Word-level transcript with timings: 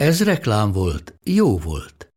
Ez 0.00 0.24
reklám 0.24 0.72
volt, 0.72 1.14
jó 1.24 1.58
volt. 1.58 2.12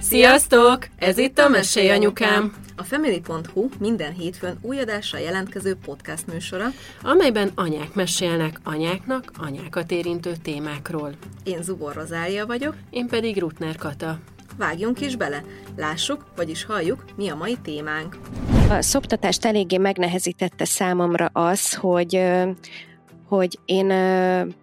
Sziasztok! 0.00 0.88
Ez 0.96 1.18
itt 1.18 1.38
a 1.38 1.48
Mesélj 1.48 1.90
Anyukám! 1.90 2.54
A 2.76 2.82
Family.hu 2.82 3.68
minden 3.78 4.12
hétfőn 4.12 4.58
új 4.60 4.78
adásra 4.78 5.18
jelentkező 5.18 5.76
podcast 5.84 6.26
műsora, 6.26 6.66
amelyben 7.02 7.50
anyák 7.54 7.94
mesélnek 7.94 8.60
anyáknak 8.64 9.30
anyákat 9.38 9.90
érintő 9.90 10.32
témákról. 10.42 11.12
Én 11.44 11.62
Zubor 11.62 11.94
Rozália 11.94 12.46
vagyok, 12.46 12.74
én 12.90 13.06
pedig 13.06 13.40
Rutner 13.40 13.76
Kata. 13.76 14.18
Vágjunk 14.58 15.00
is 15.00 15.16
bele, 15.16 15.42
lássuk, 15.76 16.24
vagyis 16.36 16.64
halljuk, 16.64 17.04
mi 17.16 17.28
a 17.28 17.34
mai 17.34 17.56
témánk. 17.62 18.18
A 18.68 18.82
szoptatást 18.82 19.44
eléggé 19.44 19.76
megnehezítette 19.76 20.64
számomra 20.64 21.26
az, 21.32 21.74
hogy 21.74 22.22
hogy 23.28 23.58
én 23.64 23.92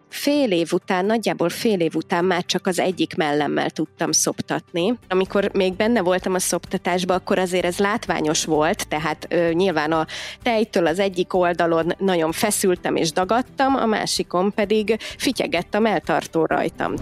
fél 0.10 0.52
év 0.52 0.70
után, 0.72 1.06
nagyjából 1.06 1.50
fél 1.50 1.80
év 1.80 1.96
után 1.96 2.26
már 2.26 2.46
csak 2.46 2.68
az 2.68 2.80
egyik 2.80 3.16
mellemmel 3.16 3.70
tudtam 3.70 4.12
szoptatni. 4.12 4.94
Amikor 5.10 5.50
még 5.54 5.74
benne 5.74 6.02
voltam 6.02 6.34
a 6.34 6.40
szoptatásban, 6.40 7.18
akkor 7.18 7.40
azért 7.40 7.66
ez 7.66 7.78
látványos 7.78 8.46
volt, 8.46 8.88
tehát 8.88 9.28
ö, 9.30 9.50
nyilván 9.52 9.92
a 9.92 10.06
tejtől 10.44 10.88
az 10.88 11.00
egyik 11.00 11.34
oldalon 11.34 11.94
nagyon 11.98 12.32
feszültem 12.32 12.96
és 12.96 13.12
dagadtam, 13.12 13.76
a 13.76 13.86
másikon 13.86 14.54
pedig 14.54 14.96
fityegettem 15.00 15.86
eltartó 15.86 16.46
rajtam. 16.46 16.94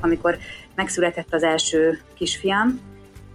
Amikor 0.00 0.38
megszületett 0.74 1.34
az 1.34 1.42
első 1.42 2.00
kisfiam, 2.14 2.80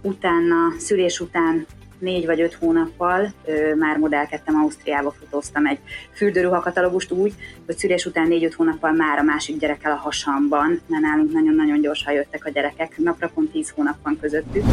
utána, 0.02 0.56
szülés 0.78 1.20
után 1.20 1.66
négy 2.02 2.26
vagy 2.26 2.40
öt 2.40 2.54
hónappal 2.54 3.32
ö, 3.44 3.74
már 3.74 3.96
modellkedtem 3.96 4.54
Ausztriába, 4.54 5.10
fotóztam 5.10 5.66
egy 5.66 5.78
fürdőruhakatalógust 6.12 7.10
úgy, 7.10 7.34
hogy 7.66 7.76
szülés 7.76 8.06
után 8.06 8.28
négy-öt 8.28 8.54
hónappal 8.54 8.92
már 8.92 9.18
a 9.18 9.22
másik 9.22 9.58
gyerekkel 9.58 9.92
a 9.92 9.96
hasamban, 9.96 10.80
mert 10.86 11.02
nálunk 11.02 11.32
nagyon-nagyon 11.32 11.80
gyorsan 11.80 12.12
jöttek 12.12 12.44
a 12.44 12.50
gyerekek, 12.50 12.96
napra 12.98 13.30
pont 13.34 13.50
tíz 13.50 13.70
hónap 13.70 13.96
van 14.02 14.18
közöttük. 14.20 14.64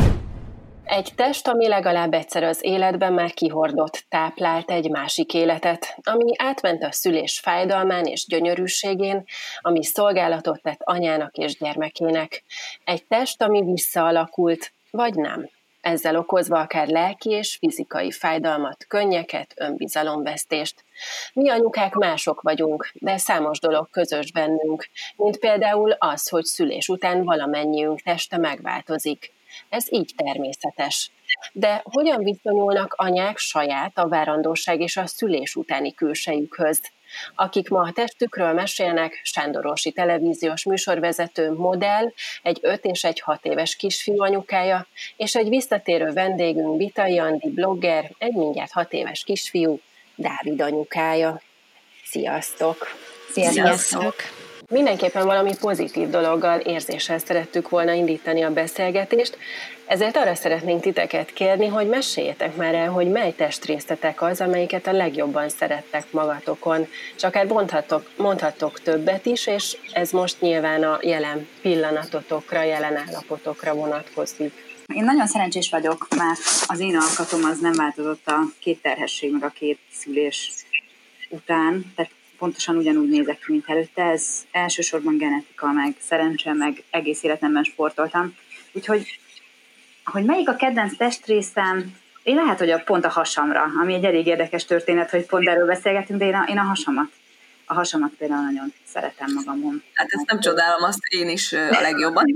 Egy 0.84 1.12
test, 1.16 1.48
ami 1.48 1.68
legalább 1.68 2.14
egyszer 2.14 2.44
az 2.44 2.60
életben 2.62 3.14
már 3.14 3.32
kihordott, 3.32 4.06
táplált 4.10 4.72
egy 4.72 4.90
másik 4.90 5.34
életet, 5.34 5.98
ami 6.04 6.32
átment 6.38 6.84
a 6.84 6.92
szülés 6.92 7.40
fájdalmán 7.40 8.06
és 8.06 8.26
gyönyörűségén, 8.28 9.24
ami 9.62 9.84
szolgálatot 9.84 10.62
tett 10.62 10.80
anyának 10.84 11.36
és 11.36 11.58
gyermekének. 11.58 12.44
Egy 12.84 13.06
test, 13.06 13.42
ami 13.42 13.64
visszaalakult, 13.64 14.72
vagy 14.92 15.14
nem 15.14 15.50
ezzel 15.82 16.16
okozva 16.16 16.60
akár 16.60 16.88
lelki 16.88 17.30
és 17.30 17.56
fizikai 17.56 18.12
fájdalmat, 18.12 18.86
könnyeket, 18.88 19.54
önbizalomvesztést. 19.56 20.84
Mi 21.34 21.50
anyukák 21.50 21.94
mások 21.94 22.42
vagyunk, 22.42 22.90
de 22.94 23.18
számos 23.18 23.60
dolog 23.60 23.90
közös 23.90 24.32
bennünk, 24.32 24.90
mint 25.16 25.38
például 25.38 25.92
az, 25.92 26.30
hogy 26.30 26.44
szülés 26.44 26.88
után 26.88 27.24
valamennyiünk 27.24 28.02
teste 28.02 28.38
megváltozik. 28.38 29.32
Ez 29.70 29.86
így 29.90 30.14
természetes. 30.16 31.12
De 31.54 31.82
hogyan 31.84 32.24
viszonyulnak 32.24 32.94
anyák 32.98 33.38
saját 33.38 33.98
a 33.98 34.08
várandóság 34.08 34.82
és 34.82 34.98
a 34.98 35.08
szülés 35.08 35.56
utáni 35.56 35.94
külsejükhöz? 35.94 36.82
Akik 37.36 37.70
ma 37.70 37.82
a 37.82 37.92
testükről 37.92 38.54
mesélnek, 38.54 39.20
Sándorosi 39.24 39.92
televíziós 39.92 40.64
műsorvezető 40.64 41.52
modell, 41.52 42.12
egy 42.42 42.60
5 42.62 42.86
és 42.86 43.04
egy 43.04 43.20
6 43.20 43.46
éves 43.46 43.76
kisfiú 43.76 44.22
anyukája, 44.22 44.88
és 45.18 45.36
egy 45.36 45.50
visszatérő 45.50 46.12
vendégünk 46.12 46.78
Vitai 46.78 47.20
Andi 47.20 47.50
blogger, 47.50 48.12
egy 48.18 48.34
mindjárt 48.34 48.72
6 48.72 48.94
éves 48.94 49.24
kisfiú, 49.24 49.80
Dávid 50.16 50.62
anyukája. 50.62 51.42
Sziasztok! 52.04 52.88
Sziasztok! 53.32 53.64
Sziasztok. 53.64 54.39
Mindenképpen 54.72 55.26
valami 55.26 55.56
pozitív 55.60 56.10
dologgal, 56.10 56.60
érzéssel 56.60 57.18
szerettük 57.18 57.70
volna 57.70 57.92
indítani 57.92 58.42
a 58.42 58.54
beszélgetést, 58.54 59.38
ezért 59.86 60.18
arra 60.18 60.36
szeretnénk 60.36 60.82
titeket 60.82 61.34
kérni, 61.34 61.68
hogy 61.68 61.88
meséljetek 61.88 62.56
már 62.56 62.76
el, 62.76 62.90
hogy 62.90 63.08
mely 63.12 63.32
testrészetek 63.32 64.22
az, 64.22 64.42
amelyiket 64.42 64.88
a 64.88 64.92
legjobban 64.92 65.50
szerettek 65.50 66.12
magatokon. 66.12 66.88
És 67.16 67.24
akár 67.24 67.46
mondhatok, 67.46 68.10
mondhatok 68.18 68.82
többet 68.82 69.26
is, 69.26 69.48
és 69.48 69.78
ez 69.92 70.12
most 70.12 70.42
nyilván 70.42 70.84
a 70.84 71.00
jelen 71.02 71.48
pillanatotokra, 71.62 72.62
jelen 72.62 72.96
állapotokra 72.96 73.74
vonatkozik. 73.74 74.54
Én 74.94 75.04
nagyon 75.04 75.28
szerencsés 75.28 75.70
vagyok, 75.70 76.08
mert 76.16 76.40
az 76.68 76.80
én 76.80 76.98
alkatom 76.98 77.44
az 77.44 77.60
nem 77.60 77.74
változott 77.74 78.28
a 78.28 78.40
két 78.60 78.82
terhesség, 78.82 79.32
meg 79.32 79.44
a 79.44 79.50
két 79.50 79.80
szülés 79.92 80.52
után, 81.30 81.94
tehát 81.96 82.12
pontosan 82.40 82.76
ugyanúgy 82.76 83.10
nézek 83.10 83.40
ki, 83.40 83.52
mint 83.52 83.70
előtte. 83.70 84.04
Ez 84.04 84.46
elsősorban 84.52 85.18
genetika, 85.18 85.72
meg 85.72 85.96
szerencse, 86.00 86.54
meg 86.54 86.84
egész 86.90 87.24
életemben 87.24 87.64
sportoltam. 87.64 88.36
Úgyhogy, 88.72 89.20
hogy 90.04 90.24
melyik 90.24 90.50
a 90.50 90.56
kedvenc 90.56 90.98
testrészem, 90.98 91.96
én 92.24 92.36
lehet, 92.36 92.60
hogy 92.60 92.70
a 92.70 92.80
pont 92.80 93.06
a 93.06 93.10
hasamra, 93.10 93.64
ami 93.82 93.94
egy 93.94 94.04
elég 94.04 94.26
érdekes 94.26 94.66
történet, 94.66 95.10
hogy 95.10 95.26
pont 95.26 95.48
erről 95.48 95.66
beszélgetünk, 95.66 96.20
de 96.20 96.26
én 96.26 96.36
a, 96.36 96.46
én 96.50 96.58
a 96.58 96.64
hasamat. 96.64 97.10
A 97.66 97.74
hasamat 97.74 98.12
például 98.18 98.42
nagyon 98.42 98.74
szeretem 98.86 99.28
magamon. 99.34 99.84
Hát 99.94 100.08
ezt 100.10 100.26
nem 100.26 100.40
csodálom, 100.40 100.84
azt 100.84 101.00
én 101.10 101.30
is 101.30 101.54
a 101.54 101.82
legjobban 101.82 102.26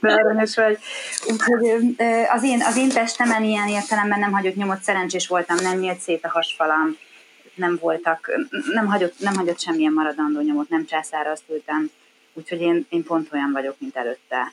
De 0.00 0.12
aranyos 0.12 0.54
vagy. 0.56 0.78
Úgyhogy 1.26 1.94
az 2.28 2.42
én, 2.42 2.62
az 2.62 2.76
én 2.76 2.88
testemen 2.88 3.44
ilyen 3.44 3.68
értelemben 3.68 4.18
nem 4.18 4.32
hagyott 4.32 4.54
nyomot, 4.54 4.82
szerencsés 4.82 5.28
voltam, 5.28 5.56
nem 5.56 5.78
nyílt 5.78 6.00
szét 6.00 6.24
a 6.24 6.28
hasfalam, 6.28 6.96
nem 7.58 7.78
voltak, 7.80 8.30
nem 8.72 8.86
hagyott, 8.86 9.18
nem 9.18 9.34
hagyott 9.34 9.60
semmilyen 9.60 9.92
maradandó 9.92 10.40
nyomot, 10.40 10.68
nem 10.68 10.84
császára 10.84 11.30
azt 11.30 11.44
ültem, 11.48 11.90
úgyhogy 12.32 12.60
én, 12.60 12.86
én 12.88 13.04
pont 13.04 13.32
olyan 13.32 13.52
vagyok, 13.52 13.76
mint 13.78 13.96
előtte. 13.96 14.52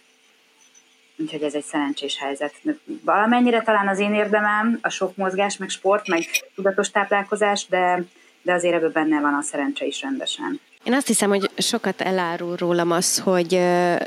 Úgyhogy 1.18 1.44
ez 1.44 1.54
egy 1.54 1.64
szerencsés 1.64 2.18
helyzet. 2.18 2.54
Valamennyire 2.86 3.62
talán 3.62 3.88
az 3.88 4.00
én 4.00 4.14
érdemem, 4.14 4.80
a 4.82 4.90
sok 4.90 5.16
mozgás, 5.16 5.58
meg 5.58 5.70
sport, 5.70 6.08
meg 6.08 6.24
tudatos 6.56 6.92
táplálkozás, 6.92 7.68
de, 7.68 8.04
de 8.42 8.54
azért 8.54 8.76
ebből 8.76 8.92
benne 8.92 9.20
van 9.20 9.34
a 9.34 9.42
szerencse 9.42 9.86
is 9.86 10.02
rendesen. 10.02 10.60
Én 10.86 10.94
azt 10.94 11.08
hiszem, 11.08 11.30
hogy 11.30 11.50
sokat 11.58 12.02
elárul 12.02 12.56
rólam 12.56 12.92
az, 12.92 13.20
hogy 13.20 13.60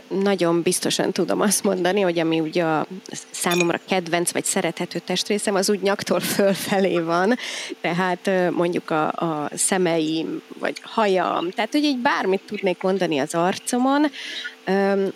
nagyon 0.08 0.62
biztosan 0.62 1.12
tudom 1.12 1.40
azt 1.40 1.64
mondani, 1.64 2.00
hogy 2.00 2.18
ami 2.18 2.40
ugye 2.40 2.64
a 2.64 2.86
számomra 3.30 3.80
kedvenc 3.88 4.32
vagy 4.32 4.44
szerethető 4.44 4.98
testrészem, 4.98 5.54
az 5.54 5.70
úgy 5.70 5.80
nyaktól 5.80 6.20
fölfelé 6.20 6.98
van, 6.98 7.36
tehát 7.80 8.30
mondjuk 8.50 8.90
a, 8.90 9.06
a 9.06 9.50
szemeim, 9.54 10.42
vagy 10.58 10.80
hajam, 10.82 11.50
tehát 11.50 11.72
hogy 11.72 11.84
egy 11.84 11.98
bármit 11.98 12.42
tudnék 12.46 12.82
mondani 12.82 13.18
az 13.18 13.34
arcomon, 13.34 14.10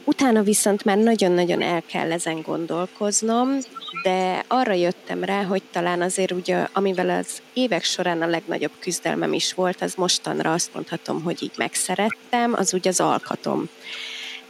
Utána 0.04 0.42
viszont 0.42 0.84
már 0.84 0.96
nagyon-nagyon 0.96 1.62
el 1.62 1.82
kell 1.86 2.12
ezen 2.12 2.40
gondolkoznom, 2.40 3.58
de 4.02 4.44
arra 4.48 4.72
jöttem 4.72 5.24
rá, 5.24 5.42
hogy 5.42 5.62
talán 5.70 6.02
azért 6.02 6.30
ugye, 6.30 6.66
amivel 6.72 7.10
az 7.10 7.42
évek 7.52 7.84
során 7.84 8.22
a 8.22 8.26
legnagyobb 8.26 8.72
küzdelmem 8.78 9.32
is 9.32 9.54
volt, 9.54 9.82
az 9.82 9.94
mostanra 9.94 10.52
azt 10.52 10.74
mondhatom, 10.74 11.22
hogy 11.22 11.42
így 11.42 11.52
megszerettem, 11.56 12.52
az 12.52 12.74
ugye 12.74 12.90
az 12.90 13.00
alkatom. 13.00 13.69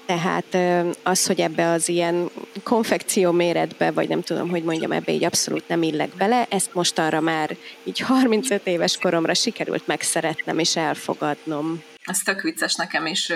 Tehát 0.07 0.57
az, 1.03 1.27
hogy 1.27 1.41
ebbe 1.41 1.71
az 1.71 1.89
ilyen 1.89 2.31
konfekció 2.63 3.31
méretbe, 3.31 3.91
vagy 3.91 4.09
nem 4.09 4.23
tudom, 4.23 4.49
hogy 4.49 4.63
mondjam, 4.63 4.93
ebbe 4.93 5.13
így 5.13 5.25
abszolút 5.25 5.69
nem 5.69 5.83
illek 5.83 6.11
bele, 6.17 6.47
ezt 6.51 6.75
most 6.75 6.99
arra 6.99 7.21
már 7.21 7.57
így 7.85 7.99
35 7.99 8.67
éves 8.67 8.97
koromra 8.97 9.35
sikerült 9.35 9.87
megszeretnem 9.87 10.59
és 10.59 10.77
elfogadnom. 10.77 11.83
Ez 12.05 12.19
tök 12.19 12.41
vicces 12.41 12.75
nekem 12.75 13.07
is 13.07 13.33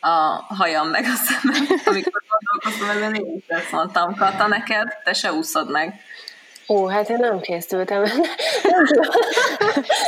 a 0.00 0.44
hajam 0.54 0.88
meg 0.88 1.04
a 1.04 1.14
szemem, 1.14 1.66
amikor 1.84 2.22
gondolkoztam 2.28 2.96
ezen, 2.96 3.14
én 3.14 3.36
is 3.36 3.44
ezt 3.46 3.72
mondtam, 3.72 4.14
Kata, 4.14 4.46
neked, 4.46 4.88
te 5.04 5.12
se 5.12 5.32
úszod 5.32 5.70
meg. 5.70 6.00
Ó, 6.68 6.86
hát 6.86 7.08
én 7.08 7.16
nem 7.16 7.40
készültem. 7.40 8.02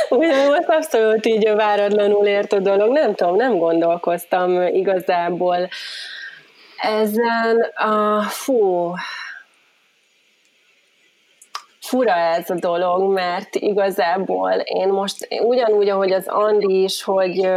Ugyan 0.09 0.47
most 0.47 0.67
abszolút 0.67 1.25
így 1.25 1.49
váratlanul 1.55 2.25
ért 2.25 2.53
a 2.53 2.59
dolog. 2.59 2.91
Nem 2.91 3.15
tudom, 3.15 3.35
nem 3.35 3.57
gondolkoztam 3.57 4.61
igazából 4.61 5.69
ezen. 6.77 7.71
A, 7.75 8.21
fú, 8.21 8.93
fura 11.79 12.13
ez 12.13 12.49
a 12.49 12.55
dolog, 12.55 13.13
mert 13.13 13.55
igazából 13.55 14.51
én 14.51 14.87
most 14.87 15.27
ugyanúgy, 15.41 15.89
ahogy 15.89 16.11
az 16.11 16.27
Andi 16.27 16.83
is, 16.83 17.03
hogy 17.03 17.49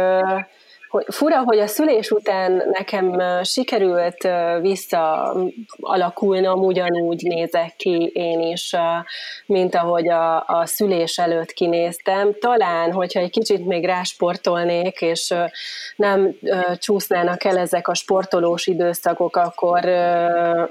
hogy 0.89 1.05
fura, 1.07 1.43
hogy 1.43 1.59
a 1.59 1.67
szülés 1.67 2.11
után 2.11 2.63
nekem 2.71 3.21
sikerült 3.43 4.27
visszaalakulnom, 4.61 6.59
ugyanúgy 6.59 7.21
nézek 7.23 7.75
ki 7.75 8.11
én 8.13 8.41
is, 8.41 8.75
mint 9.45 9.75
ahogy 9.75 10.09
a, 10.09 10.43
a 10.47 10.65
szülés 10.65 11.17
előtt 11.17 11.51
kinéztem. 11.51 12.33
Talán, 12.39 12.91
hogyha 12.91 13.19
egy 13.19 13.29
kicsit 13.29 13.65
még 13.65 13.85
rásportolnék, 13.85 15.01
és 15.01 15.33
nem 15.95 16.35
csúsznának 16.77 17.43
el 17.43 17.57
ezek 17.57 17.87
a 17.87 17.93
sportolós 17.93 18.67
időszakok, 18.67 19.35
akkor 19.35 19.85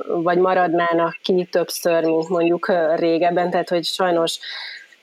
vagy 0.06 0.38
maradnának 0.38 1.18
ki 1.22 1.48
többször, 1.50 2.04
mint 2.04 2.28
mondjuk 2.28 2.72
régebben, 2.94 3.50
tehát 3.50 3.68
hogy 3.68 3.84
sajnos 3.84 4.38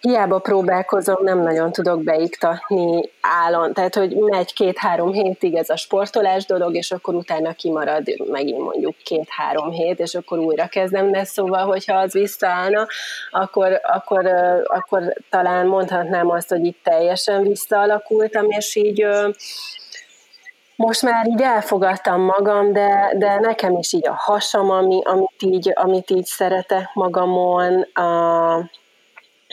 hiába 0.07 0.39
próbálkozom, 0.39 1.23
nem 1.23 1.39
nagyon 1.39 1.71
tudok 1.71 2.03
beiktatni 2.03 3.09
állon. 3.21 3.73
Tehát, 3.73 3.95
hogy 3.95 4.15
megy 4.15 4.53
két-három 4.53 5.11
hétig 5.11 5.55
ez 5.55 5.69
a 5.69 5.75
sportolás 5.75 6.45
dolog, 6.45 6.75
és 6.75 6.91
akkor 6.91 7.15
utána 7.15 7.53
kimarad 7.53 8.03
megint 8.31 8.59
mondjuk 8.59 8.95
két-három 8.97 9.71
hét, 9.71 9.99
és 9.99 10.15
akkor 10.15 10.37
újra 10.37 10.67
kezdem, 10.67 11.11
de 11.11 11.23
szóval, 11.23 11.65
hogyha 11.65 11.97
az 11.97 12.13
visszaállna, 12.13 12.87
akkor, 13.31 13.79
akkor, 13.83 14.25
akkor 14.63 15.13
talán 15.29 15.67
mondhatnám 15.67 16.29
azt, 16.29 16.49
hogy 16.49 16.65
itt 16.65 16.79
teljesen 16.83 17.41
visszaalakultam, 17.41 18.49
és 18.49 18.75
így 18.75 19.07
most 20.75 21.01
már 21.01 21.27
így 21.27 21.41
elfogadtam 21.41 22.21
magam, 22.21 22.73
de, 22.73 23.13
de 23.17 23.39
nekem 23.39 23.77
is 23.77 23.93
így 23.93 24.07
a 24.07 24.15
hasam, 24.15 24.69
ami, 24.69 25.01
amit, 25.03 25.41
így, 25.41 25.71
amit 25.73 26.09
így 26.09 26.25
szeretek 26.25 26.89
magamon, 26.93 27.81
a, 27.81 28.81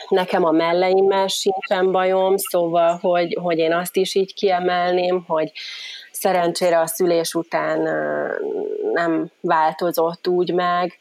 nekem 0.09 0.45
a 0.45 0.51
melleimmel 0.51 1.27
sincsen 1.27 1.91
bajom, 1.91 2.37
szóval, 2.37 2.97
hogy, 3.01 3.37
hogy 3.41 3.57
én 3.57 3.73
azt 3.73 3.95
is 3.95 4.15
így 4.15 4.33
kiemelném, 4.33 5.23
hogy 5.27 5.51
szerencsére 6.11 6.79
a 6.79 6.87
szülés 6.87 7.33
után 7.33 7.79
nem 8.93 9.31
változott 9.41 10.27
úgy 10.27 10.53
meg, 10.53 10.97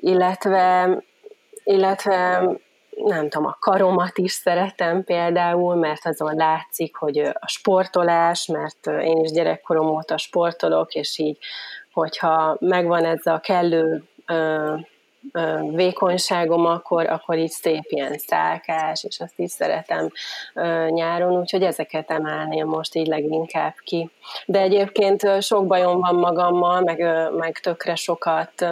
illetve, 0.00 0.96
illetve 1.64 2.42
nem 2.96 3.28
tudom, 3.28 3.46
a 3.46 3.56
karomat 3.60 4.18
is 4.18 4.32
szeretem 4.32 5.04
például, 5.04 5.74
mert 5.74 6.06
azon 6.06 6.34
látszik, 6.34 6.96
hogy 6.96 7.18
a 7.18 7.46
sportolás, 7.46 8.46
mert 8.46 8.86
én 8.86 9.18
is 9.18 9.30
gyerekkorom 9.30 9.86
óta 9.86 10.18
sportolok, 10.18 10.92
és 10.92 11.18
így, 11.18 11.38
hogyha 11.92 12.56
megvan 12.60 13.04
ez 13.04 13.26
a 13.26 13.38
kellő 13.38 14.04
vékonyságom, 15.70 16.66
akkor, 16.66 17.06
akkor 17.06 17.38
így 17.38 17.50
szép 17.50 17.84
ilyen 17.84 18.18
szálkás, 18.18 19.04
és 19.04 19.20
azt 19.20 19.38
is 19.38 19.50
szeretem 19.50 20.10
nyáron, 20.88 21.38
úgyhogy 21.40 21.62
ezeket 21.62 22.10
emelném 22.10 22.66
most 22.66 22.94
így 22.94 23.06
leginkább 23.06 23.74
ki. 23.84 24.10
De 24.46 24.60
egyébként 24.60 25.42
sok 25.42 25.66
bajom 25.66 26.00
van 26.00 26.14
magammal, 26.14 26.80
meg, 26.80 27.04
meg 27.38 27.58
tökre 27.58 27.94
sokat 27.94 28.66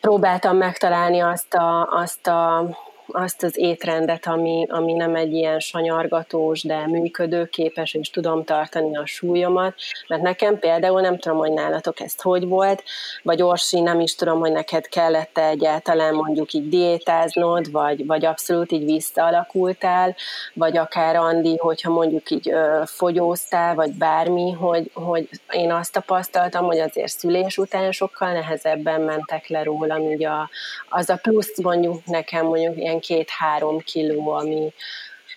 próbáltam 0.00 0.56
megtalálni 0.56 1.20
azt 1.20 1.54
a, 1.54 1.88
azt 1.90 2.26
a 2.26 2.68
azt 3.12 3.42
az 3.42 3.58
étrendet, 3.58 4.26
ami, 4.26 4.66
ami 4.70 4.92
nem 4.92 5.14
egy 5.14 5.32
ilyen 5.32 5.58
sanyargatós, 5.58 6.62
de 6.62 6.86
működőképes, 6.86 7.94
és 7.94 8.10
tudom 8.10 8.44
tartani 8.44 8.96
a 8.96 9.06
súlyomat, 9.06 9.74
mert 10.08 10.22
nekem 10.22 10.58
például 10.58 11.00
nem 11.00 11.18
tudom, 11.18 11.38
hogy 11.38 11.52
nálatok 11.52 12.00
ezt 12.00 12.22
hogy 12.22 12.46
volt, 12.46 12.82
vagy 13.22 13.42
Orsi, 13.42 13.80
nem 13.80 14.00
is 14.00 14.14
tudom, 14.14 14.38
hogy 14.38 14.52
neked 14.52 14.88
kellett 14.88 15.38
egyáltalán 15.38 16.14
mondjuk 16.14 16.52
így 16.52 16.68
diétáznod, 16.68 17.70
vagy, 17.70 18.06
vagy 18.06 18.24
abszolút 18.24 18.72
így 18.72 18.84
visszaalakultál, 18.84 20.14
vagy 20.54 20.76
akár 20.76 21.16
Andi, 21.16 21.56
hogyha 21.56 21.90
mondjuk 21.90 22.30
így 22.30 22.50
ö, 22.50 22.82
fogyóztál, 22.84 23.74
vagy 23.74 23.92
bármi, 23.92 24.52
hogy, 24.52 24.90
hogy 24.94 25.28
én 25.50 25.72
azt 25.72 25.92
tapasztaltam, 25.92 26.64
hogy 26.64 26.78
azért 26.78 27.12
szülés 27.12 27.58
után 27.58 27.92
sokkal 27.92 28.32
nehezebben 28.32 29.00
mentek 29.00 29.48
le 29.48 29.62
rólam 29.62 30.10
így 30.10 30.24
a, 30.24 30.50
az 30.88 31.10
a 31.10 31.18
plusz 31.22 31.60
mondjuk 31.62 32.04
nekem 32.04 32.46
mondjuk 32.46 32.76
ilyen 32.76 32.97
két-három 33.00 33.78
kiló, 33.78 34.32
ami, 34.32 34.72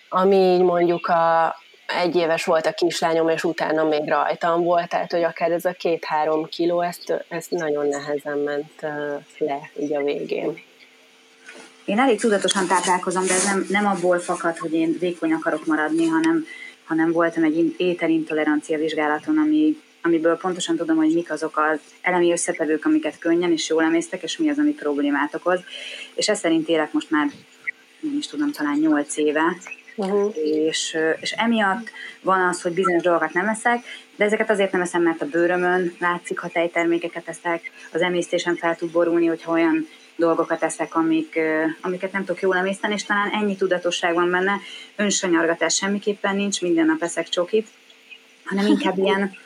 ami 0.08 0.36
így 0.36 0.62
mondjuk 0.62 1.06
a, 1.06 1.56
egy 2.00 2.16
éves 2.16 2.44
volt 2.44 2.66
a 2.66 2.72
kislányom, 2.72 3.28
és 3.28 3.44
utána 3.44 3.84
még 3.84 4.08
rajtam 4.08 4.62
volt, 4.62 4.88
tehát 4.88 5.10
hogy 5.12 5.22
akár 5.22 5.50
ez 5.50 5.64
a 5.64 5.72
két-három 5.72 6.44
kiló, 6.48 6.80
ezt, 6.80 7.24
ezt 7.28 7.50
nagyon 7.50 7.88
nehezen 7.88 8.38
ment 8.38 8.80
le 9.38 9.70
így 9.80 9.94
a 9.94 10.02
végén. 10.02 10.62
Én 11.84 11.98
elég 11.98 12.20
tudatosan 12.20 12.66
táplálkozom, 12.66 13.26
de 13.26 13.34
ez 13.34 13.44
nem, 13.44 13.66
nem 13.68 13.86
abból 13.86 14.18
fakad, 14.18 14.58
hogy 14.58 14.72
én 14.72 14.96
vékony 15.00 15.32
akarok 15.32 15.66
maradni, 15.66 16.06
hanem, 16.06 16.46
hanem 16.84 17.12
voltam 17.12 17.44
egy 17.44 17.74
ételintolerancia 17.76 18.78
vizsgálaton, 18.78 19.38
ami, 19.38 19.76
amiből 20.02 20.36
pontosan 20.36 20.76
tudom, 20.76 20.96
hogy 20.96 21.14
mik 21.14 21.30
azok 21.30 21.56
az 21.56 21.80
elemi 22.02 22.32
összetevők, 22.32 22.84
amiket 22.84 23.18
könnyen 23.18 23.52
és 23.52 23.68
jól 23.68 23.82
emésztek, 23.82 24.22
és 24.22 24.36
mi 24.36 24.50
az, 24.50 24.58
ami 24.58 24.70
problémát 24.70 25.34
okoz. 25.34 25.60
És 26.14 26.28
ez 26.28 26.38
szerint 26.38 26.68
élek 26.68 26.92
most 26.92 27.10
már 27.10 27.26
nem 28.02 28.16
is 28.18 28.26
tudom, 28.26 28.52
talán 28.52 28.78
8 28.78 29.16
éve, 29.16 29.56
uh-huh. 29.96 30.36
és, 30.36 30.96
és 31.20 31.30
emiatt 31.30 31.90
van 32.20 32.48
az, 32.48 32.62
hogy 32.62 32.72
bizonyos 32.72 33.02
dolgokat 33.02 33.32
nem 33.32 33.48
eszek, 33.48 33.84
de 34.16 34.24
ezeket 34.24 34.50
azért 34.50 34.72
nem 34.72 34.80
eszem, 34.80 35.02
mert 35.02 35.22
a 35.22 35.26
bőrömön 35.26 35.94
látszik, 35.98 36.38
ha 36.38 36.48
tejtermékeket 36.48 37.28
eszek, 37.28 37.70
az 37.92 38.00
emésztésem 38.00 38.56
fel 38.56 38.76
tud 38.76 38.90
borulni, 38.90 39.26
hogyha 39.26 39.52
olyan 39.52 39.88
dolgokat 40.16 40.62
eszek, 40.62 40.94
amik, 40.94 41.38
amiket 41.80 42.12
nem 42.12 42.24
tudok 42.24 42.42
jól 42.42 42.56
emészteni, 42.56 42.94
és 42.94 43.04
talán 43.04 43.30
ennyi 43.30 43.56
tudatosság 43.56 44.14
van 44.14 44.30
benne, 44.30 44.60
önsanyargatás 44.96 45.74
semmiképpen 45.74 46.36
nincs, 46.36 46.60
minden 46.60 46.86
nap 46.86 47.02
eszek 47.02 47.28
csokit, 47.28 47.68
hanem 48.44 48.66
inkább 48.66 48.98
ilyen 49.04 49.36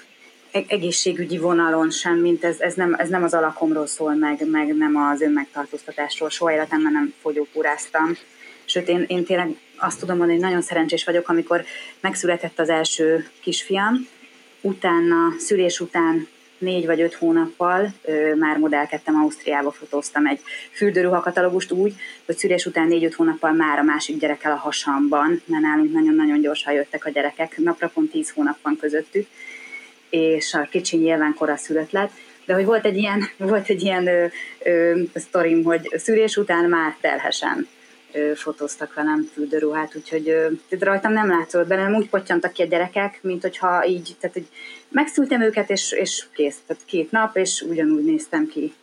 e-, 0.53 0.65
egészségügyi 0.69 1.39
vonalon 1.39 1.91
sem, 1.91 2.17
mint 2.17 2.45
ez, 2.45 2.61
ez, 2.61 2.75
nem, 2.75 2.95
ez 2.95 3.09
nem 3.09 3.23
az 3.23 3.35
alakomról 3.35 3.87
szól, 3.87 4.15
meg, 4.15 4.49
meg 4.51 4.77
nem 4.77 4.97
az 4.97 5.21
önmegtartóztatásról, 5.21 6.31
soha 6.31 6.53
életemben 6.53 6.93
nem 6.93 7.15
fogyókúráztam. 7.21 8.17
Sőt, 8.67 8.89
én, 8.89 9.05
én 9.09 9.25
tényleg 9.25 9.57
azt 9.77 9.99
tudom 9.99 10.17
mondani, 10.17 10.39
hogy 10.39 10.49
nagyon 10.49 10.63
szerencsés 10.63 11.05
vagyok, 11.05 11.29
amikor 11.29 11.65
megszületett 12.01 12.59
az 12.59 12.69
első 12.69 13.29
kisfiam, 13.41 14.09
utána, 14.61 15.35
szülés 15.39 15.81
után 15.81 16.29
négy 16.59 16.87
vagy 16.87 17.01
öt 17.01 17.15
hónappal 17.15 17.93
ö, 18.05 18.35
már 18.35 18.59
modellkedtem 18.59 19.17
Ausztriába, 19.17 19.71
fotóztam 19.71 20.27
egy 20.27 20.41
fürdőruha 20.71 21.21
katalógust 21.21 21.73
úgy, 21.73 21.95
hogy 22.27 22.37
szülés 22.37 22.67
után 22.67 22.87
négy-öt 22.87 23.15
hónappal 23.15 23.53
már 23.53 23.79
a 23.79 23.83
másik 23.83 24.19
gyerekkel 24.19 24.53
a 24.53 24.57
hasamban, 24.57 25.43
mert 25.45 25.63
nálunk 25.63 25.93
nagyon-nagyon 25.93 26.41
gyorsan 26.41 26.73
jöttek 26.73 27.05
a 27.05 27.11
gyerekek, 27.11 27.57
napra 27.57 27.89
pont 27.89 28.11
tíz 28.11 28.31
hónap 28.31 28.57
van 28.63 28.77
közöttük, 28.77 29.27
és 30.11 30.55
a 30.55 30.69
kicsi 30.71 30.97
nyilván 30.97 31.35
kora 31.35 31.57
szülött 31.57 31.91
lett, 31.91 32.13
de 32.45 32.55
hogy 32.55 32.65
volt 32.65 32.85
egy 32.85 32.97
ilyen, 32.97 33.31
volt 33.37 33.69
egy 33.69 33.83
ilyen 33.83 34.07
ö, 34.07 34.27
ö, 34.63 35.01
sztorim, 35.15 35.65
hogy 35.65 35.93
szülés 35.97 36.37
után 36.37 36.69
már 36.69 36.97
terhesen 37.01 37.69
fotóztak 38.35 38.95
velem 38.95 39.31
fürdőruhát, 39.33 39.97
úgyhogy 39.97 40.35
rajtam 40.79 41.13
nem 41.13 41.29
látszott 41.29 41.67
benne, 41.67 41.83
nem 41.83 41.95
úgy 41.95 42.09
pottyantak 42.09 42.53
ki 42.53 42.63
a 42.63 42.67
gyerekek, 42.67 43.19
mint 43.23 43.43
hogyha 43.43 43.87
így, 43.87 44.17
tehát 44.21 44.37
hogy 44.37 44.47
megszültem 44.89 45.41
őket, 45.41 45.71
és, 45.71 45.93
és 45.93 46.25
kész, 46.33 46.57
tehát 46.67 46.83
két 46.87 47.11
nap, 47.11 47.37
és 47.37 47.65
ugyanúgy 47.69 48.05
néztem 48.05 48.47
ki. 48.47 48.75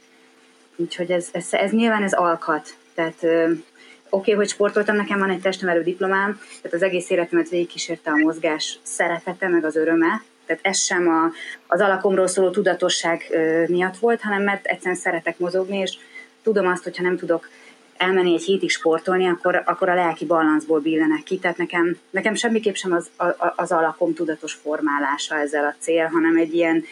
Úgyhogy 0.76 1.12
ez, 1.12 1.28
ez, 1.32 1.48
ez 1.52 1.72
nyilván 1.72 2.04
ez 2.04 2.14
alkat, 2.14 2.76
tehát 2.94 3.24
oké, 3.24 3.62
okay, 4.10 4.34
hogy 4.34 4.50
sportoltam, 4.50 4.96
nekem 4.96 5.20
van 5.20 5.30
egy 5.30 5.42
testemelő 5.42 5.84
diplomám, 5.84 6.40
tehát 6.62 6.74
az 6.74 6.84
egész 6.84 7.10
életemet 7.10 7.50
végigkísérte 7.50 8.12
a 8.12 8.18
mozgás 8.18 8.80
szeretete, 8.84 9.48
meg 9.48 9.66
az 9.66 9.76
öröme, 9.76 10.24
tehát 10.46 10.66
ez 10.66 10.78
sem 10.78 11.08
a, 11.08 11.32
az 11.68 11.82
alakomról 11.82 12.28
szóló 12.28 12.50
tudatosság 12.50 13.38
miatt 13.68 13.98
volt, 13.98 14.22
hanem 14.22 14.44
mert 14.44 14.66
egyszerűen 14.66 14.96
szeretek 14.96 15.38
mozogni, 15.38 15.78
és 15.78 15.98
tudom 16.44 16.68
azt, 16.68 16.84
hogyha 16.84 17.04
nem 17.04 17.18
tudok 17.18 17.50
elmenni 17.98 18.34
egy 18.34 18.44
hétig 18.44 18.70
sportolni, 18.70 19.28
akkor, 19.28 19.64
akkor 19.66 19.90
a 19.90 19.94
lelki 19.94 20.26
balanszból 20.26 20.80
billenek 20.80 21.24
ki. 21.24 21.38
Tehát 21.38 21.58
nekem, 21.58 21.98
nekem 22.10 22.36
semmiképp 22.36 22.76
sem 22.76 22.94
az, 22.94 23.10
az 23.56 23.72
alakom 23.72 24.14
tudatos 24.14 24.54
formálása 24.54 25.36
ezzel 25.36 25.66
a 25.66 25.76
cél, 25.80 26.08
hanem 26.08 26.38
egy 26.38 26.54
ilyen 26.54 26.84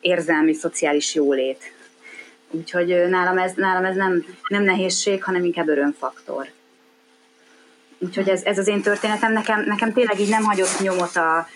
érzelmi, 0.00 0.52
szociális 0.52 1.14
jólét. 1.14 1.72
Úgyhogy 2.50 3.08
nálam 3.08 3.38
ez, 3.38 3.52
nálam 3.54 3.84
ez 3.84 3.96
nem, 3.96 4.24
nem 4.48 4.62
nehézség, 4.62 5.24
hanem 5.24 5.44
inkább 5.44 5.68
örömfaktor. 5.68 6.48
Úgyhogy 7.98 8.28
ez, 8.28 8.42
ez 8.42 8.58
az 8.58 8.68
én 8.68 8.82
történetem. 8.82 9.32
Nekem, 9.32 9.64
nekem 9.64 9.92
tényleg 9.92 10.20
így 10.20 10.28
nem 10.28 10.42
hagyott 10.42 10.80
nyomot 10.80 11.16
a, 11.16 11.46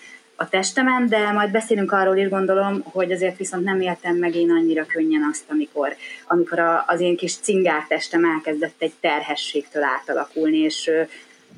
a 0.43 0.49
testemen, 0.49 1.07
de 1.07 1.31
majd 1.31 1.51
beszélünk 1.51 1.91
arról 1.91 2.17
is 2.17 2.29
gondolom, 2.29 2.81
hogy 2.83 3.11
azért 3.11 3.37
viszont 3.37 3.63
nem 3.63 3.81
éltem 3.81 4.15
meg 4.15 4.35
én 4.35 4.51
annyira 4.51 4.85
könnyen 4.85 5.27
azt, 5.31 5.43
amikor, 5.47 5.95
amikor 6.27 6.59
a, 6.59 6.83
az 6.87 6.99
én 6.99 7.15
kis 7.15 7.35
cingár 7.35 7.85
testem 7.87 8.25
elkezdett 8.25 8.75
egy 8.77 8.93
terhességtől 8.99 9.83
átalakulni, 9.83 10.57
és 10.57 10.91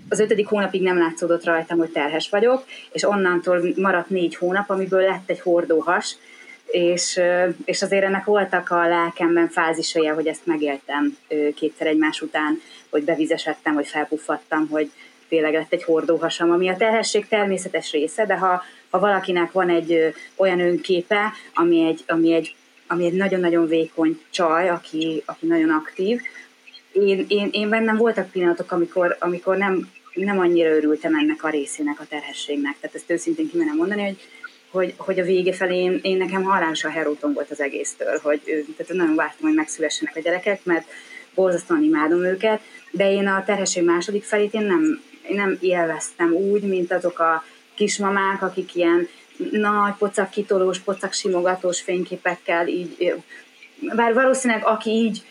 az 0.10 0.20
ötödik 0.20 0.48
hónapig 0.48 0.82
nem 0.82 0.98
látszódott 0.98 1.44
rajtam, 1.44 1.78
hogy 1.78 1.90
terhes 1.90 2.30
vagyok, 2.30 2.64
és 2.92 3.04
onnantól 3.04 3.62
maradt 3.76 4.10
négy 4.10 4.36
hónap, 4.36 4.70
amiből 4.70 5.02
lett 5.02 5.30
egy 5.30 5.40
hordóhas, 5.40 6.16
és, 6.66 7.20
és 7.66 7.82
azért 7.82 8.04
ennek 8.04 8.26
voltak 8.26 8.70
a 8.70 8.88
lelkemben 8.88 9.50
fázisai, 9.50 10.06
hogy 10.06 10.28
ezt 10.28 10.46
megéltem 10.46 11.18
kétszer 11.56 11.88
egymás 11.88 12.22
után, 12.22 12.62
hogy 12.90 13.04
bevizesedtem, 13.04 13.74
hogy 13.74 13.88
felpuffattam, 13.88 14.68
hogy 14.70 14.92
tényleg 15.36 15.54
lett 15.54 15.74
egy 15.74 15.84
hordóhasam, 15.84 16.52
ami 16.52 16.70
a 16.70 16.78
terhesség 16.78 17.28
természetes 17.28 17.92
része, 17.92 18.26
de 18.26 18.36
ha, 18.36 18.64
ha 18.90 19.00
valakinek 19.00 19.52
van 19.52 19.70
egy 19.70 20.14
olyan 20.36 20.60
önképe, 20.60 21.34
ami 21.54 21.86
egy, 21.88 22.04
ami 22.08 22.34
egy, 22.34 22.56
ami 22.88 23.06
egy 23.06 23.14
nagyon-nagyon 23.14 23.68
vékony 23.68 24.22
csaj, 24.30 24.70
aki, 24.70 25.24
aki 25.26 25.46
nagyon 25.46 25.70
aktív, 25.70 26.22
én, 26.92 27.26
én, 27.28 27.50
én 27.52 27.70
bennem 27.70 27.98
voltak 27.98 28.32
pillanatok, 28.32 28.72
amikor, 28.72 29.16
amikor 29.20 29.58
nem, 29.58 29.90
nem 30.14 30.40
annyira 30.40 30.70
örültem 30.70 31.16
ennek 31.16 31.44
a 31.44 31.50
részének, 31.50 32.00
a 32.00 32.06
terhességnek. 32.10 32.76
Tehát 32.80 32.96
ezt 32.96 33.12
őszintén 33.12 33.50
kimenem 33.50 33.76
mondani, 33.76 34.04
hogy, 34.04 34.18
hogy, 34.70 34.94
hogy 34.98 35.20
a 35.20 35.24
vége 35.24 35.54
felé 35.54 35.78
én, 35.78 36.00
én 36.02 36.18
nekem 36.18 36.44
halálosan 36.44 36.92
heróton 36.92 37.34
volt 37.34 37.52
az 37.52 37.62
egésztől, 37.62 38.20
hogy 38.24 38.42
tehát 38.78 38.94
nagyon 38.94 39.16
vártam, 39.16 39.48
hogy 39.48 39.56
megszülessenek 39.56 40.16
a 40.16 40.20
gyerekek, 40.20 40.64
mert 40.64 40.86
borzasztóan 41.34 41.84
imádom 41.84 42.24
őket, 42.24 42.62
de 42.92 43.12
én 43.12 43.28
a 43.28 43.44
terhesség 43.46 43.84
második 43.84 44.24
felét 44.24 44.54
én 44.54 44.62
nem, 44.62 45.02
én 45.30 45.36
nem 45.36 45.58
élveztem 45.62 46.34
úgy, 46.34 46.62
mint 46.62 46.92
azok 46.92 47.20
a 47.20 47.44
kismamák, 47.76 48.42
akik 48.42 48.76
ilyen 48.76 49.08
nagy 49.52 49.94
pocak 49.94 50.30
kitolós, 50.30 50.80
pocak 50.80 51.14
simogatós 51.14 51.82
fényképekkel 51.82 52.68
így, 52.68 53.14
bár 53.96 54.14
valószínűleg 54.14 54.66
aki 54.66 54.90
így 54.90 55.24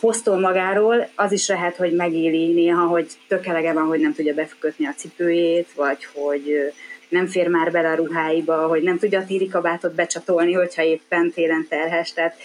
posztol 0.00 0.40
magáról, 0.40 1.08
az 1.14 1.32
is 1.32 1.48
lehet, 1.48 1.76
hogy 1.76 1.92
megéli 1.92 2.52
néha, 2.52 2.86
hogy 2.86 3.10
tök 3.28 3.46
elege 3.46 3.72
van, 3.72 3.86
hogy 3.86 4.00
nem 4.00 4.14
tudja 4.14 4.34
bekötni 4.34 4.86
a 4.86 4.94
cipőjét, 4.96 5.68
vagy 5.74 6.06
hogy 6.14 6.72
nem 7.08 7.26
fér 7.26 7.48
már 7.48 7.70
bele 7.70 7.90
a 7.90 7.94
ruháiba, 7.94 8.66
hogy 8.66 8.82
nem 8.82 8.98
tudja 8.98 9.20
a 9.20 9.24
tírikabátot 9.24 9.94
becsatolni, 9.94 10.52
hogyha 10.52 10.82
éppen 10.82 11.30
télen 11.30 11.66
terhes, 11.68 12.12
tehát 12.12 12.36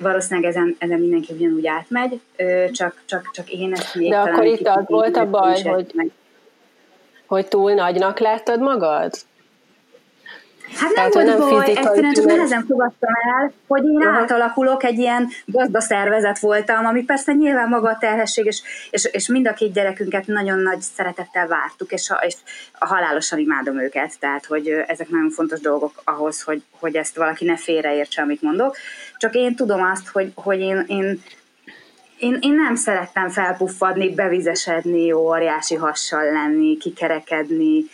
valószínűleg 0.00 0.50
ezen, 0.50 0.76
ezen 0.78 1.00
mindenki 1.00 1.32
ugyanúgy 1.32 1.66
átmegy, 1.66 2.20
csak, 2.70 3.02
csak, 3.04 3.30
csak 3.32 3.50
én 3.50 3.72
ezt 3.72 3.94
még 3.94 4.10
De 4.10 4.18
akkor 4.18 4.44
itt 4.44 4.66
az 4.66 4.84
volt 4.86 5.16
a 5.16 5.30
baj, 5.30 5.62
hogy, 5.62 6.12
hogy 7.26 7.48
túl 7.48 7.72
nagynak 7.72 8.18
láttad 8.18 8.60
magad? 8.60 9.12
Hát 10.76 10.94
nem 10.94 11.10
Tehát, 11.10 11.38
volt 11.38 11.50
baj, 11.50 11.68
egyszerűen 11.76 12.12
csak 12.12 12.24
nehezen 12.24 12.64
fogadtam 12.68 13.12
el, 13.38 13.52
hogy 13.66 13.84
én 13.84 13.96
uh-huh. 13.96 14.16
átalakulok, 14.16 14.84
egy 14.84 14.98
ilyen 14.98 15.28
gazdaszervezet 15.44 16.38
voltam, 16.38 16.86
ami 16.86 17.04
persze 17.04 17.32
nyilván 17.32 17.68
maga 17.68 17.88
a 17.88 17.98
terhesség, 17.98 18.46
és, 18.46 18.62
és, 18.90 19.04
és 19.04 19.28
mind 19.28 19.46
a 19.46 19.52
két 19.52 19.72
gyerekünket 19.72 20.26
nagyon 20.26 20.58
nagy 20.58 20.80
szeretettel 20.80 21.46
vártuk, 21.46 21.92
és, 21.92 22.10
a, 22.10 22.14
és 22.26 22.34
a 22.72 22.86
halálosan 22.86 23.38
imádom 23.38 23.80
őket, 23.80 24.18
tehát 24.18 24.46
hogy 24.46 24.68
ezek 24.86 25.08
nagyon 25.08 25.30
fontos 25.30 25.60
dolgok 25.60 26.02
ahhoz, 26.04 26.42
hogy, 26.42 26.62
hogy 26.78 26.96
ezt 26.96 27.16
valaki 27.16 27.44
ne 27.44 27.56
félreértse, 27.56 28.22
amit 28.22 28.42
mondok. 28.42 28.76
Csak 29.20 29.34
én 29.34 29.54
tudom 29.54 29.82
azt, 29.82 30.08
hogy, 30.08 30.32
hogy 30.34 30.60
én, 30.60 30.84
én 30.86 31.22
én, 32.18 32.38
én 32.40 32.54
nem 32.54 32.74
szerettem 32.74 33.28
felpuffadni, 33.28 34.14
bevizesedni, 34.14 35.12
óriási 35.12 35.74
hassal 35.74 36.32
lenni, 36.32 36.76
kikerekedni, 36.76 37.84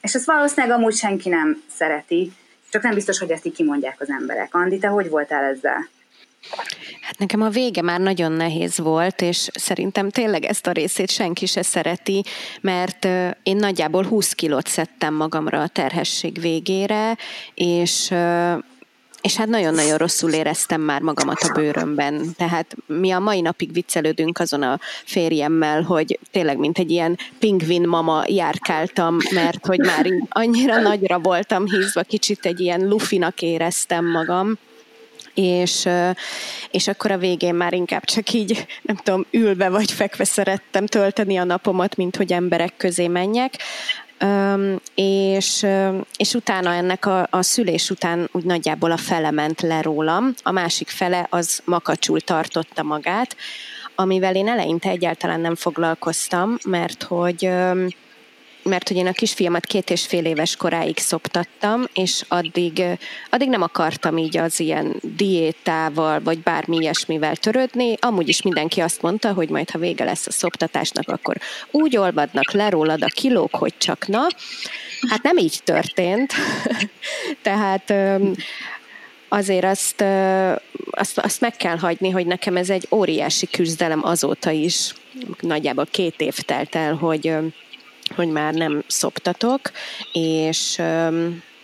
és 0.00 0.14
ezt 0.14 0.24
valószínűleg 0.24 0.76
amúgy 0.76 0.94
senki 0.94 1.28
nem 1.28 1.62
szereti, 1.76 2.32
csak 2.70 2.82
nem 2.82 2.94
biztos, 2.94 3.18
hogy 3.18 3.30
ezt 3.30 3.46
így 3.46 3.54
kimondják 3.54 4.00
az 4.00 4.10
emberek. 4.10 4.54
Andi, 4.54 4.78
te 4.78 4.86
hogy 4.86 5.08
voltál 5.08 5.44
ezzel? 5.44 5.88
Hát 7.00 7.18
nekem 7.18 7.42
a 7.42 7.48
vége 7.48 7.82
már 7.82 8.00
nagyon 8.00 8.32
nehéz 8.32 8.78
volt, 8.78 9.20
és 9.20 9.48
szerintem 9.52 10.10
tényleg 10.10 10.44
ezt 10.44 10.66
a 10.66 10.72
részét 10.72 11.10
senki 11.10 11.46
se 11.46 11.62
szereti, 11.62 12.24
mert 12.60 13.04
én 13.42 13.56
nagyjából 13.56 14.06
20 14.06 14.32
kilót 14.32 14.66
szedtem 14.66 15.14
magamra 15.14 15.60
a 15.60 15.68
terhesség 15.68 16.40
végére, 16.40 17.16
és 17.54 18.12
és 19.22 19.36
hát 19.36 19.48
nagyon-nagyon 19.48 19.98
rosszul 19.98 20.32
éreztem 20.32 20.80
már 20.80 21.00
magamat 21.00 21.40
a 21.40 21.52
bőrömben. 21.52 22.34
Tehát 22.36 22.76
mi 22.86 23.10
a 23.10 23.18
mai 23.18 23.40
napig 23.40 23.72
viccelődünk 23.72 24.38
azon 24.38 24.62
a 24.62 24.78
férjemmel, 25.04 25.82
hogy 25.82 26.18
tényleg 26.30 26.58
mint 26.58 26.78
egy 26.78 26.90
ilyen 26.90 27.18
pingvin 27.38 27.88
mama 27.88 28.24
járkáltam, 28.26 29.16
mert 29.34 29.66
hogy 29.66 29.78
már 29.78 30.06
annyira 30.28 30.80
nagyra 30.80 31.18
voltam 31.18 31.66
hízva, 31.66 32.02
kicsit 32.02 32.46
egy 32.46 32.60
ilyen 32.60 32.88
lufinak 32.88 33.42
éreztem 33.42 34.10
magam 34.10 34.58
és, 35.34 35.88
és 36.70 36.88
akkor 36.88 37.10
a 37.10 37.18
végén 37.18 37.54
már 37.54 37.72
inkább 37.72 38.04
csak 38.04 38.32
így, 38.32 38.66
nem 38.82 38.96
tudom, 38.96 39.26
ülve 39.30 39.68
vagy 39.68 39.92
fekve 39.92 40.24
szerettem 40.24 40.86
tölteni 40.86 41.36
a 41.36 41.44
napomat, 41.44 41.96
mint 41.96 42.16
hogy 42.16 42.32
emberek 42.32 42.76
közé 42.76 43.06
menjek 43.06 43.54
és, 44.94 45.66
és 46.16 46.34
utána 46.34 46.74
ennek 46.74 47.06
a, 47.06 47.26
a 47.30 47.42
szülés 47.42 47.90
után 47.90 48.28
úgy 48.32 48.44
nagyjából 48.44 48.90
a 48.90 48.96
fele 48.96 49.30
ment 49.30 49.60
le 49.60 49.82
rólam, 49.82 50.34
a 50.42 50.50
másik 50.50 50.88
fele 50.88 51.26
az 51.30 51.60
makacsul 51.64 52.20
tartotta 52.20 52.82
magát, 52.82 53.36
amivel 53.94 54.34
én 54.34 54.48
eleinte 54.48 54.88
egyáltalán 54.88 55.40
nem 55.40 55.54
foglalkoztam, 55.54 56.56
mert 56.64 57.02
hogy 57.02 57.50
mert 58.62 58.88
hogy 58.88 58.96
én 58.96 59.06
a 59.06 59.12
kisfiamat 59.12 59.66
két 59.66 59.90
és 59.90 60.06
fél 60.06 60.24
éves 60.24 60.56
koráig 60.56 60.98
szoptattam, 60.98 61.84
és 61.94 62.24
addig, 62.28 62.82
addig 63.30 63.48
nem 63.48 63.62
akartam 63.62 64.16
így 64.18 64.36
az 64.36 64.60
ilyen 64.60 64.96
diétával, 65.02 66.20
vagy 66.20 66.38
bármi 66.38 66.76
ilyesmivel 66.76 67.36
törődni. 67.36 67.96
Amúgy 68.00 68.28
is 68.28 68.42
mindenki 68.42 68.80
azt 68.80 69.02
mondta, 69.02 69.32
hogy 69.32 69.48
majd 69.48 69.70
ha 69.70 69.78
vége 69.78 70.04
lesz 70.04 70.26
a 70.26 70.32
szoptatásnak, 70.32 71.08
akkor 71.08 71.36
úgy 71.70 71.96
olvadnak 71.96 72.52
le 72.52 72.68
rólad 72.68 73.02
a 73.02 73.12
kilók, 73.14 73.54
hogy 73.54 73.74
csak 73.78 74.06
na. 74.06 74.26
Hát 75.08 75.22
nem 75.22 75.36
így 75.36 75.60
történt. 75.64 76.32
Tehát 77.42 77.94
azért 79.28 79.64
azt, 79.64 80.04
azt, 80.90 81.18
azt 81.18 81.40
meg 81.40 81.56
kell 81.56 81.76
hagyni, 81.76 82.10
hogy 82.10 82.26
nekem 82.26 82.56
ez 82.56 82.70
egy 82.70 82.86
óriási 82.90 83.46
küzdelem 83.46 84.04
azóta 84.04 84.50
is. 84.50 84.94
Nagyjából 85.40 85.86
két 85.90 86.20
év 86.20 86.38
telt 86.38 86.74
el, 86.74 86.94
hogy 86.94 87.34
hogy 88.14 88.28
már 88.28 88.54
nem 88.54 88.84
szoptatok, 88.86 89.60
és, 90.12 90.82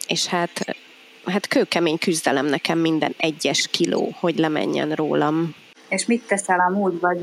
és 0.07 0.27
hát, 0.27 0.77
hát 1.25 1.47
kőkemény 1.47 1.99
küzdelem 1.99 2.47
nekem 2.47 2.79
minden 2.79 3.15
egyes 3.17 3.69
kiló, 3.71 4.15
hogy 4.19 4.39
lemenjen 4.39 4.93
rólam. 4.93 5.55
És 5.89 6.07
mit 6.07 6.27
teszel 6.27 6.61
amúgy, 6.61 7.01
vagy 7.01 7.19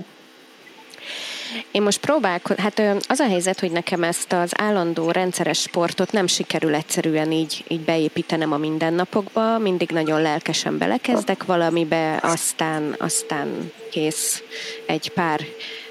én 1.72 1.82
most 1.82 2.00
próbálok, 2.00 2.60
hát 2.60 2.80
az 3.08 3.20
a 3.20 3.28
helyzet, 3.28 3.60
hogy 3.60 3.72
nekem 3.72 4.04
ezt 4.04 4.34
az 4.34 4.52
állandó 4.58 5.12
rendszeres 5.12 5.60
sportot 5.60 6.12
nem 6.12 6.28
sikerül 6.28 6.76
egyszerűen 6.76 7.32
így, 7.32 7.64
így 7.68 7.82
beépítenem 7.82 8.52
a 8.52 8.58
mindennapokba, 8.58 9.58
mindig 9.58 9.90
nagyon 9.90 10.22
lelkesen 10.22 10.78
belekezdek 10.78 11.46
valamibe, 11.46 12.20
aztán, 12.22 12.96
aztán 13.00 13.72
kész 13.92 14.44
egy 14.86 15.10
pár 15.10 15.42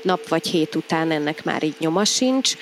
nap 0.03 0.29
vagy 0.29 0.47
hét 0.47 0.75
után 0.75 1.11
ennek 1.11 1.45
már 1.45 1.63
így 1.63 1.77
nyoma 1.79 2.05
sincs, 2.05 2.57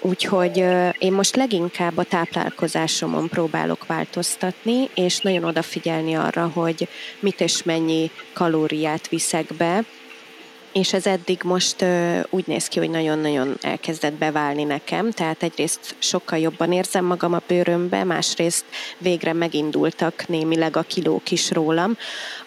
úgyhogy 0.00 0.64
én 0.98 1.12
most 1.12 1.36
leginkább 1.36 1.96
a 1.96 2.04
táplálkozásomon 2.04 3.28
próbálok 3.28 3.86
változtatni, 3.86 4.88
és 4.94 5.18
nagyon 5.18 5.44
odafigyelni 5.44 6.14
arra, 6.14 6.50
hogy 6.54 6.88
mit 7.20 7.40
és 7.40 7.62
mennyi 7.62 8.10
kalóriát 8.32 9.08
viszek 9.08 9.54
be, 9.54 9.84
és 10.76 10.92
ez 10.92 11.06
eddig 11.06 11.40
most 11.44 11.82
ö, 11.82 12.20
úgy 12.30 12.46
néz 12.46 12.68
ki, 12.68 12.78
hogy 12.78 12.90
nagyon-nagyon 12.90 13.56
elkezdett 13.60 14.12
beválni 14.12 14.64
nekem, 14.64 15.10
tehát 15.10 15.42
egyrészt 15.42 15.94
sokkal 15.98 16.38
jobban 16.38 16.72
érzem 16.72 17.04
magam 17.04 17.32
a 17.32 17.42
bőrömbe, 17.46 18.04
másrészt 18.04 18.64
végre 18.98 19.32
megindultak 19.32 20.28
némileg 20.28 20.76
a 20.76 20.82
kilók 20.82 21.30
is 21.30 21.50
rólam, 21.50 21.96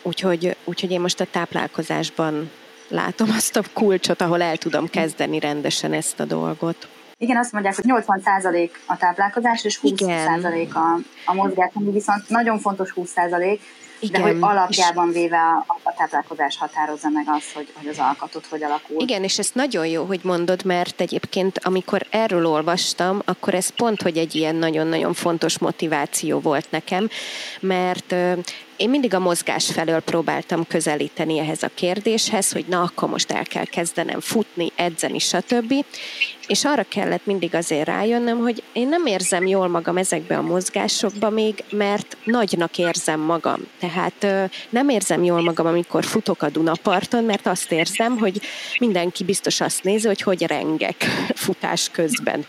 úgyhogy, 0.01 0.55
úgyhogy 0.63 0.91
én 0.91 1.01
most 1.01 1.19
a 1.19 1.25
táplálkozásban 1.31 2.51
látom 2.87 3.29
azt 3.37 3.55
a 3.55 3.63
kulcsot, 3.73 4.21
ahol 4.21 4.41
el 4.41 4.57
tudom 4.57 4.87
kezdeni 4.87 5.39
rendesen 5.39 5.93
ezt 5.93 6.19
a 6.19 6.25
dolgot. 6.25 6.87
Igen, 7.17 7.37
azt 7.37 7.51
mondják, 7.51 7.75
hogy 7.75 7.85
80% 7.87 8.69
a 8.85 8.97
táplálkozás, 8.97 9.63
és 9.63 9.79
20% 9.83 10.73
a, 10.73 10.99
a 11.25 11.33
mozgás, 11.33 11.71
ami 11.73 11.91
viszont 11.91 12.29
nagyon 12.29 12.59
fontos 12.59 12.93
20%, 12.95 13.59
igen, 13.99 14.21
de 14.21 14.27
hogy 14.27 14.37
alapjában 14.39 15.11
véve 15.11 15.37
a, 15.37 15.77
a 15.83 15.93
táplálkozás 15.97 16.57
határozza 16.57 17.09
meg 17.09 17.25
azt, 17.27 17.51
hogy, 17.53 17.67
hogy 17.73 17.87
az 17.87 17.97
alkatot 17.99 18.45
hogy 18.45 18.63
alakul. 18.63 19.01
Igen, 19.01 19.23
és 19.23 19.39
ezt 19.39 19.55
nagyon 19.55 19.87
jó, 19.87 20.03
hogy 20.03 20.19
mondod, 20.23 20.65
mert 20.65 21.01
egyébként 21.01 21.59
amikor 21.63 22.05
erről 22.09 22.45
olvastam, 22.45 23.21
akkor 23.25 23.53
ez 23.53 23.69
pont, 23.69 24.01
hogy 24.01 24.17
egy 24.17 24.35
ilyen 24.35 24.55
nagyon-nagyon 24.55 25.13
fontos 25.13 25.57
motiváció 25.59 26.39
volt 26.39 26.71
nekem, 26.71 27.09
mert 27.59 28.15
én 28.79 28.89
mindig 28.89 29.13
a 29.13 29.19
mozgás 29.19 29.71
felől 29.71 29.99
próbáltam 29.99 30.67
közelíteni 30.67 31.39
ehhez 31.39 31.63
a 31.63 31.69
kérdéshez, 31.73 32.51
hogy 32.51 32.65
na, 32.67 32.81
akkor 32.81 33.09
most 33.09 33.31
el 33.31 33.43
kell 33.43 33.65
kezdenem 33.65 34.19
futni, 34.19 34.71
edzeni, 34.75 35.19
stb. 35.19 35.73
És 36.49 36.65
arra 36.65 36.85
kellett 36.87 37.25
mindig 37.25 37.55
azért 37.55 37.87
rájönnöm, 37.87 38.39
hogy 38.39 38.63
én 38.73 38.87
nem 38.87 39.05
érzem 39.05 39.47
jól 39.47 39.67
magam 39.67 39.97
ezekbe 39.97 40.37
a 40.37 40.41
mozgásokba 40.41 41.29
még, 41.29 41.63
mert 41.71 42.17
nagynak 42.23 42.77
érzem 42.77 43.19
magam. 43.19 43.59
Tehát 43.79 44.49
nem 44.69 44.89
érzem 44.89 45.23
jól 45.23 45.41
magam, 45.41 45.65
amikor 45.65 46.03
futok 46.03 46.41
a 46.41 46.49
Dunaparton, 46.49 47.23
mert 47.23 47.47
azt 47.47 47.71
érzem, 47.71 48.17
hogy 48.17 48.41
mindenki 48.79 49.23
biztos 49.23 49.61
azt 49.61 49.83
nézi, 49.83 50.07
hogy 50.07 50.21
hogy 50.21 50.43
rengek 50.43 51.03
futás 51.45 51.89
közben. 51.91 52.45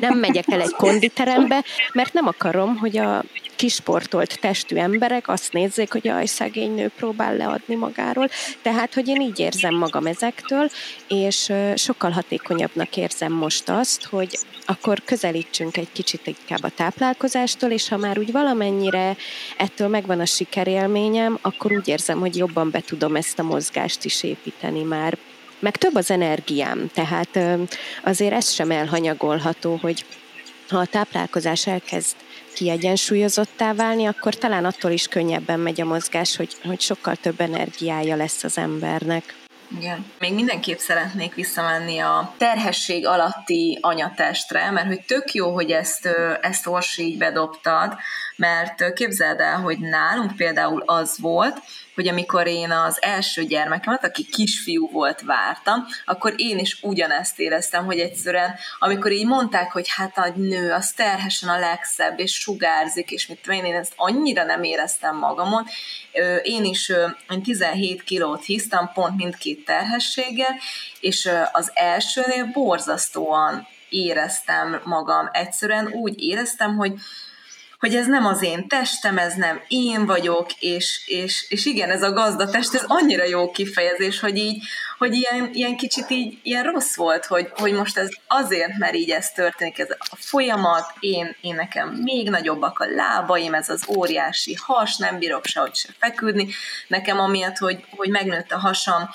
nem 0.00 0.18
megyek 0.18 0.50
el 0.50 0.60
egy 0.60 0.74
konditerembe, 0.76 1.64
mert 1.92 2.12
nem 2.12 2.26
akarom, 2.26 2.76
hogy 2.76 2.96
a 2.96 3.24
kisportolt 3.58 4.40
testű 4.40 4.76
emberek 4.76 5.28
azt 5.28 5.52
nézzék, 5.52 5.92
hogy 5.92 6.08
a 6.08 6.26
szegény 6.26 6.74
nő 6.74 6.90
próbál 6.96 7.36
leadni 7.36 7.74
magáról. 7.74 8.28
Tehát, 8.62 8.94
hogy 8.94 9.08
én 9.08 9.20
így 9.20 9.38
érzem 9.38 9.74
magam 9.74 10.06
ezektől, 10.06 10.68
és 11.08 11.52
sokkal 11.74 12.10
hatékonyabbnak 12.10 12.96
érzem 12.96 13.27
most 13.32 13.68
azt, 13.68 14.04
hogy 14.04 14.38
akkor 14.66 15.02
közelítsünk 15.04 15.76
egy 15.76 15.92
kicsit 15.92 16.26
inkább 16.26 16.62
a 16.62 16.70
táplálkozástól, 16.76 17.70
és 17.70 17.88
ha 17.88 17.96
már 17.96 18.18
úgy 18.18 18.32
valamennyire 18.32 19.16
ettől 19.56 19.88
megvan 19.88 20.20
a 20.20 20.26
sikerélményem, 20.26 21.38
akkor 21.42 21.72
úgy 21.72 21.88
érzem, 21.88 22.18
hogy 22.20 22.36
jobban 22.36 22.70
be 22.70 22.80
tudom 22.80 23.16
ezt 23.16 23.38
a 23.38 23.42
mozgást 23.42 24.04
is 24.04 24.22
építeni 24.22 24.82
már. 24.82 25.18
Meg 25.58 25.76
több 25.76 25.94
az 25.94 26.10
energiám, 26.10 26.90
tehát 26.94 27.38
azért 28.04 28.32
ez 28.32 28.50
sem 28.50 28.70
elhanyagolható, 28.70 29.78
hogy 29.80 30.04
ha 30.68 30.78
a 30.78 30.86
táplálkozás 30.86 31.66
elkezd 31.66 32.16
kiegyensúlyozottá 32.54 33.74
válni, 33.74 34.06
akkor 34.06 34.34
talán 34.34 34.64
attól 34.64 34.90
is 34.90 35.06
könnyebben 35.06 35.60
megy 35.60 35.80
a 35.80 35.84
mozgás, 35.84 36.36
hogy, 36.36 36.56
hogy 36.64 36.80
sokkal 36.80 37.16
több 37.16 37.40
energiája 37.40 38.16
lesz 38.16 38.44
az 38.44 38.58
embernek. 38.58 39.47
Igen. 39.76 40.12
Még 40.18 40.34
mindenképp 40.34 40.78
szeretnék 40.78 41.34
visszamenni 41.34 41.98
a 41.98 42.34
terhesség 42.36 43.06
alatti 43.06 43.78
anyatestre, 43.80 44.70
mert 44.70 44.86
hogy 44.86 45.04
tök 45.06 45.32
jó, 45.32 45.54
hogy 45.54 45.70
ezt, 45.70 46.08
ezt 46.40 46.66
Orsi 46.66 47.02
így 47.02 47.18
bedobtad, 47.18 47.96
mert 48.38 48.92
képzeld 48.92 49.40
el, 49.40 49.56
hogy 49.56 49.78
nálunk 49.78 50.36
például 50.36 50.82
az 50.86 51.18
volt, 51.18 51.60
hogy 51.94 52.08
amikor 52.08 52.46
én 52.46 52.70
az 52.70 53.02
első 53.02 53.44
gyermekemet, 53.44 54.04
aki 54.04 54.24
kisfiú 54.24 54.90
volt, 54.90 55.20
vártam, 55.20 55.86
akkor 56.04 56.34
én 56.36 56.58
is 56.58 56.78
ugyanezt 56.82 57.38
éreztem, 57.38 57.84
hogy 57.84 57.98
egyszerűen, 57.98 58.54
amikor 58.78 59.12
így 59.12 59.26
mondták, 59.26 59.72
hogy 59.72 59.86
hát 59.88 60.18
a 60.18 60.32
nő, 60.36 60.72
az 60.72 60.90
terhesen 60.92 61.48
a 61.48 61.58
legszebb, 61.58 62.18
és 62.18 62.34
sugárzik, 62.34 63.10
és 63.10 63.26
mit 63.26 63.40
tudom 63.42 63.64
én, 63.64 63.74
ezt 63.74 63.92
annyira 63.96 64.44
nem 64.44 64.62
éreztem 64.62 65.16
magamon. 65.16 65.66
Én 66.42 66.64
is 66.64 66.92
én 67.30 67.42
17 67.42 68.02
kilót 68.02 68.44
hisztam, 68.44 68.90
pont 68.94 69.16
mindkét 69.16 69.64
terhességgel, 69.64 70.56
és 71.00 71.30
az 71.52 71.70
elsőnél 71.74 72.50
borzasztóan 72.52 73.66
éreztem 73.88 74.80
magam. 74.84 75.28
Egyszerűen 75.32 75.86
úgy 75.86 76.22
éreztem, 76.22 76.76
hogy 76.76 76.92
hogy 77.78 77.94
ez 77.94 78.06
nem 78.06 78.26
az 78.26 78.42
én 78.42 78.68
testem, 78.68 79.18
ez 79.18 79.34
nem 79.34 79.60
én 79.68 80.06
vagyok, 80.06 80.52
és, 80.52 81.02
és, 81.06 81.46
és 81.48 81.66
igen, 81.66 81.90
ez 81.90 82.02
a 82.02 82.12
gazdatest, 82.12 82.74
ez 82.74 82.84
annyira 82.86 83.24
jó 83.24 83.50
kifejezés, 83.50 84.20
hogy 84.20 84.36
így, 84.36 84.62
hogy 84.98 85.14
ilyen, 85.14 85.50
ilyen 85.52 85.76
kicsit 85.76 86.10
így 86.10 86.38
ilyen 86.42 86.64
rossz 86.64 86.96
volt, 86.96 87.26
hogy, 87.26 87.48
hogy 87.56 87.72
most 87.72 87.98
ez 87.98 88.08
azért, 88.26 88.78
mert 88.78 88.94
így 88.94 89.10
ez 89.10 89.30
történik, 89.30 89.78
ez 89.78 89.90
a 89.90 90.16
folyamat, 90.16 90.92
én, 91.00 91.36
én 91.40 91.54
nekem 91.54 91.88
még 91.88 92.30
nagyobbak 92.30 92.78
a 92.78 92.86
lábaim, 92.86 93.54
ez 93.54 93.68
az 93.68 93.84
óriási 93.96 94.56
has, 94.62 94.96
nem 94.96 95.18
bírok 95.18 95.46
sehogy 95.46 95.74
se 95.74 95.88
feküdni, 95.98 96.48
nekem 96.88 97.18
amiatt, 97.18 97.56
hogy, 97.56 97.84
hogy 97.96 98.10
megnőtt 98.10 98.52
a 98.52 98.58
hasam, 98.58 99.10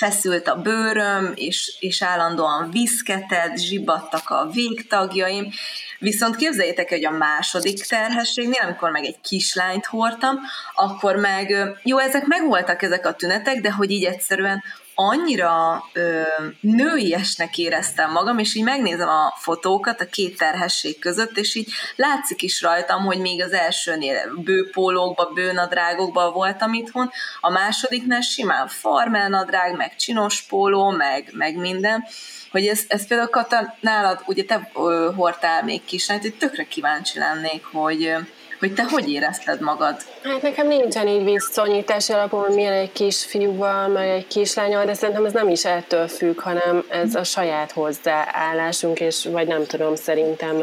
feszült 0.00 0.48
a 0.48 0.60
bőröm, 0.60 1.32
és, 1.34 1.76
és 1.80 2.02
állandóan 2.02 2.70
viszketett, 2.70 3.56
zsibadtak 3.56 4.30
a 4.30 4.50
végtagjaim, 4.52 5.50
viszont 5.98 6.36
képzeljétek, 6.36 6.88
hogy 6.88 7.04
a 7.04 7.10
második 7.10 7.86
terhességnél, 7.86 8.62
amikor 8.62 8.90
meg 8.90 9.04
egy 9.04 9.20
kislányt 9.20 9.86
hordtam, 9.86 10.38
akkor 10.74 11.16
meg, 11.16 11.54
jó, 11.82 11.98
ezek 11.98 12.26
megvoltak 12.26 12.82
ezek 12.82 13.06
a 13.06 13.14
tünetek, 13.14 13.60
de 13.60 13.72
hogy 13.72 13.90
így 13.90 14.04
egyszerűen 14.04 14.62
annyira 15.08 15.84
ö, 15.92 16.22
nőiesnek 16.60 17.58
éreztem 17.58 18.10
magam, 18.10 18.38
és 18.38 18.54
így 18.54 18.62
megnézem 18.62 19.08
a 19.08 19.34
fotókat 19.36 20.00
a 20.00 20.06
két 20.06 20.38
terhesség 20.38 20.98
között, 20.98 21.36
és 21.36 21.54
így 21.54 21.68
látszik 21.96 22.42
is 22.42 22.62
rajtam, 22.62 23.04
hogy 23.04 23.18
még 23.18 23.42
az 23.42 23.52
elsőnél 23.52 24.32
bőpólókba, 24.36 25.24
bőnadrágokba 25.34 26.30
voltam 26.30 26.72
itthon, 26.72 27.10
a 27.40 27.50
másodiknál 27.50 28.20
simán 28.20 28.68
farmelnadrág, 28.68 29.76
meg 29.76 29.96
csinos 29.96 30.42
póló, 30.42 30.90
meg, 30.90 31.30
meg 31.32 31.56
minden, 31.56 32.04
hogy 32.50 32.66
ez, 32.66 32.82
ez 32.88 33.06
például 33.06 33.28
Kata, 33.28 33.76
nálad, 33.80 34.22
ugye 34.26 34.44
te 34.44 34.70
ö, 34.74 35.10
hordtál 35.16 35.64
még 35.64 35.84
kislányt, 35.84 36.22
hogy 36.22 36.34
tökre 36.34 36.64
kíváncsi 36.64 37.18
lennék, 37.18 37.64
hogy 37.64 38.14
hogy 38.60 38.74
te 38.74 38.84
hogy 38.90 39.12
érezted 39.12 39.60
magad? 39.60 39.96
Hát 40.22 40.42
nekem 40.42 40.66
nincsen 40.66 41.08
így 41.08 41.24
viszonyítás 41.24 42.10
hogy 42.30 42.54
milyen 42.54 42.72
egy 42.72 42.92
kisfiúval, 42.92 43.88
meg 43.88 44.08
egy 44.08 44.26
kislányal, 44.26 44.84
de 44.84 44.94
szerintem 44.94 45.24
ez 45.24 45.32
nem 45.32 45.48
is 45.48 45.64
ettől 45.64 46.08
függ, 46.08 46.40
hanem 46.40 46.84
ez 46.88 47.14
a 47.14 47.24
saját 47.24 47.72
hozzáállásunk, 47.72 49.00
és 49.00 49.28
vagy 49.32 49.46
nem 49.46 49.66
tudom, 49.66 49.94
szerintem 49.94 50.56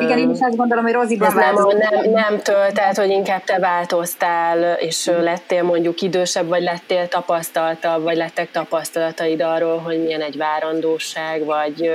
igen, 0.00 0.18
én 0.18 0.30
is 0.30 0.38
azt 0.40 0.56
gondolom, 0.56 0.84
hogy 0.84 0.92
Roziban 0.92 1.34
nem, 1.34 1.54
nem, 1.54 2.10
nem 2.10 2.38
tölt, 2.38 2.74
tehát 2.74 2.96
hogy 2.96 3.10
inkább 3.10 3.44
te 3.44 3.58
változtál, 3.58 4.72
és 4.72 5.06
lettél 5.06 5.62
mondjuk 5.62 6.00
idősebb, 6.00 6.48
vagy 6.48 6.62
lettél 6.62 7.08
tapasztaltabb, 7.08 8.02
vagy 8.02 8.16
lettek 8.16 8.50
tapasztalataid 8.50 9.42
arról, 9.42 9.78
hogy 9.78 10.02
milyen 10.02 10.22
egy 10.22 10.36
várandóság, 10.36 11.44
vagy, 11.44 11.90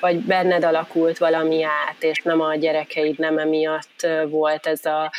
vagy 0.00 0.16
benned 0.16 0.64
alakult 0.64 1.18
valami 1.18 1.62
át, 1.62 1.96
és 1.98 2.22
nem 2.22 2.40
a 2.40 2.54
gyerekeid 2.54 3.18
nem 3.18 3.38
emiatt 3.38 4.06
volt 4.28 4.66
ez 4.66 4.84
a 4.84 5.10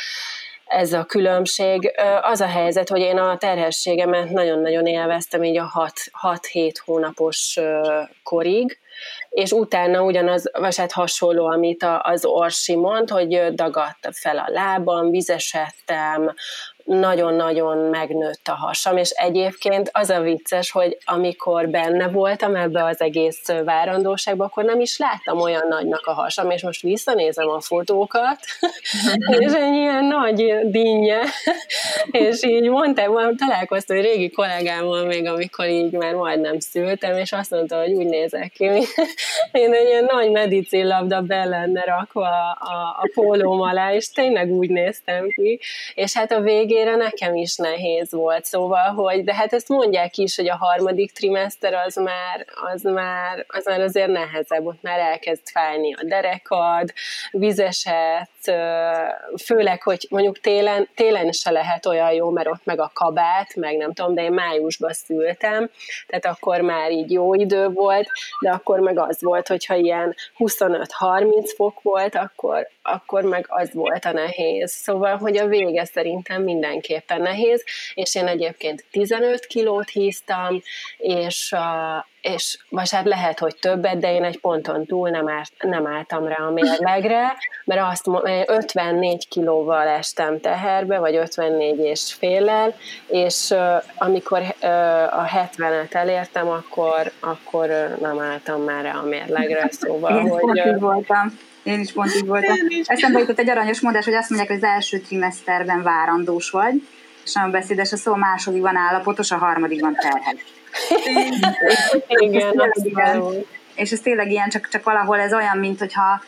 ez 0.66 0.92
a 0.92 1.04
különbség. 1.04 1.92
Az 2.22 2.40
a 2.40 2.46
helyzet, 2.46 2.88
hogy 2.88 3.00
én 3.00 3.18
a 3.18 3.36
terhességemet 3.36 4.30
nagyon-nagyon 4.30 4.86
élveztem 4.86 5.42
így 5.42 5.58
a 5.58 5.92
6-7 6.22 6.72
hónapos 6.84 7.58
korig, 8.22 8.78
és 9.32 9.50
utána 9.52 10.02
ugyanaz, 10.02 10.50
vagy 10.58 10.76
hát 10.76 10.92
hasonló, 10.92 11.46
amit 11.46 11.86
az 12.02 12.24
Orsi 12.24 12.76
mond, 12.76 13.10
hogy 13.10 13.54
dagadt 13.54 14.08
fel 14.10 14.38
a 14.38 14.50
lábam, 14.50 15.10
vizesedtem, 15.10 16.34
nagyon-nagyon 16.92 17.78
megnőtt 17.78 18.48
a 18.48 18.54
hasam, 18.54 18.96
és 18.96 19.10
egyébként 19.10 19.90
az 19.92 20.10
a 20.10 20.20
vicces, 20.20 20.70
hogy 20.70 20.98
amikor 21.04 21.68
benne 21.68 22.08
voltam 22.08 22.56
ebbe 22.56 22.84
az 22.84 23.00
egész 23.00 23.46
várandóságba, 23.64 24.44
akkor 24.44 24.64
nem 24.64 24.80
is 24.80 24.98
láttam 24.98 25.40
olyan 25.40 25.66
nagynak 25.68 26.06
a 26.06 26.12
hasam, 26.12 26.50
és 26.50 26.62
most 26.62 26.82
visszanézem 26.82 27.48
a 27.48 27.60
fotókat, 27.60 28.38
és 29.38 29.52
egy 29.52 29.74
ilyen 29.74 30.04
nagy 30.04 30.54
dinnye, 30.64 31.20
és 32.10 32.42
így 32.42 32.68
mondtam, 32.68 33.36
találkoztam 33.36 33.96
egy 33.96 34.02
régi 34.02 34.30
kollégámmal 34.30 35.04
még, 35.04 35.26
amikor 35.26 35.68
így 35.68 35.92
már 35.92 36.14
majdnem 36.14 36.58
szültem, 36.58 37.16
és 37.16 37.32
azt 37.32 37.50
mondta, 37.50 37.80
hogy 37.80 37.92
úgy 37.92 38.06
nézek 38.06 38.52
ki, 38.52 38.64
én 39.52 39.72
egy 39.72 39.86
ilyen 39.86 40.04
nagy 40.04 40.30
medicinlabda 40.30 41.20
be 41.20 41.44
lenne 41.44 41.84
rakva 41.84 42.26
a, 42.28 42.56
a, 42.60 42.96
a 43.00 43.10
pólóm 43.14 43.60
alá, 43.60 43.94
és 43.94 44.10
tényleg 44.10 44.50
úgy 44.50 44.70
néztem 44.70 45.28
ki, 45.28 45.60
és 45.94 46.16
hát 46.16 46.32
a 46.32 46.40
végén 46.40 46.81
végére 46.82 46.96
nekem 46.96 47.34
is 47.34 47.56
nehéz 47.56 48.12
volt, 48.12 48.44
szóval, 48.44 48.92
hogy, 48.94 49.24
de 49.24 49.34
hát 49.34 49.52
ezt 49.52 49.68
mondják 49.68 50.16
is, 50.16 50.36
hogy 50.36 50.48
a 50.48 50.56
harmadik 50.56 51.12
trimester 51.12 51.74
az 51.74 51.96
már, 51.96 52.46
az 52.72 52.82
már, 52.82 53.44
az 53.48 53.64
már 53.64 53.80
azért 53.80 54.08
nehezebb, 54.08 54.66
ott 54.66 54.82
már 54.82 54.98
elkezd 54.98 55.48
fájni 55.52 55.94
a 55.94 56.04
derekad, 56.04 56.92
vizeset, 57.30 58.30
főleg, 59.44 59.82
hogy 59.82 60.06
mondjuk 60.10 60.40
télen, 60.40 60.88
télen 60.94 61.32
se 61.32 61.50
lehet 61.50 61.86
olyan 61.86 62.12
jó, 62.12 62.30
mert 62.30 62.48
ott 62.48 62.64
meg 62.64 62.80
a 62.80 62.90
kabát, 62.94 63.54
meg 63.54 63.76
nem 63.76 63.92
tudom, 63.92 64.14
de 64.14 64.22
én 64.22 64.32
májusban 64.32 64.92
szültem, 64.92 65.70
tehát 66.06 66.36
akkor 66.36 66.60
már 66.60 66.90
így 66.90 67.10
jó 67.10 67.34
idő 67.34 67.68
volt, 67.68 68.08
de 68.40 68.50
akkor 68.50 68.80
meg 68.80 68.98
az 68.98 69.22
volt, 69.22 69.48
hogyha 69.48 69.74
ilyen 69.74 70.14
25-30 70.38 71.52
fok 71.56 71.82
volt, 71.82 72.14
akkor, 72.14 72.68
akkor 72.82 73.22
meg 73.22 73.46
az 73.48 73.72
volt 73.72 74.04
a 74.04 74.12
nehéz. 74.12 74.72
Szóval, 74.72 75.16
hogy 75.16 75.36
a 75.36 75.46
vége 75.46 75.84
szerintem 75.84 76.42
mindenképpen 76.62 77.20
nehéz, 77.20 77.64
és 77.94 78.14
én 78.14 78.26
egyébként 78.26 78.84
15 78.90 79.46
kilót 79.46 79.88
híztam, 79.88 80.62
és, 80.96 81.54
és 82.20 82.58
vagy 82.68 82.90
hát 82.90 83.04
lehet, 83.04 83.38
hogy 83.38 83.56
többet, 83.56 83.98
de 83.98 84.12
én 84.12 84.24
egy 84.24 84.40
ponton 84.40 84.86
túl 84.86 85.10
nem, 85.10 85.28
áll, 85.28 85.42
nem 85.60 85.86
álltam 85.86 86.26
rá 86.26 86.36
a 86.36 86.50
mérlegre, 86.50 87.36
mert 87.64 87.80
azt 87.90 88.06
54 88.46 89.28
kilóval 89.28 89.86
estem 89.86 90.40
teherbe, 90.40 90.98
vagy 90.98 91.16
54 91.16 91.78
és 91.78 92.12
féllel, 92.12 92.74
és 93.06 93.54
amikor 93.96 94.42
a 95.10 95.24
70-et 95.24 95.94
elértem, 95.94 96.48
akkor, 96.48 97.12
akkor 97.20 97.96
nem 98.00 98.20
álltam 98.20 98.62
már 98.62 98.84
rá 98.84 98.94
a 98.94 99.04
mérlegre, 99.04 99.68
szóval, 99.70 100.18
Én 100.18 100.28
hogy... 100.28 100.78
voltam. 100.78 101.50
Én 101.62 101.80
is 101.80 101.92
pont 101.92 102.14
így 102.14 102.26
voltam. 102.26 102.56
Eszembe 102.84 103.18
jutott 103.18 103.38
egy 103.38 103.50
aranyos 103.50 103.80
mondás, 103.80 104.04
hogy 104.04 104.14
azt 104.14 104.30
mondják, 104.30 104.50
hogy 104.50 104.62
az 104.62 104.70
első 104.74 104.98
trimeszterben 104.98 105.82
várandós 105.82 106.50
vagy, 106.50 106.88
és 107.24 107.32
nagyon 107.32 107.50
beszédes 107.50 107.92
a 107.92 107.96
szó, 107.96 108.12
a 108.12 108.16
másodikban 108.16 108.76
állapotos, 108.76 109.30
a 109.30 109.36
harmadikban 109.36 109.94
terhes. 109.94 110.44
Igen, 112.16 112.72
igen. 112.74 113.22
És 113.74 113.90
ez 113.90 114.00
tényleg 114.00 114.30
ilyen, 114.30 114.48
csak, 114.48 114.68
csak 114.68 114.84
valahol 114.84 115.18
ez 115.18 115.32
olyan, 115.34 115.58
mint 115.58 115.78
hogyha 115.78 116.22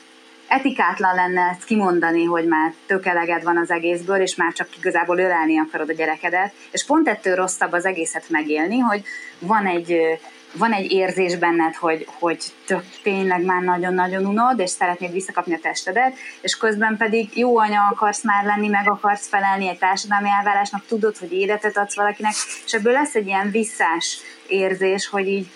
etikátlan 0.49 1.15
lenne 1.15 1.41
ezt 1.51 1.65
kimondani, 1.65 2.25
hogy 2.25 2.45
már 2.45 2.73
tök 2.87 3.07
eleged 3.07 3.43
van 3.43 3.57
az 3.57 3.71
egészből, 3.71 4.21
és 4.21 4.35
már 4.35 4.53
csak 4.53 4.69
igazából 4.77 5.19
ölelni 5.19 5.59
akarod 5.59 5.89
a 5.89 5.93
gyerekedet, 5.93 6.53
és 6.71 6.85
pont 6.85 7.09
ettől 7.09 7.35
rosszabb 7.35 7.73
az 7.73 7.85
egészet 7.85 8.25
megélni, 8.29 8.79
hogy 8.79 9.03
van 9.39 9.67
egy 9.67 10.19
van 10.57 10.73
egy 10.73 10.93
érzés 10.93 11.37
benned, 11.37 11.75
hogy, 11.75 12.07
hogy 12.19 12.39
tök, 12.67 12.85
tényleg 13.03 13.45
már 13.45 13.63
nagyon-nagyon 13.63 14.27
unod, 14.27 14.59
és 14.59 14.71
szeretnéd 14.71 15.13
visszakapni 15.13 15.55
a 15.55 15.59
testedet, 15.63 16.15
és 16.41 16.57
közben 16.57 16.97
pedig 16.97 17.37
jó 17.37 17.59
anya 17.59 17.89
akarsz 17.91 18.25
már 18.25 18.45
lenni, 18.45 18.69
meg 18.69 18.91
akarsz 18.91 19.29
felelni 19.29 19.69
egy 19.69 19.79
társadalmi 19.79 20.29
elvárásnak, 20.29 20.87
tudod, 20.87 21.17
hogy 21.17 21.33
életet 21.33 21.77
adsz 21.77 21.97
valakinek, 21.97 22.33
és 22.65 22.73
ebből 22.73 22.93
lesz 22.93 23.15
egy 23.15 23.27
ilyen 23.27 23.51
visszás 23.51 24.19
érzés, 24.47 25.09
hogy 25.09 25.29
így, 25.29 25.47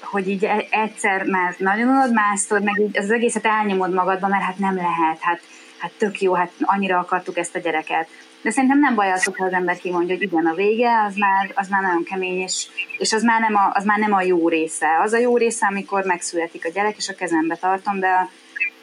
hogy 0.00 0.28
így 0.28 0.44
e- 0.44 0.66
egyszer 0.70 1.24
már 1.24 1.54
nagyon 1.58 1.88
unod, 1.88 2.12
másztod, 2.12 2.62
meg 2.62 2.80
így 2.80 2.98
az 2.98 3.10
egészet 3.10 3.46
elnyomod 3.46 3.92
magadba, 3.92 4.28
mert 4.28 4.42
hát 4.42 4.58
nem 4.58 4.76
lehet, 4.76 5.18
hát, 5.20 5.40
hát 5.86 5.98
tök 5.98 6.20
jó, 6.20 6.32
hát 6.34 6.50
annyira 6.60 6.98
akartuk 6.98 7.36
ezt 7.36 7.54
a 7.54 7.58
gyereket 7.58 8.08
de 8.46 8.52
szerintem 8.52 8.78
nem 8.78 8.94
baj 8.94 9.12
az, 9.12 9.24
ha 9.24 9.44
az 9.44 9.52
ember 9.52 9.78
kimondja, 9.78 10.14
hogy 10.14 10.22
igen, 10.22 10.46
a 10.46 10.54
vége, 10.54 11.02
az 11.08 11.14
már, 11.14 11.52
az 11.54 11.68
már 11.68 11.82
nagyon 11.82 12.04
kemény, 12.04 12.38
és, 12.38 12.66
és 12.98 13.12
az, 13.12 13.22
már 13.22 13.40
nem 13.40 13.54
a, 13.56 13.70
az 13.74 13.84
már 13.84 13.98
nem 13.98 14.12
a 14.12 14.22
jó 14.22 14.48
része. 14.48 14.86
Az 15.02 15.12
a 15.12 15.18
jó 15.18 15.36
része, 15.36 15.66
amikor 15.66 16.04
megszületik 16.04 16.64
a 16.64 16.68
gyerek, 16.68 16.96
és 16.96 17.08
a 17.08 17.14
kezembe 17.14 17.56
tartom, 17.56 18.00
de 18.00 18.06
a 18.06 18.30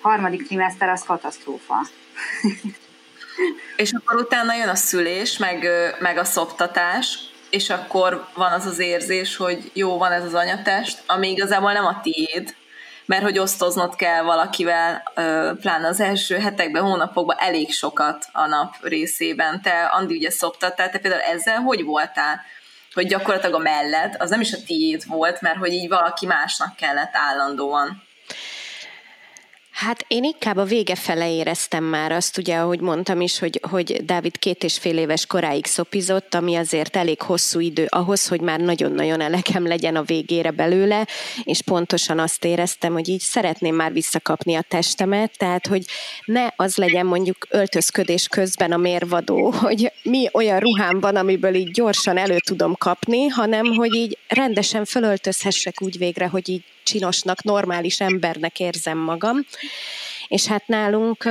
harmadik 0.01 0.47
trimester 0.47 0.89
az 0.89 1.03
katasztrófa. 1.03 1.75
és 3.83 3.91
akkor 3.91 4.19
utána 4.19 4.55
jön 4.55 4.69
a 4.69 4.75
szülés, 4.75 5.37
meg, 5.37 5.67
meg 5.99 6.17
a 6.17 6.23
szoptatás, 6.23 7.19
és 7.49 7.69
akkor 7.69 8.27
van 8.33 8.51
az 8.51 8.65
az 8.65 8.79
érzés, 8.79 9.35
hogy 9.35 9.71
jó, 9.73 9.97
van 9.97 10.11
ez 10.11 10.23
az 10.23 10.33
anyatest, 10.33 11.03
ami 11.07 11.29
igazából 11.29 11.73
nem 11.73 11.85
a 11.85 12.01
tiéd, 12.01 12.55
mert 13.05 13.23
hogy 13.23 13.39
osztoznod 13.39 13.95
kell 13.95 14.23
valakivel, 14.23 15.03
pláne 15.61 15.87
az 15.87 15.99
első 15.99 16.37
hetekben, 16.37 16.83
hónapokban 16.83 17.37
elég 17.39 17.71
sokat 17.71 18.25
a 18.31 18.47
nap 18.47 18.75
részében. 18.81 19.61
Te, 19.61 19.83
Andi, 19.83 20.15
ugye 20.15 20.29
szoptattál, 20.29 20.89
te 20.89 20.99
például 20.99 21.21
ezzel 21.21 21.59
hogy 21.59 21.83
voltál? 21.83 22.41
Hogy 22.93 23.07
gyakorlatilag 23.07 23.55
a 23.55 23.63
mellett, 23.63 24.21
az 24.21 24.29
nem 24.29 24.41
is 24.41 24.53
a 24.53 24.63
tiéd 24.65 25.07
volt, 25.07 25.41
mert 25.41 25.57
hogy 25.57 25.73
így 25.73 25.89
valaki 25.89 26.25
másnak 26.25 26.75
kellett 26.75 27.11
állandóan. 27.13 28.03
Hát 29.85 30.05
én 30.07 30.23
inkább 30.23 30.57
a 30.57 30.63
vége 30.63 30.95
fele 30.95 31.33
éreztem 31.33 31.83
már 31.83 32.11
azt, 32.11 32.37
ugye, 32.37 32.57
ahogy 32.57 32.79
mondtam 32.79 33.21
is, 33.21 33.39
hogy, 33.39 33.59
hogy 33.69 34.05
Dávid 34.05 34.39
két 34.39 34.63
és 34.63 34.77
fél 34.77 34.97
éves 34.97 35.25
koráig 35.25 35.65
szopizott, 35.65 36.33
ami 36.33 36.55
azért 36.55 36.95
elég 36.95 37.21
hosszú 37.21 37.59
idő 37.59 37.85
ahhoz, 37.89 38.27
hogy 38.27 38.41
már 38.41 38.59
nagyon-nagyon 38.59 39.21
elekem 39.21 39.67
legyen 39.67 39.95
a 39.95 40.01
végére 40.01 40.51
belőle, 40.51 41.07
és 41.43 41.61
pontosan 41.61 42.19
azt 42.19 42.45
éreztem, 42.45 42.93
hogy 42.93 43.09
így 43.09 43.19
szeretném 43.19 43.75
már 43.75 43.93
visszakapni 43.93 44.55
a 44.55 44.61
testemet, 44.61 45.37
tehát, 45.37 45.67
hogy 45.67 45.85
ne 46.25 46.47
az 46.55 46.75
legyen 46.75 47.05
mondjuk 47.05 47.47
öltözködés 47.49 48.27
közben 48.27 48.71
a 48.71 48.77
mérvadó, 48.77 49.51
hogy 49.51 49.91
mi 50.03 50.29
olyan 50.31 50.59
ruhám 50.59 50.99
van, 50.99 51.15
amiből 51.15 51.55
így 51.55 51.71
gyorsan 51.71 52.17
elő 52.17 52.37
tudom 52.45 52.75
kapni, 52.75 53.27
hanem, 53.27 53.65
hogy 53.65 53.93
így 53.93 54.17
rendesen 54.27 54.85
fölöltözhessek 54.85 55.81
úgy 55.81 55.97
végre, 55.97 56.27
hogy 56.27 56.49
így 56.49 56.63
csinosnak, 56.83 57.43
normális 57.43 57.99
embernek 57.99 58.59
érzem 58.59 58.97
magam. 58.97 59.45
És 60.27 60.45
hát 60.45 60.67
nálunk 60.67 61.29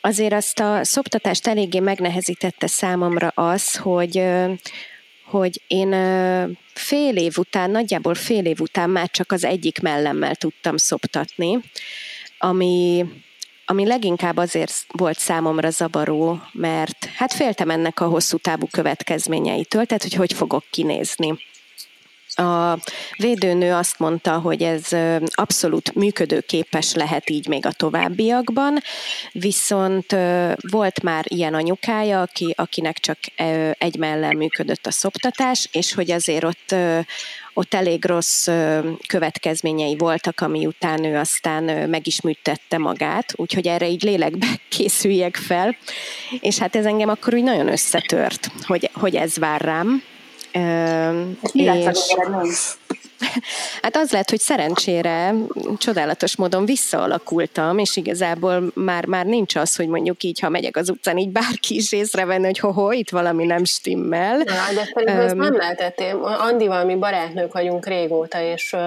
azért 0.00 0.32
azt 0.32 0.60
a 0.60 0.84
szoptatást 0.84 1.46
eléggé 1.46 1.80
megnehezítette 1.80 2.66
számomra 2.66 3.28
az, 3.28 3.76
hogy 3.76 4.22
hogy 5.24 5.62
én 5.66 5.90
fél 6.74 7.16
év 7.16 7.38
után, 7.38 7.70
nagyjából 7.70 8.14
fél 8.14 8.44
év 8.44 8.60
után 8.60 8.90
már 8.90 9.10
csak 9.10 9.32
az 9.32 9.44
egyik 9.44 9.80
mellemmel 9.80 10.34
tudtam 10.34 10.76
szoptatni, 10.76 11.58
ami, 12.38 13.04
ami 13.64 13.86
leginkább 13.86 14.36
azért 14.36 14.86
volt 14.88 15.18
számomra 15.18 15.70
zavaró, 15.70 16.40
mert 16.52 17.04
hát 17.16 17.32
féltem 17.32 17.70
ennek 17.70 18.00
a 18.00 18.06
hosszú 18.06 18.36
távú 18.36 18.66
következményeitől, 18.70 19.86
tehát 19.86 20.02
hogy 20.02 20.14
hogy 20.14 20.32
fogok 20.32 20.64
kinézni. 20.70 21.38
A 22.38 22.78
védőnő 23.16 23.72
azt 23.72 23.98
mondta, 23.98 24.38
hogy 24.38 24.62
ez 24.62 24.86
abszolút 25.30 25.94
működőképes 25.94 26.94
lehet 26.94 27.30
így 27.30 27.48
még 27.48 27.66
a 27.66 27.72
továbbiakban, 27.72 28.78
viszont 29.32 30.16
volt 30.70 31.02
már 31.02 31.24
ilyen 31.28 31.54
anyukája, 31.54 32.20
aki, 32.20 32.54
akinek 32.56 32.98
csak 32.98 33.18
egy 33.78 33.96
mellel 33.96 34.32
működött 34.32 34.86
a 34.86 34.90
szoptatás, 34.90 35.68
és 35.72 35.94
hogy 35.94 36.10
azért 36.10 36.44
ott 36.44 36.74
ott 37.58 37.74
elég 37.74 38.04
rossz 38.04 38.48
következményei 39.06 39.96
voltak, 39.96 40.40
ami 40.40 40.66
után 40.66 41.04
ő 41.04 41.16
aztán 41.16 41.88
meg 41.88 42.06
is 42.06 42.20
műtette 42.20 42.78
magát, 42.78 43.32
úgyhogy 43.36 43.66
erre 43.66 43.88
így 43.88 44.02
lélekbe 44.02 44.46
készüljek 44.68 45.36
fel, 45.36 45.76
és 46.40 46.58
hát 46.58 46.76
ez 46.76 46.84
engem 46.84 47.08
akkor 47.08 47.34
úgy 47.34 47.42
nagyon 47.42 47.68
összetört, 47.68 48.50
hogy, 48.62 48.90
hogy 48.92 49.16
ez 49.16 49.36
vár 49.36 49.60
rám, 49.60 50.02
mi 51.52 51.68
és... 51.68 52.78
Hát 53.82 53.96
az 53.96 54.10
lehet, 54.10 54.30
hogy 54.30 54.38
szerencsére 54.38 55.34
csodálatos 55.78 56.36
módon 56.36 56.64
visszaalakultam, 56.64 57.78
és 57.78 57.96
igazából 57.96 58.70
már, 58.74 59.06
már 59.06 59.26
nincs 59.26 59.56
az, 59.56 59.76
hogy 59.76 59.88
mondjuk 59.88 60.22
így, 60.22 60.40
ha 60.40 60.48
megyek 60.48 60.76
az 60.76 60.90
utcán, 60.90 61.18
így 61.18 61.28
bárki 61.28 61.74
is 61.74 61.92
észrevenni, 61.92 62.44
hogy 62.44 62.58
ho, 62.58 62.92
itt 62.92 63.10
valami 63.10 63.44
nem 63.44 63.64
stimmel. 63.64 64.38
Ja, 64.38 64.74
de 64.74 64.90
szerintem 64.94 65.18
um, 65.18 65.24
ezt 65.24 65.34
nem 65.34 65.56
lehetett. 65.56 66.02
Andival 66.22 66.84
mi 66.84 66.94
barátnők 66.94 67.52
vagyunk 67.52 67.86
régóta, 67.86 68.42
és 68.42 68.72
uh, 68.72 68.80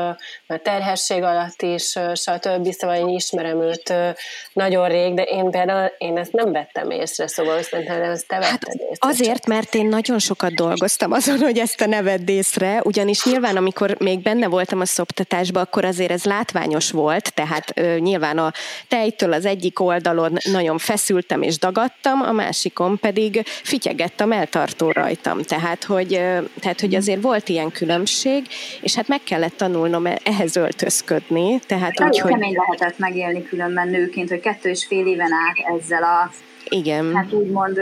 már 0.47 0.59
terhesség 0.63 1.23
alatt 1.23 1.61
is, 1.61 1.95
uh, 1.95 2.15
stb. 2.15 2.71
Szóval 2.71 2.95
én 2.95 3.07
ismerem 3.07 3.61
őt 3.61 3.89
uh, 3.89 4.09
nagyon 4.53 4.87
rég, 4.87 5.13
de 5.13 5.21
én 5.21 5.51
például 5.51 5.91
én 5.97 6.17
ezt 6.17 6.31
nem 6.31 6.51
vettem 6.51 6.89
észre, 6.89 7.27
szóval 7.27 7.61
szerintem 7.61 8.01
ezt 8.01 8.27
te 8.27 8.35
hát 8.35 8.63
észre. 8.63 8.95
Azért, 8.99 9.47
mert 9.47 9.75
én 9.75 9.85
nagyon 9.85 10.19
sokat 10.19 10.53
dolgoztam 10.53 11.11
azon, 11.11 11.37
hogy 11.37 11.57
ezt 11.57 11.81
a 11.81 11.85
neved 11.85 12.29
észre, 12.29 12.81
ugyanis 12.83 13.25
nyilván, 13.25 13.57
amikor 13.57 13.95
még 14.21 14.34
benne 14.34 14.47
voltam 14.47 14.79
a 14.79 14.86
szoptatásban, 14.86 15.63
akkor 15.63 15.86
azért 15.86 16.12
ez 16.12 16.23
látványos 16.23 16.91
volt, 16.91 17.34
tehát 17.34 17.71
ö, 17.75 17.97
nyilván 17.97 18.38
a 18.38 18.51
tejtől 18.88 19.34
az 19.34 19.45
egyik 19.45 19.79
oldalon 19.79 20.38
nagyon 20.43 20.77
feszültem 20.77 21.41
és 21.41 21.57
dagadtam, 21.57 22.21
a 22.21 22.31
másikon 22.31 22.99
pedig 22.99 23.41
fityegett 23.45 24.21
a 24.21 24.25
melltartó 24.25 24.91
rajtam. 24.91 25.41
Tehát 25.41 25.84
hogy, 25.84 26.13
ö, 26.13 26.39
tehát, 26.60 26.79
hogy 26.79 26.95
azért 26.95 27.21
volt 27.21 27.49
ilyen 27.49 27.71
különbség, 27.71 28.47
és 28.81 28.95
hát 28.95 29.07
meg 29.07 29.23
kellett 29.23 29.57
tanulnom 29.57 30.05
e-, 30.05 30.19
ehhez 30.23 30.55
öltözködni. 30.55 31.60
Tehát 31.67 32.01
úgy, 32.01 32.19
hogy... 32.19 32.31
kemény 32.31 32.55
lehetett 32.55 32.97
megélni 32.97 33.43
különben 33.43 33.88
nőként, 33.88 34.29
hogy 34.29 34.39
kettő 34.39 34.69
és 34.69 34.86
fél 34.86 35.07
éven 35.07 35.31
át 35.31 35.79
ezzel 35.79 36.03
a 36.03 36.31
igen. 36.69 37.15
Hát 37.15 37.34
úgymond 37.34 37.82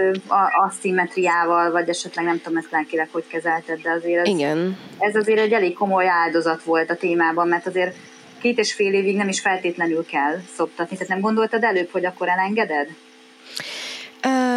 aszimmetriával, 0.68 1.72
vagy 1.72 1.90
esetleg 1.90 2.26
nem 2.26 2.42
tudom 2.42 2.58
ezt 2.58 2.72
lelkileg 2.72 3.10
hogy 3.12 3.28
kezelted, 3.28 3.82
de 3.82 3.92
azért 3.92 4.22
ez, 4.22 4.28
Igen. 4.28 4.78
ez 4.98 5.16
azért 5.16 5.40
egy 5.40 5.52
elég 5.52 5.74
komoly 5.74 6.08
áldozat 6.08 6.64
volt 6.64 6.90
a 6.90 6.96
témában, 6.96 7.48
mert 7.48 7.68
azért 7.68 7.96
két 8.42 8.58
és 8.58 8.74
fél 8.74 8.94
évig 8.94 9.16
nem 9.16 9.28
is 9.28 9.40
feltétlenül 9.42 10.06
kell 10.06 10.40
szoptatni. 10.56 10.96
Tehát 10.96 11.12
nem 11.12 11.20
gondoltad 11.20 11.64
előbb, 11.64 11.90
hogy 11.92 12.06
akkor 12.06 12.28
elengeded? 12.28 12.88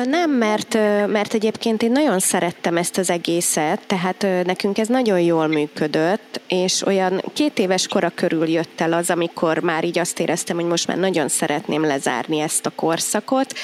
Nem, 0.05 0.31
mert, 0.31 0.75
mert 1.07 1.35
egyébként 1.35 1.83
én 1.83 1.93
nagyon 1.93 2.19
szerettem 2.19 2.77
ezt 2.77 2.99
az 2.99 3.11
egészet, 3.11 3.81
tehát 3.87 4.27
nekünk 4.45 4.79
ez 4.79 4.89
nagyon 4.89 5.21
jól 5.21 5.47
működött, 5.47 6.41
és 6.49 6.87
olyan 6.87 7.23
két 7.33 7.59
éves 7.59 7.89
kora 7.89 8.13
körül 8.15 8.49
jött 8.49 8.81
el 8.81 8.93
az, 8.93 9.11
amikor 9.11 9.59
már 9.59 9.85
így 9.85 9.99
azt 9.99 10.21
éreztem, 10.21 10.57
hogy 10.57 10.65
most 10.65 10.87
már 10.87 10.97
nagyon 10.97 11.29
szeretném 11.29 11.85
lezárni 11.85 12.41
ezt 12.41 12.67
a 12.67 12.71
korszakot, 12.71 13.55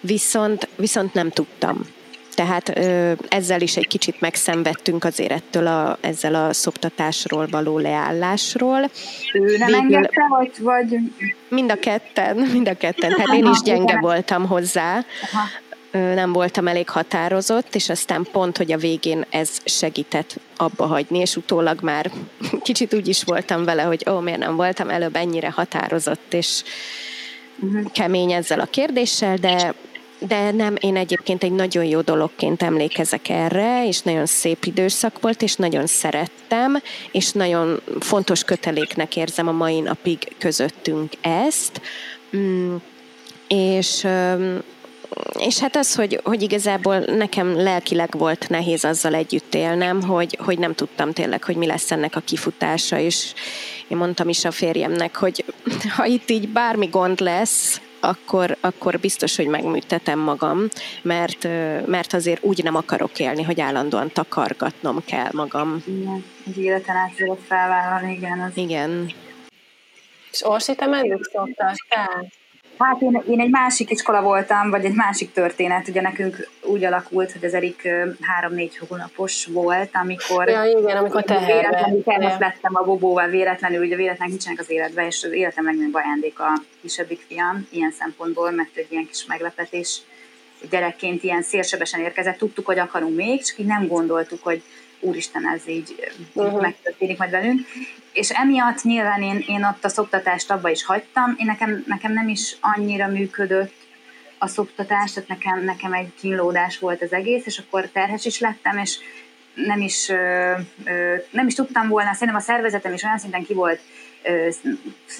viszont, 0.00 0.68
viszont 0.76 1.14
nem 1.14 1.30
tudtam. 1.30 1.80
Tehát 2.34 2.78
ö, 2.78 3.12
ezzel 3.28 3.60
is 3.60 3.76
egy 3.76 3.86
kicsit 3.86 4.20
megszenvedtünk 4.20 5.04
azért 5.04 5.30
ettől 5.30 5.66
a, 5.66 5.98
ezzel 6.00 6.34
a 6.34 6.52
szoptatásról 6.52 7.46
való 7.50 7.78
leállásról. 7.78 8.90
Ő 9.32 9.56
nem 9.56 9.66
Végül, 9.66 9.74
engedte, 9.74 10.26
vagy, 10.28 10.50
vagy... 10.60 10.98
Mind 11.48 11.70
a 11.70 11.78
ketten, 11.78 12.36
mind 12.52 12.68
a 12.68 12.76
ketten. 12.76 13.10
Hát 13.10 13.34
én 13.36 13.46
is 13.46 13.60
gyenge 13.60 13.98
voltam 13.98 14.46
hozzá. 14.46 15.04
Aha 15.32 15.48
nem 16.14 16.32
voltam 16.32 16.66
elég 16.68 16.88
határozott, 16.88 17.74
és 17.74 17.88
aztán 17.88 18.26
pont, 18.32 18.56
hogy 18.56 18.72
a 18.72 18.76
végén 18.76 19.24
ez 19.30 19.50
segített 19.64 20.40
abba 20.56 20.86
hagyni, 20.86 21.18
és 21.18 21.36
utólag 21.36 21.82
már 21.82 22.10
kicsit 22.62 22.94
úgy 22.94 23.08
is 23.08 23.24
voltam 23.24 23.64
vele, 23.64 23.82
hogy 23.82 24.06
ó, 24.10 24.18
miért 24.18 24.38
nem 24.38 24.56
voltam 24.56 24.90
előbb 24.90 25.16
ennyire 25.16 25.50
határozott, 25.50 26.34
és 26.34 26.62
uh-huh. 27.60 27.92
kemény 27.92 28.32
ezzel 28.32 28.60
a 28.60 28.66
kérdéssel, 28.66 29.36
de 29.36 29.74
de 30.18 30.50
nem, 30.50 30.74
én 30.80 30.96
egyébként 30.96 31.42
egy 31.42 31.52
nagyon 31.52 31.84
jó 31.84 32.00
dologként 32.00 32.62
emlékezek 32.62 33.28
erre, 33.28 33.86
és 33.86 34.00
nagyon 34.00 34.26
szép 34.26 34.64
időszak 34.64 35.20
volt, 35.20 35.42
és 35.42 35.54
nagyon 35.54 35.86
szerettem, 35.86 36.82
és 37.12 37.32
nagyon 37.32 37.80
fontos 38.00 38.44
köteléknek 38.44 39.16
érzem 39.16 39.48
a 39.48 39.52
mai 39.52 39.80
napig 39.80 40.18
közöttünk 40.38 41.12
ezt. 41.20 41.80
Mm, 42.36 42.74
és 43.48 44.06
és 45.38 45.58
hát 45.58 45.76
az, 45.76 45.94
hogy, 45.94 46.20
hogy 46.24 46.42
igazából 46.42 46.98
nekem 46.98 47.56
lelkileg 47.56 48.14
volt 48.18 48.48
nehéz 48.48 48.84
azzal 48.84 49.14
együtt 49.14 49.54
élnem, 49.54 50.02
hogy, 50.02 50.38
hogy 50.44 50.58
nem 50.58 50.74
tudtam 50.74 51.12
tényleg, 51.12 51.44
hogy 51.44 51.56
mi 51.56 51.66
lesz 51.66 51.90
ennek 51.90 52.16
a 52.16 52.20
kifutása, 52.20 52.98
és 52.98 53.32
én 53.88 53.96
mondtam 53.96 54.28
is 54.28 54.44
a 54.44 54.50
férjemnek, 54.50 55.16
hogy 55.16 55.44
ha 55.96 56.04
itt 56.04 56.30
így 56.30 56.48
bármi 56.48 56.86
gond 56.86 57.20
lesz, 57.20 57.80
akkor, 58.00 58.56
akkor 58.60 58.98
biztos, 58.98 59.36
hogy 59.36 59.46
megműtetem 59.46 60.18
magam, 60.18 60.68
mert, 61.02 61.48
mert 61.86 62.12
azért 62.12 62.44
úgy 62.44 62.62
nem 62.62 62.74
akarok 62.74 63.18
élni, 63.18 63.42
hogy 63.42 63.60
állandóan 63.60 64.12
takargatnom 64.12 65.04
kell 65.04 65.28
magam. 65.32 65.82
Igen, 65.86 66.24
egy 66.46 66.58
életen 66.58 66.96
át 66.96 67.12
felvállalni, 67.46 68.12
igen. 68.12 68.40
Az... 68.40 68.56
Igen. 68.56 69.12
És 70.30 70.44
Orsi, 70.44 70.74
te 70.74 70.86
meddig 70.86 71.28
szoktál? 71.32 71.74
Hát 72.78 73.00
én, 73.00 73.22
én 73.28 73.40
egy 73.40 73.50
másik 73.50 73.90
iskola 73.90 74.22
voltam, 74.22 74.70
vagy 74.70 74.84
egy 74.84 74.94
másik 74.94 75.32
történet. 75.32 75.88
Ugye 75.88 76.00
nekünk 76.00 76.48
úgy 76.62 76.84
alakult, 76.84 77.32
hogy 77.32 77.44
az 77.44 77.54
Erik 77.54 77.88
három-négy 78.20 78.80
hónapos 78.88 79.46
volt, 79.46 79.90
amikor... 79.92 80.48
Ja, 80.48 80.64
igen, 80.64 80.96
amikor 80.96 81.22
teherbe. 81.22 81.88
Véletlenül 81.90 82.28
lettem 82.38 82.74
a 82.74 82.82
bobóval 82.82 83.28
véletlenül, 83.28 83.84
ugye 83.84 83.96
véletlenül 83.96 84.34
nincsenek 84.34 84.60
az 84.60 84.70
életben, 84.70 85.06
és 85.06 85.24
az 85.24 85.32
életem 85.32 85.64
legnagyobb 85.64 85.94
ajándék 85.94 86.40
a 86.40 86.62
kisebbik 86.80 87.24
fiam, 87.28 87.66
ilyen 87.70 87.90
szempontból, 87.90 88.50
mert 88.50 88.76
egy 88.76 88.86
ilyen 88.88 89.06
kis 89.06 89.24
meglepetés 89.26 90.00
gyerekként 90.70 91.22
ilyen 91.22 91.42
szélsebesen 91.42 92.00
érkezett. 92.00 92.38
Tudtuk, 92.38 92.66
hogy 92.66 92.78
akarunk 92.78 93.16
még, 93.16 93.44
csak 93.44 93.58
így 93.58 93.66
nem 93.66 93.86
gondoltuk, 93.86 94.42
hogy 94.42 94.62
úristen, 95.00 95.48
ez 95.54 95.68
így 95.68 96.12
uh-huh. 96.32 96.60
megtörténik 96.60 97.18
majd 97.18 97.30
velünk. 97.30 97.60
És 98.16 98.30
emiatt 98.30 98.82
nyilván 98.82 99.22
én, 99.22 99.44
én 99.46 99.64
ott 99.64 99.84
a 99.84 99.88
szoktatást 99.88 100.50
abba 100.50 100.68
is 100.70 100.84
hagytam, 100.84 101.34
én 101.38 101.46
nekem, 101.46 101.84
nekem 101.86 102.12
nem 102.12 102.28
is 102.28 102.56
annyira 102.60 103.06
működött 103.06 103.74
a 104.38 104.46
szoktatás, 104.46 105.12
tehát 105.12 105.28
nekem, 105.28 105.64
nekem 105.64 105.92
egy 105.92 106.12
kínlódás 106.20 106.78
volt 106.78 107.02
az 107.02 107.12
egész, 107.12 107.46
és 107.46 107.58
akkor 107.58 107.88
terhes 107.92 108.24
is 108.24 108.40
lettem, 108.40 108.78
és 108.78 108.98
nem 109.54 109.80
is, 109.80 110.08
ö, 110.08 110.52
ö, 110.84 111.14
nem 111.30 111.46
is 111.46 111.54
tudtam 111.54 111.88
volna, 111.88 112.12
szerintem 112.12 112.36
a 112.36 112.40
szervezetem 112.40 112.92
is 112.92 113.02
olyan 113.02 113.18
szinten 113.18 113.44
ki 113.44 113.54
volt 113.54 113.80
ö, 114.22 114.48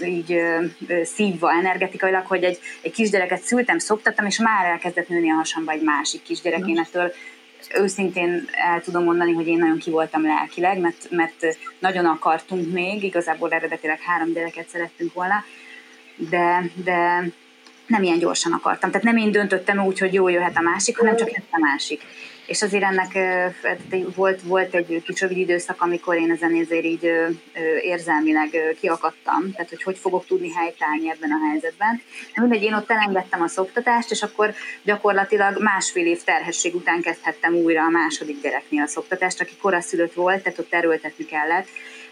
így 0.04 0.32
ö, 0.32 0.64
szívva 1.04 1.52
energetikailag, 1.52 2.26
hogy 2.26 2.44
egy, 2.44 2.58
egy 2.82 2.92
kisgyereket 2.92 3.42
szültem, 3.42 3.78
szoktattam, 3.78 4.26
és 4.26 4.38
már 4.38 4.66
elkezdett 4.66 5.08
nőni 5.08 5.30
a 5.30 5.34
hasamba 5.34 5.72
egy 5.72 5.82
másik 5.82 6.22
kisgyerek. 6.22 6.66
Én 6.66 6.78
ettől 6.78 7.12
őszintén 7.74 8.48
el 8.52 8.80
tudom 8.80 9.04
mondani, 9.04 9.32
hogy 9.32 9.46
én 9.46 9.58
nagyon 9.58 9.78
ki 9.78 9.90
voltam 9.90 10.22
lelkileg, 10.22 10.78
mert, 10.78 11.06
mert 11.10 11.56
nagyon 11.78 12.04
akartunk 12.04 12.72
még, 12.72 13.02
igazából 13.02 13.52
eredetileg 13.52 14.00
három 14.00 14.32
gyereket 14.32 14.68
szerettünk 14.68 15.12
volna, 15.12 15.44
de, 16.16 16.70
de 16.84 17.22
nem 17.86 18.02
ilyen 18.02 18.18
gyorsan 18.18 18.52
akartam. 18.52 18.90
Tehát 18.90 19.06
nem 19.06 19.16
én 19.16 19.30
döntöttem 19.30 19.84
úgy, 19.84 19.98
hogy 19.98 20.12
jó 20.12 20.28
jöhet 20.28 20.56
a 20.56 20.60
másik, 20.60 20.98
hanem 20.98 21.16
csak 21.16 21.32
jött 21.32 21.48
a 21.50 21.58
másik 21.58 22.02
és 22.46 22.62
azért 22.62 22.82
ennek 22.82 23.18
volt, 24.14 24.42
volt 24.42 24.74
egy 24.74 25.02
kis 25.04 25.20
időszak, 25.28 25.82
amikor 25.82 26.16
én 26.16 26.30
ezen 26.30 26.54
ezért 26.54 26.84
így 26.84 27.10
érzelmileg 27.80 28.76
kiakadtam, 28.80 29.52
tehát 29.52 29.68
hogy 29.68 29.82
hogy 29.82 29.98
fogok 29.98 30.26
tudni 30.26 30.52
helytállni 30.52 31.10
ebben 31.10 31.30
a 31.30 31.48
helyzetben. 31.50 32.02
De 32.34 32.40
mindegy, 32.40 32.62
én 32.62 32.74
ott 32.74 32.90
elengedtem 32.90 33.42
a 33.42 33.48
szoktatást, 33.48 34.10
és 34.10 34.22
akkor 34.22 34.54
gyakorlatilag 34.82 35.62
másfél 35.62 36.06
év 36.06 36.22
terhesség 36.24 36.74
után 36.74 37.00
kezdhettem 37.00 37.54
újra 37.54 37.82
a 37.82 37.90
második 37.90 38.42
gyereknél 38.42 38.82
a 38.82 38.86
szoktatást, 38.86 39.40
aki 39.40 39.56
koraszülött 39.60 40.12
volt, 40.12 40.42
tehát 40.42 40.58
ott 40.58 40.72
erőltetni 40.72 41.24
kellett, 41.24 41.68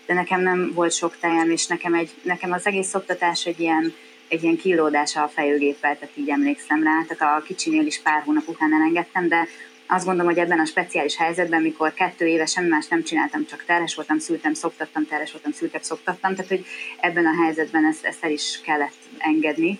de 0.07 0.15
nekem 0.15 0.41
nem 0.41 0.73
volt 0.75 0.93
sok 0.93 1.17
tejem, 1.21 1.51
és 1.51 1.67
nekem, 1.67 1.95
egy, 1.95 2.11
nekem 2.23 2.53
az 2.53 2.67
egész 2.67 2.89
szoktatás 2.89 3.47
egy 3.47 3.61
ilyen, 3.61 3.95
egy 4.29 4.43
ilyen 4.43 4.57
kilódása 4.57 5.23
a 5.23 5.29
fejőgéppel, 5.29 5.99
tehát 5.99 6.17
így 6.17 6.29
emlékszem 6.29 6.83
rá, 6.83 7.05
tehát 7.09 7.37
a 7.39 7.43
kicsinél 7.43 7.87
is 7.87 8.01
pár 8.01 8.23
hónap 8.23 8.49
után 8.49 8.73
elengedtem, 8.73 9.29
de 9.29 9.49
azt 9.87 10.05
gondolom, 10.05 10.33
hogy 10.33 10.41
ebben 10.41 10.61
a 10.61 10.65
speciális 10.65 11.17
helyzetben, 11.17 11.63
mikor 11.63 11.95
kettő 11.95 12.27
éve 12.27 12.47
semmi 12.47 12.69
más 12.69 12.87
nem 12.89 13.03
csináltam, 13.03 13.47
csak 13.47 13.65
teres 13.65 13.95
voltam, 13.95 14.19
szültem, 14.19 14.55
szoktattam, 14.55 15.07
teres 15.07 15.33
voltam, 15.33 15.53
szültem, 15.53 15.81
szoktattam, 15.83 16.35
tehát 16.35 16.51
hogy 16.51 16.67
ebben 17.01 17.27
a 17.27 17.43
helyzetben 17.43 17.85
ezt, 17.85 18.05
ezt 18.05 18.25
el 18.25 18.31
is 18.31 18.61
kellett 18.65 18.97
engedni, 19.19 19.79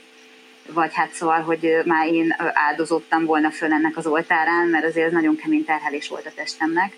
vagy 0.73 0.95
hát 0.95 1.13
szóval, 1.13 1.41
hogy 1.41 1.81
már 1.85 2.07
én 2.07 2.35
áldozottam 2.39 3.25
volna 3.25 3.51
föl 3.51 3.73
ennek 3.73 3.97
az 3.97 4.07
oltárán, 4.07 4.69
mert 4.69 4.85
azért 4.85 5.07
ez 5.07 5.13
nagyon 5.13 5.37
kemény 5.37 5.65
terhelés 5.65 6.09
volt 6.09 6.27
a 6.27 6.33
testemnek. 6.35 6.97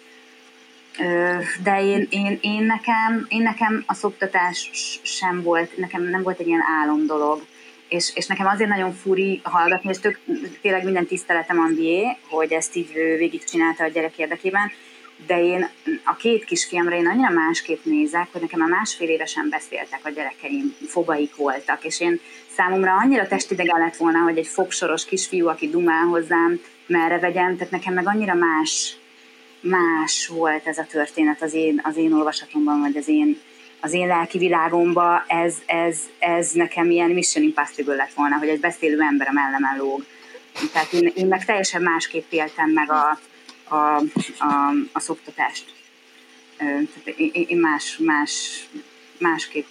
De 1.63 1.83
én, 1.83 2.07
én, 2.11 2.39
én, 2.41 2.63
nekem, 2.63 3.27
én 3.29 3.43
nekem 3.43 3.85
a 3.87 3.95
szoktatás 3.95 4.71
sem 5.03 5.43
volt, 5.43 5.77
nekem 5.77 6.03
nem 6.03 6.23
volt 6.23 6.39
egy 6.39 6.47
ilyen 6.47 6.65
álom 6.83 7.07
dolog 7.07 7.43
és, 7.89 8.11
és 8.15 8.27
nekem 8.27 8.47
azért 8.47 8.71
nagyon 8.71 8.93
furi 8.93 9.41
hallgatni, 9.43 9.91
és 9.91 9.99
tök, 9.99 10.19
tényleg 10.61 10.85
minden 10.85 11.07
tiszteletem 11.07 11.59
Ambié, 11.59 12.17
hogy 12.29 12.53
ezt 12.53 12.77
így 12.77 12.93
végig 12.93 13.45
csinálta 13.45 13.85
a 13.85 13.89
gyerek 13.89 14.19
érdekében, 14.19 14.71
de 15.27 15.43
én 15.43 15.69
a 16.05 16.17
két 16.17 16.45
kisfiamra 16.45 16.97
én 16.97 17.07
annyira 17.07 17.31
másképp 17.31 17.85
nézek, 17.85 18.29
hogy 18.33 18.41
nekem 18.41 18.61
a 18.61 18.67
másfél 18.67 19.09
évesen 19.09 19.49
beszéltek 19.49 20.01
a 20.03 20.11
gyerekeim, 20.11 20.77
fobaik 20.87 21.37
voltak, 21.37 21.85
és 21.85 22.01
én 22.01 22.21
számomra 22.57 22.97
annyira 22.97 23.27
testidegen 23.27 23.79
lett 23.79 23.97
volna, 23.97 24.19
hogy 24.19 24.39
egy 24.39 24.47
fogsoros 24.47 25.05
kisfiú, 25.05 25.49
aki 25.49 25.69
dumál 25.69 26.05
hozzám, 26.05 26.61
merre 26.87 27.19
vegyem, 27.19 27.57
tehát 27.57 27.73
nekem 27.73 27.95
meg 27.95 28.07
annyira 28.07 28.35
más, 28.35 28.97
más 29.61 30.27
volt 30.27 30.67
ez 30.67 30.79
a 30.79 30.87
történet 30.91 31.43
az 31.43 31.55
én, 31.55 31.81
az 31.85 31.97
én 31.97 32.13
olvasatomban, 32.13 32.81
vagy 32.81 32.97
az 32.97 33.09
én 33.09 33.41
az 33.87 33.93
én 33.93 34.07
lelki 34.07 34.39
világomba 34.39 35.25
ez, 35.27 35.55
ez, 35.67 35.99
ez 36.19 36.51
nekem 36.51 36.91
ilyen 36.91 37.11
mission 37.11 37.45
impossible 37.45 37.95
lett 37.95 38.13
volna, 38.13 38.39
hogy 38.39 38.49
egy 38.49 38.61
beszélő 38.61 39.01
ember 39.01 39.29
a 39.29 39.33
mellemen 39.33 39.77
lóg. 39.77 40.05
Tehát 40.73 40.93
én, 40.93 41.13
én 41.15 41.27
meg 41.27 41.45
teljesen 41.45 41.83
másképp 41.83 42.33
éltem 42.33 42.71
meg 42.71 42.91
a, 42.91 43.19
a, 43.75 43.97
a, 44.39 44.73
a 44.93 45.01
szoktatást. 45.01 45.65
Tehát 46.59 47.19
én 47.49 47.59
más, 47.59 47.97
más, 47.99 48.65
másképp 49.19 49.67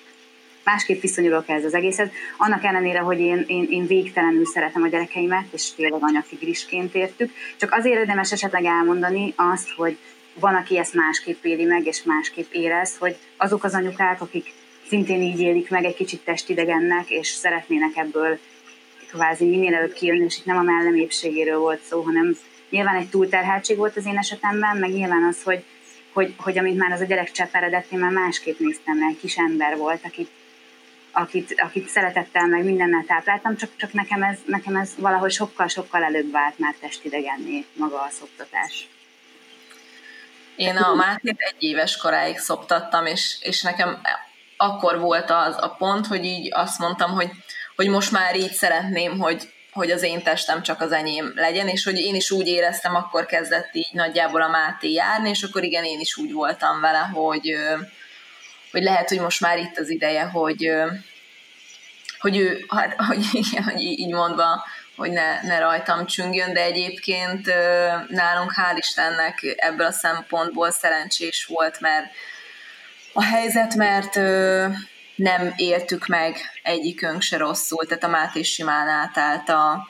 másképp 0.64 1.02
viszonyulok 1.02 1.50
ez 1.50 1.66
az 1.66 1.74
egészet. 1.74 2.12
Annak 2.38 2.64
ellenére, 2.64 3.00
hogy 3.00 3.20
én, 3.20 3.44
én, 3.48 3.68
én 3.70 3.88
végtelenül 3.88 4.46
szeretem 4.46 4.84
a 4.84 4.88
gyerekeimet, 4.88 5.46
és 5.52 5.74
tényleg 5.74 6.04
anyafigrisként 6.04 6.96
értük. 6.96 7.32
Csak 7.58 7.72
azért 7.72 8.00
érdemes 8.00 8.32
esetleg 8.32 8.66
elmondani 8.66 9.34
azt, 9.36 9.70
hogy 9.72 9.98
van, 10.40 10.56
aki 10.56 10.78
ezt 10.78 10.94
másképp 10.94 11.44
éli 11.44 11.64
meg, 11.64 11.86
és 11.86 12.04
másképp 12.04 12.52
érez, 12.52 12.98
hogy 12.98 13.16
azok 13.38 13.64
az 13.64 13.74
anyukák, 13.74 14.22
akik 14.22 14.54
szintén 14.88 15.22
így 15.22 15.40
élik 15.40 15.70
meg 15.70 15.86
egy 15.86 15.96
kicsit 15.96 16.24
testidegennek, 16.24 17.10
és 17.10 17.28
szeretnének 17.28 17.96
ebből 17.96 18.40
kvázi 19.12 19.46
minél 19.46 19.74
előbb 19.74 19.94
kijönni, 19.94 20.24
és 20.24 20.38
itt 20.38 20.46
nem 20.46 20.58
a 20.58 20.62
mellemépségéről 20.62 21.60
volt 21.60 21.82
szó, 21.82 22.02
hanem 22.02 22.38
nyilván 22.70 22.96
egy 22.96 23.10
túlterheltség 23.10 23.78
volt 23.78 23.98
az 23.98 24.06
én 24.06 24.18
esetemben, 24.18 24.78
meg 24.78 24.90
nyilván 24.90 25.24
az, 25.24 25.44
hogy, 25.44 25.64
hogy, 26.14 26.34
hogy 26.38 26.58
amit 26.58 26.78
már 26.78 26.92
az 26.92 27.02
a 27.02 27.06
gyerek 27.06 27.32
cseperedett, 27.32 27.92
én 27.92 28.00
már 28.00 28.12
másképp 28.12 28.60
néztem 28.60 29.00
rá, 29.00 29.08
egy 29.08 29.20
kis 29.20 29.38
ember 29.38 29.78
volt, 29.78 30.06
akit, 30.06 30.30
akit, 31.12 31.54
akit 31.58 31.88
szeretettel, 31.88 32.48
meg 32.48 32.64
mindennel 32.64 33.04
tápláltam, 33.08 33.56
csak, 33.58 33.70
csak 33.76 33.94
nekem, 33.94 34.24
ez, 34.24 34.38
nekem 34.46 34.76
ez 34.76 34.94
valahogy 34.98 35.32
sokkal-sokkal 35.32 36.04
előbb 36.04 36.32
vált 36.32 36.60
már 36.60 36.76
testidegenné 36.80 37.66
maga 37.74 38.02
a 38.02 38.10
szoktatás. 38.10 38.88
Én 40.56 40.78
a 40.78 40.94
Mátét 40.94 41.40
egy 41.40 41.64
éves 41.64 41.98
koráig 41.98 42.38
szoptattam, 42.38 43.06
és, 43.06 43.38
és 43.42 43.62
nekem 43.62 44.02
akkor 44.58 45.00
volt 45.00 45.30
az 45.30 45.56
a 45.60 45.76
pont, 45.78 46.08
hogy 46.08 46.26
így 46.26 46.50
azt 46.54 46.80
mondtam, 46.80 47.12
hogy, 47.12 47.30
hogy 47.76 47.88
most 47.88 48.12
már 48.12 48.36
így 48.36 48.54
szeretném, 48.54 49.20
hogy, 49.20 49.50
hogy 49.72 49.92
az 49.92 50.04
én 50.04 50.24
testem 50.24 50.62
csak 50.62 50.82
az 50.82 50.92
enyém 50.92 51.32
legyen, 51.36 51.68
és 51.68 51.84
hogy 51.84 51.98
én 51.98 52.16
is 52.16 52.32
úgy 52.32 52.48
éreztem, 52.48 52.96
akkor 52.96 53.26
kezdett 53.26 53.70
így 53.74 53.90
nagyjából 53.92 54.42
a 54.42 54.50
Máté 54.50 54.92
járni, 54.92 55.30
és 55.30 55.44
akkor 55.44 55.64
igen, 55.64 55.84
én 55.84 56.00
is 56.00 56.18
úgy 56.18 56.32
voltam 56.32 56.82
vele, 56.82 57.10
hogy, 57.14 57.56
hogy 58.72 58.84
lehet, 58.84 59.10
hogy 59.10 59.20
most 59.20 59.42
már 59.42 59.58
itt 59.58 59.78
az 59.78 59.90
ideje, 59.90 60.24
hogy, 60.24 60.72
hogy 62.20 62.38
ő, 62.38 62.66
hát, 62.68 62.96
hogy, 63.08 63.26
hogy 63.72 63.82
így 63.82 64.14
mondva, 64.14 64.66
hogy 64.96 65.12
ne, 65.12 65.42
ne 65.42 65.60
rajtam 65.60 66.06
csüngjön, 66.06 66.54
de 66.54 66.62
egyébként 66.62 67.46
nálunk 68.08 68.52
hál' 68.56 68.78
Istennek 68.78 69.56
ebből 69.58 69.86
a 69.86 69.92
szempontból 69.92 70.72
szerencsés 70.72 71.46
volt, 71.46 71.80
mert 71.80 72.06
a 73.14 73.24
helyzet, 73.24 73.76
mert 73.76 74.16
nem 75.16 75.54
éltük 75.56 76.08
meg 76.08 76.38
egyikünk 76.64 77.22
se 77.22 77.38
rosszul, 77.38 77.86
tehát 77.86 78.04
a 78.04 78.08
Máté 78.08 78.42
simán 78.42 78.88
átállt 78.88 79.50
a, 79.50 79.88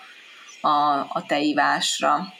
a, 0.61 0.99
a 1.09 1.23
teivásra. 1.27 2.33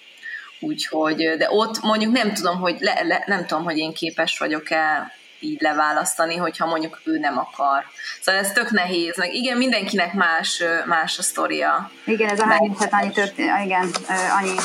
Úgyhogy, 0.60 1.16
de 1.38 1.48
ott 1.50 1.82
mondjuk 1.82 2.14
nem 2.14 2.34
tudom, 2.34 2.60
hogy 2.60 2.78
le, 2.80 3.02
le, 3.04 3.24
nem 3.26 3.46
tudom, 3.46 3.64
hogy 3.64 3.78
én 3.78 3.94
képes 3.94 4.38
vagyok-e 4.38 5.12
így 5.40 5.62
leválasztani, 5.62 6.36
hogyha 6.36 6.66
mondjuk 6.66 7.02
ő 7.04 7.18
nem 7.18 7.38
akar. 7.38 7.84
Szóval 8.22 8.42
ez 8.42 8.52
tök 8.52 8.72
nehéz, 8.72 9.18
meg 9.18 9.34
igen, 9.34 9.58
mindenkinek 9.58 10.14
más, 10.14 10.64
más 10.86 11.18
a 11.18 11.24
sztoria. 11.24 11.92
Igen, 12.06 12.30
ez 12.30 12.40
a 12.40 12.46
hányszor 12.46 12.88
annyi, 12.92 13.12
történt, 13.12 13.50
igen, 13.64 13.92
annyi, 14.40 14.56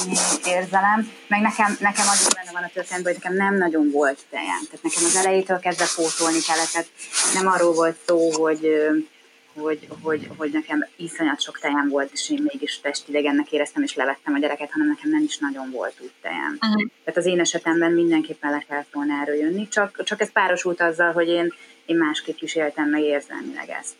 annyi 0.00 0.16
érzelem, 0.44 1.12
meg 1.26 1.40
nekem, 1.40 1.76
nekem 1.80 2.06
az 2.08 2.20
is 2.20 2.34
benne 2.34 2.52
van 2.52 2.62
a 2.62 2.70
történetben, 2.74 3.12
hogy 3.12 3.22
nekem 3.22 3.36
nem 3.36 3.54
nagyon 3.54 3.90
volt 3.90 4.18
tejem. 4.30 4.60
Tehát 4.70 4.82
nekem 4.82 5.04
az 5.04 5.16
elejétől 5.16 5.58
kezdve 5.58 5.86
pótolni 5.96 6.40
kellett, 6.40 6.70
tehát 6.72 6.88
nem 7.34 7.46
arról 7.46 7.72
volt 7.72 7.96
szó, 8.06 8.42
hogy 8.42 8.66
hogy, 9.54 9.88
hogy, 10.02 10.28
hogy 10.36 10.50
nekem 10.52 10.86
iszonyat 10.96 11.40
sok 11.40 11.58
tejem 11.58 11.88
volt, 11.88 12.12
és 12.12 12.30
én 12.30 12.42
mégis 12.52 12.80
testidegennek 12.80 13.52
éreztem, 13.52 13.82
és 13.82 13.94
levettem 13.94 14.34
a 14.34 14.38
gyereket, 14.38 14.70
hanem 14.70 14.88
nekem 14.88 15.10
nem 15.10 15.22
is 15.22 15.38
nagyon 15.38 15.70
volt 15.70 15.94
úgy 16.00 16.12
tejem. 16.22 16.58
Uh-huh. 16.60 16.90
Tehát 17.04 17.18
az 17.18 17.26
én 17.26 17.40
esetemben 17.40 17.92
mindenképpen 17.92 18.50
le 18.50 18.64
kellett 18.68 18.92
volna 18.92 19.20
erről 19.20 19.36
jönni, 19.36 19.68
csak, 19.68 20.02
csak 20.04 20.20
ez 20.20 20.32
párosult 20.32 20.80
azzal, 20.80 21.12
hogy 21.12 21.28
én, 21.28 21.52
én 21.86 21.96
másképp 21.96 22.40
is 22.40 22.54
éltem 22.54 22.88
meg 22.88 23.02
érzelmileg 23.02 23.68
ezt. 23.68 23.94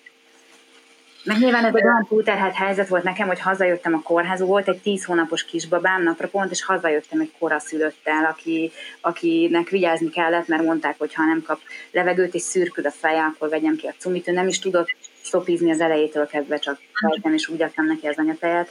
Meg 1.25 1.39
nyilván 1.39 1.65
ez 1.65 1.75
egy 1.75 1.85
olyan 1.85 2.07
túlterhelt 2.09 2.55
helyzet 2.55 2.89
volt 2.89 3.03
nekem, 3.03 3.27
hogy 3.27 3.41
hazajöttem 3.41 3.95
a 3.95 4.03
kórházba, 4.03 4.47
volt 4.47 4.69
egy 4.69 4.81
tíz 4.81 5.05
hónapos 5.05 5.45
kisbabám 5.45 6.03
napra 6.03 6.29
pont, 6.29 6.51
és 6.51 6.65
hazajöttem 6.65 7.21
egy 7.21 7.33
koraszülöttel, 7.39 8.25
aki, 8.25 8.73
akinek 9.01 9.69
vigyázni 9.69 10.11
kellett, 10.11 10.47
mert 10.47 10.63
mondták, 10.63 10.99
hogy 10.99 11.15
ha 11.15 11.25
nem 11.25 11.43
kap 11.43 11.61
levegőt 11.91 12.35
és 12.35 12.43
szürkül 12.43 12.87
a 12.87 12.91
feje, 12.91 13.23
akkor 13.23 13.49
vegyem 13.49 13.77
ki 13.77 13.87
a 13.87 13.95
cumit. 13.99 14.29
Ő 14.29 14.33
nem 14.33 14.49
is 14.49 14.59
tudott 14.59 14.97
szopizni 15.23 15.71
az 15.71 15.81
elejétől 15.81 16.27
kezdve, 16.27 16.59
csak 16.59 16.79
fejtem, 16.93 17.35
és 17.35 17.49
úgy 17.49 17.63
adtam 17.63 17.87
neki 17.87 18.07
az 18.07 18.19
anyatejet 18.19 18.69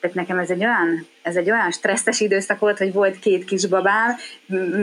tehát 0.00 0.16
nekem 0.16 0.38
ez 0.38 0.50
egy 0.50 0.64
olyan, 0.64 1.06
ez 1.22 1.36
egy 1.36 1.50
olyan 1.50 1.70
stresszes 1.70 2.20
időszak 2.20 2.58
volt, 2.58 2.78
hogy 2.78 2.92
volt 2.92 3.18
két 3.18 3.44
kisbabám, 3.44 4.16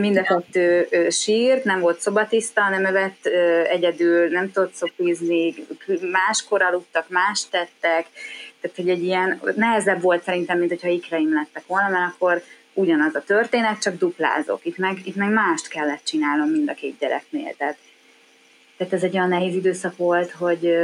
mind 0.00 0.16
a 0.16 0.22
kettő 0.22 0.88
sírt, 1.10 1.64
nem 1.64 1.80
volt 1.80 2.00
szobatiszta, 2.00 2.68
nem 2.68 2.84
evett 2.84 3.26
egyedül, 3.68 4.28
nem 4.28 4.50
tudott 4.52 4.72
szopizni, 4.72 5.54
máskor 6.10 6.62
aludtak, 6.62 7.08
más 7.08 7.48
tettek, 7.50 8.06
tehát 8.60 8.76
hogy 8.76 8.88
egy 8.88 9.04
ilyen 9.04 9.40
nehezebb 9.56 10.00
volt 10.00 10.22
szerintem, 10.22 10.58
mint 10.58 10.70
hogyha 10.70 10.88
ikreim 10.88 11.34
lettek 11.34 11.66
volna, 11.66 11.88
mert 11.88 12.12
akkor 12.12 12.42
ugyanaz 12.72 13.14
a 13.14 13.22
történet, 13.26 13.80
csak 13.80 13.98
duplázok. 13.98 14.64
Itt 14.64 14.76
meg, 14.76 14.98
itt 15.04 15.16
meg 15.16 15.30
mást 15.30 15.68
kellett 15.68 16.04
csinálnom 16.04 16.48
mind 16.48 16.68
a 16.68 16.74
két 16.74 16.98
gyereknél. 16.98 17.54
Tehát, 17.58 17.76
tehát 18.84 19.04
ez 19.04 19.10
egy 19.10 19.16
olyan 19.16 19.28
nehéz 19.28 19.54
időszak 19.54 19.96
volt, 19.96 20.30
hogy 20.30 20.74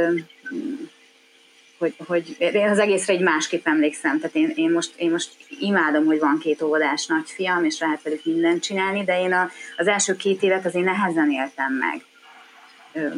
hogy, 1.81 1.95
hogy 2.07 2.35
én 2.39 2.69
az 2.69 2.79
egészre 2.79 3.13
egy 3.13 3.21
másképp 3.21 3.67
emlékszem, 3.67 4.19
tehát 4.19 4.35
én, 4.35 4.51
én, 4.55 4.71
most, 4.71 4.91
én 4.95 5.11
most 5.11 5.29
imádom, 5.59 6.05
hogy 6.05 6.19
van 6.19 6.39
két 6.39 6.61
óvodás 6.61 7.05
nagyfiam, 7.05 7.65
és 7.65 7.79
lehet 7.79 8.03
velük 8.03 8.25
mindent 8.25 8.63
csinálni, 8.63 9.03
de 9.03 9.21
én 9.21 9.33
a, 9.33 9.49
az 9.77 9.87
első 9.87 10.15
két 10.15 10.43
évet 10.43 10.65
azért 10.65 10.85
nehezen 10.85 11.31
éltem 11.31 11.73
meg. 11.73 12.03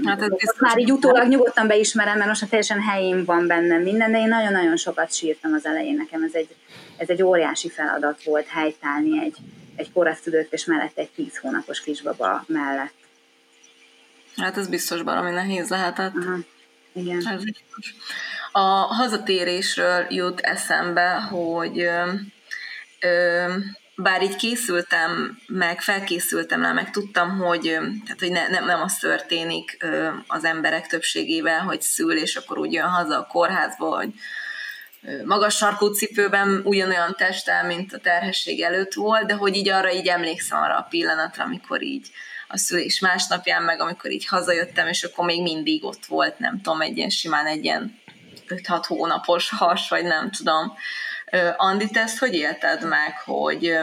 Hát 0.05 0.21
ez 0.21 0.29
Azt 0.31 0.59
már 0.59 0.77
így 0.77 0.91
utólag 0.91 1.27
nyugodtan 1.27 1.67
beismerem, 1.67 2.17
mert 2.17 2.27
most 2.27 2.49
teljesen 2.49 2.81
helyén 2.81 3.25
van 3.25 3.47
bennem 3.47 3.81
minden, 3.81 4.11
de 4.11 4.19
én 4.19 4.27
nagyon-nagyon 4.27 4.77
sokat 4.77 5.13
sírtam 5.13 5.53
az 5.53 5.65
elején. 5.65 5.95
Nekem 5.95 6.23
ez 6.23 6.33
egy, 6.33 6.55
ez 6.97 7.09
egy 7.09 7.23
óriási 7.23 7.69
feladat 7.69 8.23
volt 8.23 8.47
helytállni 8.47 9.19
egy, 9.23 9.35
egy 9.75 9.91
koraszülött 9.91 10.53
és 10.53 10.65
mellett 10.65 10.97
egy 10.97 11.09
tíz 11.15 11.37
hónapos 11.37 11.81
kisbaba 11.81 12.43
mellett. 12.47 13.02
Hát 14.37 14.57
ez 14.57 14.67
biztos 14.67 15.01
valami 15.01 15.31
nehéz 15.31 15.69
lehetett. 15.69 16.15
Uh-huh. 16.15 16.39
Igen. 16.93 17.27
Ez 17.27 17.43
biztos. 17.43 17.95
A 18.51 18.59
hazatérésről 18.69 20.05
jut 20.09 20.39
eszembe, 20.39 21.11
hogy 21.11 21.79
ö, 21.79 22.11
ö, 22.99 23.53
bár 23.95 24.21
így 24.21 24.35
készültem, 24.35 25.37
meg 25.47 25.81
felkészültem 25.81 26.61
rá, 26.61 26.71
meg 26.71 26.91
tudtam, 26.91 27.37
hogy, 27.37 27.61
tehát, 28.03 28.19
hogy 28.19 28.31
ne, 28.31 28.47
nem, 28.47 28.65
nem 28.65 28.81
az 28.81 28.97
történik 28.97 29.77
ö, 29.79 30.09
az 30.27 30.43
emberek 30.43 30.87
többségével, 30.87 31.59
hogy 31.59 31.81
szül, 31.81 32.17
és 32.17 32.35
akkor 32.35 32.57
úgy 32.57 32.73
jön 32.73 32.89
haza 32.89 33.17
a 33.17 33.27
kórházba, 33.27 33.95
hogy 33.95 34.09
magas 35.25 35.55
sarkú 35.55 35.85
cipőben 35.87 36.61
ugyanolyan 36.63 37.15
testtel, 37.17 37.65
mint 37.65 37.93
a 37.93 37.97
terhesség 37.97 38.61
előtt 38.61 38.93
volt, 38.93 39.25
de 39.25 39.33
hogy 39.33 39.55
így 39.55 39.69
arra 39.69 39.93
így 39.93 40.07
emlékszem 40.07 40.61
arra 40.61 40.77
a 40.77 40.87
pillanatra, 40.89 41.43
amikor 41.43 41.81
így 41.81 42.11
a 42.53 42.57
szülés 42.57 42.99
másnapján, 42.99 43.63
meg 43.63 43.81
amikor 43.81 44.11
így 44.11 44.25
hazajöttem, 44.25 44.87
és 44.87 45.03
akkor 45.03 45.25
még 45.25 45.41
mindig 45.41 45.83
ott 45.83 46.05
volt, 46.05 46.39
nem 46.39 46.61
tudom, 46.61 46.81
egy 46.81 46.97
ilyen 46.97 47.09
simán 47.09 47.45
egy 47.45 47.63
ilyen 47.63 47.99
5-6 48.47 48.83
hónapos 48.87 49.49
has, 49.49 49.89
vagy 49.89 50.03
nem 50.03 50.31
tudom. 50.31 50.73
Andi, 51.57 51.87
te 51.87 51.99
ezt 51.99 52.17
hogy 52.17 52.33
élted 52.33 52.87
meg, 52.87 53.17
hogy, 53.25 53.77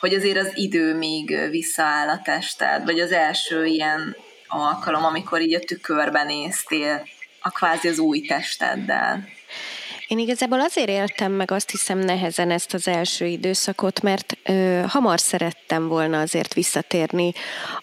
hogy 0.00 0.14
azért 0.14 0.38
az 0.38 0.50
idő 0.54 0.94
még 0.96 1.48
visszaáll 1.50 2.08
a 2.08 2.20
tested, 2.24 2.84
vagy 2.84 3.00
az 3.00 3.12
első 3.12 3.64
ilyen 3.64 4.16
alkalom, 4.48 5.04
amikor 5.04 5.40
így 5.40 5.54
a 5.54 5.64
tükörben 5.66 6.26
néztél 6.26 7.06
a 7.40 7.50
kvázi 7.50 7.88
az 7.88 7.98
új 7.98 8.20
testeddel? 8.20 9.28
Én 10.08 10.18
igazából 10.18 10.60
azért 10.60 10.88
éltem 10.88 11.32
meg 11.32 11.50
azt 11.50 11.70
hiszem 11.70 11.98
nehezen 11.98 12.50
ezt 12.50 12.74
az 12.74 12.88
első 12.88 13.26
időszakot, 13.26 14.02
mert 14.02 14.38
ö, 14.44 14.82
hamar 14.86 15.20
szerettem 15.20 15.88
volna 15.88 16.20
azért 16.20 16.54
visszatérni 16.54 17.32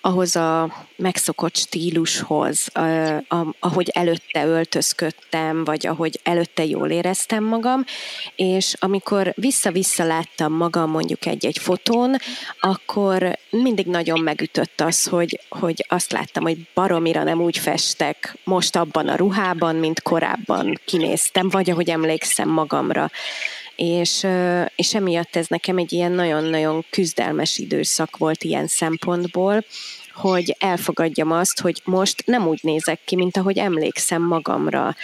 ahhoz 0.02 0.36
a 0.36 0.74
megszokott 0.96 1.56
stílushoz, 1.56 2.68
ö, 2.74 3.16
a, 3.28 3.56
ahogy 3.60 3.90
előtte 3.94 4.46
öltözködtem, 4.46 5.64
vagy 5.64 5.88
ahogy 5.88 6.20
előtte 6.24 6.66
jól 6.66 6.90
éreztem 6.90 7.44
magam, 7.44 7.86
és 8.36 8.76
amikor 8.80 9.34
vissza-vissza 9.36 10.04
láttam 10.04 10.54
magam 10.54 10.90
mondjuk 10.90 11.26
egy-egy 11.26 11.58
fotón, 11.58 12.16
akkor 12.60 13.38
mindig 13.52 13.86
nagyon 13.86 14.20
megütött 14.20 14.82
az, 14.82 15.08
hogy, 15.08 15.40
hogy 15.50 15.86
azt 15.90 16.12
láttam, 16.12 16.44
hogy 16.44 16.58
baromira 16.74 17.24
nem 17.24 17.42
úgy 17.42 17.58
festek 17.58 18.38
most 18.44 18.76
abban 18.76 19.08
a 19.08 19.16
ruhában, 19.16 19.76
mint 19.76 20.02
korábban 20.02 20.80
kinéztem, 20.86 21.50
vagy 21.50 21.70
ahogy 21.70 21.90
emlékszem 21.90 22.50
magamra. 22.50 23.12
És, 23.76 24.28
és 24.76 24.94
emiatt 24.94 25.36
ez 25.36 25.48
nekem 25.48 25.78
egy 25.78 25.94
ilyen 25.94 26.12
nagyon-nagyon 26.12 26.86
küzdelmes 26.90 27.58
időszak 27.58 28.18
volt 28.18 28.44
ilyen 28.44 28.68
szempontból, 28.68 29.64
hogy 30.14 30.56
elfogadjam 30.60 31.32
azt, 31.32 31.60
hogy 31.60 31.82
most 31.86 32.24
nem 32.26 32.48
úgy 32.48 32.60
nézek 32.62 33.00
ki, 33.06 33.16
mint 33.16 33.38
ahogy 33.38 33.58
emlékszem 33.58 34.22
magamra. 34.22 34.96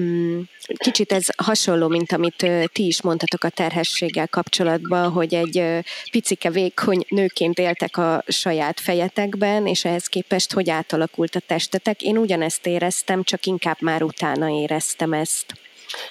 Mm, 0.00 0.40
kicsit 0.76 1.12
ez 1.12 1.26
hasonló, 1.36 1.88
mint 1.88 2.12
amit 2.12 2.46
ti 2.72 2.86
is 2.86 3.02
mondtatok 3.02 3.44
a 3.44 3.48
terhességgel 3.48 4.28
kapcsolatban, 4.28 5.10
hogy 5.10 5.34
egy 5.34 5.84
picike 6.10 6.50
vékony 6.50 7.04
nőként 7.08 7.58
éltek 7.58 7.96
a 7.96 8.22
saját 8.26 8.80
fejetekben, 8.80 9.66
és 9.66 9.84
ehhez 9.84 10.06
képest 10.06 10.52
hogy 10.52 10.70
átalakult 10.70 11.34
a 11.34 11.40
testetek. 11.46 12.02
Én 12.02 12.16
ugyanezt 12.16 12.66
éreztem, 12.66 13.22
csak 13.22 13.46
inkább 13.46 13.76
már 13.80 14.02
utána 14.02 14.48
éreztem 14.48 15.12
ezt. 15.12 15.46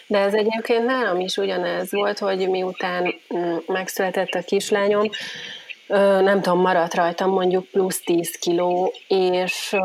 De 0.07 0.17
ez 0.17 0.33
egyébként 0.33 0.85
nálam 0.85 1.19
is 1.19 1.37
ugyanez 1.37 1.91
volt, 1.91 2.19
hogy 2.19 2.49
miután 2.49 3.15
mm, 3.35 3.55
megszületett 3.67 4.33
a 4.33 4.41
kislányom, 4.41 5.09
nem 6.21 6.41
tudom, 6.41 6.59
maradt 6.59 6.93
rajtam 6.93 7.29
mondjuk 7.29 7.65
plusz 7.65 8.01
10 8.01 8.31
kiló, 8.31 8.93
és, 9.07 9.75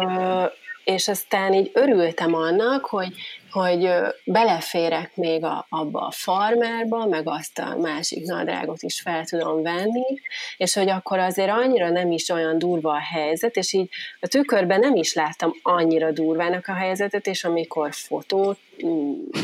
és 0.84 1.08
aztán 1.08 1.54
így 1.54 1.70
örültem 1.74 2.34
annak, 2.34 2.84
hogy, 2.84 3.12
hogy 3.50 3.90
beleférek 4.24 5.16
még 5.16 5.44
a, 5.44 5.66
abba 5.68 6.00
a 6.00 6.10
farmerba, 6.10 7.06
meg 7.06 7.28
azt 7.28 7.58
a 7.58 7.76
másik 7.80 8.24
nadrágot 8.24 8.82
is 8.82 9.00
fel 9.00 9.24
tudom 9.24 9.62
venni, 9.62 10.20
és 10.56 10.74
hogy 10.74 10.88
akkor 10.88 11.18
azért 11.18 11.50
annyira 11.50 11.90
nem 11.90 12.12
is 12.12 12.28
olyan 12.28 12.58
durva 12.58 12.92
a 12.92 13.00
helyzet, 13.12 13.56
és 13.56 13.72
így 13.72 13.88
a 14.20 14.26
tükörben 14.26 14.80
nem 14.80 14.94
is 14.94 15.14
láttam 15.14 15.52
annyira 15.62 16.10
durvának 16.10 16.66
a 16.66 16.74
helyzetet, 16.74 17.26
és 17.26 17.44
amikor 17.44 17.92
fotót 17.92 18.58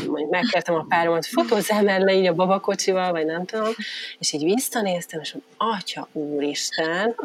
mondjuk 0.07 0.29
megkértem 0.29 0.75
a 0.75 0.85
páromat, 0.89 1.25
fotózzál 1.25 1.83
le 1.83 2.13
így 2.13 2.25
a 2.25 2.33
babakocsival, 2.33 3.11
vagy 3.11 3.25
nem 3.25 3.45
tudom, 3.45 3.73
és 4.19 4.33
így 4.33 4.43
visszanéztem, 4.43 5.19
és 5.19 5.33
mondom, 5.33 5.77
atya 5.77 6.07
úristen, 6.11 7.15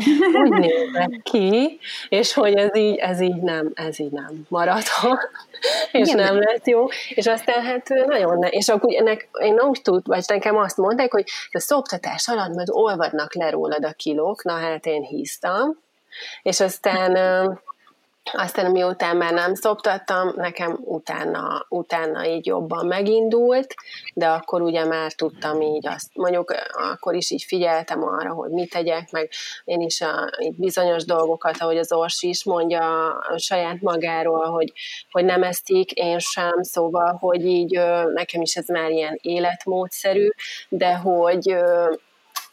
úgy 0.43 0.51
nézek 0.51 1.21
ki, 1.23 1.79
és 2.09 2.33
hogy 2.33 2.55
ez 2.55 2.77
így, 2.77 2.97
ez 2.97 3.21
így 3.21 3.41
nem, 3.43 3.71
ez 3.75 3.99
így 3.99 4.11
nem 4.11 4.47
maradhat, 4.49 5.29
és 5.93 6.09
Igen. 6.09 6.25
nem 6.25 6.39
lett 6.39 6.67
jó, 6.67 6.87
és 7.09 7.27
aztán 7.27 7.63
hát 7.63 7.89
nagyon 8.07 8.39
ne, 8.39 8.49
és 8.49 8.69
akkor 8.69 8.95
ennek, 8.95 9.29
én 9.41 9.61
úgy 9.61 9.83
tud, 9.83 10.07
vagy 10.07 10.25
nekem 10.27 10.57
azt 10.57 10.77
mondták, 10.77 11.13
hogy 11.13 11.25
a 11.51 11.61
szoptatás 11.61 12.29
alatt 12.29 12.55
majd 12.55 12.69
olvadnak 12.71 13.35
le 13.35 13.51
rólad 13.51 13.85
a 13.85 13.93
kilók, 13.93 14.45
na 14.45 14.53
hát 14.53 14.87
én 14.87 15.03
hisztam, 15.03 15.79
és 16.43 16.61
aztán 16.61 17.13
aztán 18.33 18.71
miután 18.71 19.17
már 19.17 19.33
nem 19.33 19.55
szoptattam, 19.55 20.33
nekem 20.37 20.79
utána, 20.81 21.67
utána 21.69 22.27
így 22.27 22.47
jobban 22.47 22.87
megindult, 22.87 23.75
de 24.15 24.29
akkor 24.29 24.63
ugye 24.63 24.85
már 24.85 25.13
tudtam 25.13 25.61
így 25.61 25.87
azt, 25.87 26.09
mondjuk 26.15 26.55
akkor 26.93 27.15
is 27.15 27.31
így 27.31 27.43
figyeltem 27.43 28.03
arra, 28.03 28.33
hogy 28.33 28.51
mit 28.51 28.71
tegyek, 28.71 29.11
meg 29.11 29.31
én 29.65 29.81
is 29.81 30.01
a, 30.01 30.31
így 30.39 30.57
bizonyos 30.57 31.05
dolgokat, 31.05 31.57
ahogy 31.59 31.79
az 31.79 31.93
Orsi 31.93 32.29
is 32.29 32.45
mondja 32.45 33.09
a 33.13 33.39
saját 33.39 33.81
magáról, 33.81 34.45
hogy, 34.47 34.73
hogy 35.11 35.25
nem 35.25 35.43
esztik, 35.43 35.91
én 35.93 36.19
sem, 36.19 36.63
szóval, 36.63 37.17
hogy 37.21 37.45
így 37.45 37.81
nekem 38.15 38.43
is 38.43 38.57
ez 38.57 38.67
már 38.67 38.91
ilyen 38.91 39.19
életmódszerű, 39.23 40.29
de 40.69 40.95
hogy 40.95 41.57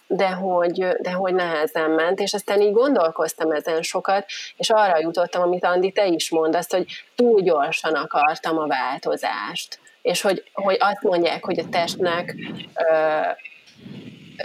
de 0.08 0.30
hogy, 0.30 0.88
de 1.00 1.12
hogy 1.12 1.34
nehezen 1.34 1.90
ment, 1.92 2.20
és 2.20 2.34
aztán 2.34 2.62
így 2.62 2.74
gondolkoztam 2.74 3.52
ezen 3.52 3.82
sokat, 3.82 4.26
és 4.58 4.70
arra 4.70 5.00
jutottam, 5.00 5.42
amit 5.42 5.66
Andi, 5.66 5.92
te 5.92 6.06
is 6.06 6.30
mondasz, 6.30 6.72
hogy 6.72 6.86
túl 7.16 7.42
gyorsan 7.42 7.94
akartam 7.94 8.58
a 8.58 8.68
változást, 8.68 9.80
és 10.02 10.22
hogy, 10.22 10.44
hogy 10.54 10.78
azt 10.80 11.02
mondják, 11.02 11.46
hogy 11.46 11.60
a 11.60 11.70
testnek 11.70 12.36
ö, 12.74 13.20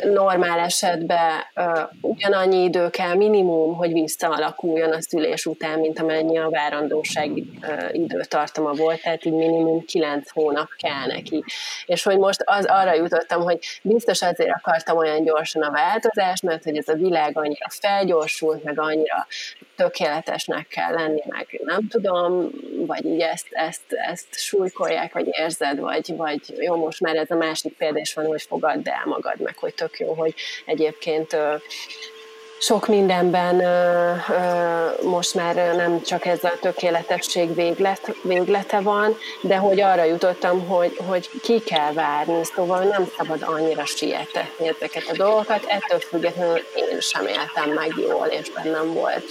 normál 0.04 0.58
esetben 0.58 1.40
ugyanannyi 2.00 2.62
idő 2.62 2.90
kell 2.90 3.14
minimum, 3.14 3.74
hogy 3.74 3.92
visszaalakuljon 3.92 4.92
a 4.92 5.02
szülés 5.02 5.46
után, 5.46 5.78
mint 5.78 5.98
amennyi 5.98 6.38
a 6.38 6.50
várandóság 6.50 7.30
időtartama 7.92 8.72
volt, 8.72 9.02
tehát 9.02 9.24
így 9.24 9.32
minimum 9.32 9.84
kilenc 9.84 10.30
hónap 10.30 10.68
kell 10.76 11.06
neki. 11.06 11.44
És 11.86 12.02
hogy 12.02 12.18
most 12.18 12.42
az 12.44 12.64
arra 12.64 12.94
jutottam, 12.94 13.42
hogy 13.42 13.58
biztos 13.82 14.22
azért 14.22 14.50
akartam 14.50 14.96
olyan 14.96 15.24
gyorsan 15.24 15.62
a 15.62 15.70
változást, 15.70 16.42
mert 16.42 16.64
hogy 16.64 16.76
ez 16.76 16.88
a 16.88 16.94
világ 16.94 17.38
annyira 17.38 17.66
felgyorsult, 17.68 18.64
meg 18.64 18.80
annyira 18.80 19.26
tökéletesnek 19.76 20.66
kell 20.66 20.92
lenni, 20.92 21.22
meg 21.26 21.60
nem 21.64 21.88
tudom, 21.88 22.50
vagy 22.86 23.04
így 23.04 23.20
ezt, 23.20 23.46
ezt, 23.50 23.92
ezt 24.10 24.26
súlykolják, 24.30 25.12
vagy 25.12 25.28
érzed, 25.30 25.78
vagy, 25.78 26.16
vagy 26.16 26.40
jó, 26.56 26.76
most 26.76 27.00
már 27.00 27.16
ez 27.16 27.30
a 27.30 27.36
másik 27.36 27.76
példa 27.76 27.98
is 27.98 28.14
van, 28.14 28.26
hogy 28.26 28.42
fogadd 28.42 28.88
el 28.88 29.02
magad, 29.04 29.40
meg 29.40 29.56
hogy 29.58 29.74
tök 29.82 29.98
jó, 29.98 30.12
hogy 30.14 30.34
egyébként 30.64 31.36
sok 32.58 32.88
mindenben 32.88 33.54
most 35.02 35.34
már 35.34 35.54
nem 35.54 36.02
csak 36.02 36.24
ez 36.26 36.44
a 36.44 36.52
tökéletesség 36.60 37.54
véglet, 37.54 38.14
véglete 38.22 38.80
van, 38.80 39.16
de 39.40 39.56
hogy 39.56 39.80
arra 39.80 40.04
jutottam, 40.04 40.66
hogy, 40.66 40.96
hogy 41.06 41.30
ki 41.42 41.60
kell 41.60 41.92
várni, 41.92 42.44
szóval 42.44 42.82
nem 42.84 43.08
szabad 43.16 43.42
annyira 43.42 43.84
sietetni 43.84 44.68
ezeket 44.68 45.08
a 45.08 45.16
dolgokat, 45.16 45.64
ettől 45.66 46.00
függetlenül 46.00 46.60
én 46.74 47.00
sem 47.00 47.26
éltem 47.26 47.70
meg 47.74 47.94
jól, 48.08 48.26
és 48.26 48.50
bennem 48.50 48.92
volt. 48.92 49.24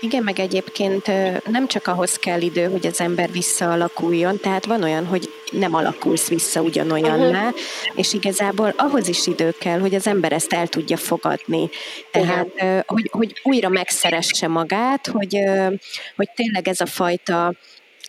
Igen, 0.00 0.22
meg 0.22 0.38
egyébként 0.38 1.06
nem 1.50 1.66
csak 1.66 1.86
ahhoz 1.86 2.16
kell 2.16 2.40
idő, 2.40 2.70
hogy 2.70 2.86
az 2.86 3.00
ember 3.00 3.30
visszaalakuljon, 3.30 4.40
tehát 4.40 4.64
van 4.64 4.82
olyan, 4.82 5.06
hogy 5.06 5.32
nem 5.52 5.74
alakulsz 5.74 6.28
vissza 6.28 6.60
ugyanolyanná, 6.60 7.46
uh-huh. 7.46 7.60
és 7.94 8.12
igazából 8.12 8.74
ahhoz 8.76 9.08
is 9.08 9.26
idő 9.26 9.54
kell, 9.58 9.78
hogy 9.78 9.94
az 9.94 10.06
ember 10.06 10.32
ezt 10.32 10.52
el 10.52 10.66
tudja 10.66 10.96
fogadni. 10.96 11.68
Tehát, 12.10 12.48
uh-huh. 12.54 12.80
hogy, 12.86 13.08
hogy 13.12 13.40
újra 13.42 13.68
megszeresse 13.68 14.48
magát, 14.48 15.06
hogy, 15.06 15.38
hogy 16.16 16.30
tényleg 16.34 16.68
ez 16.68 16.80
a 16.80 16.86
fajta 16.86 17.54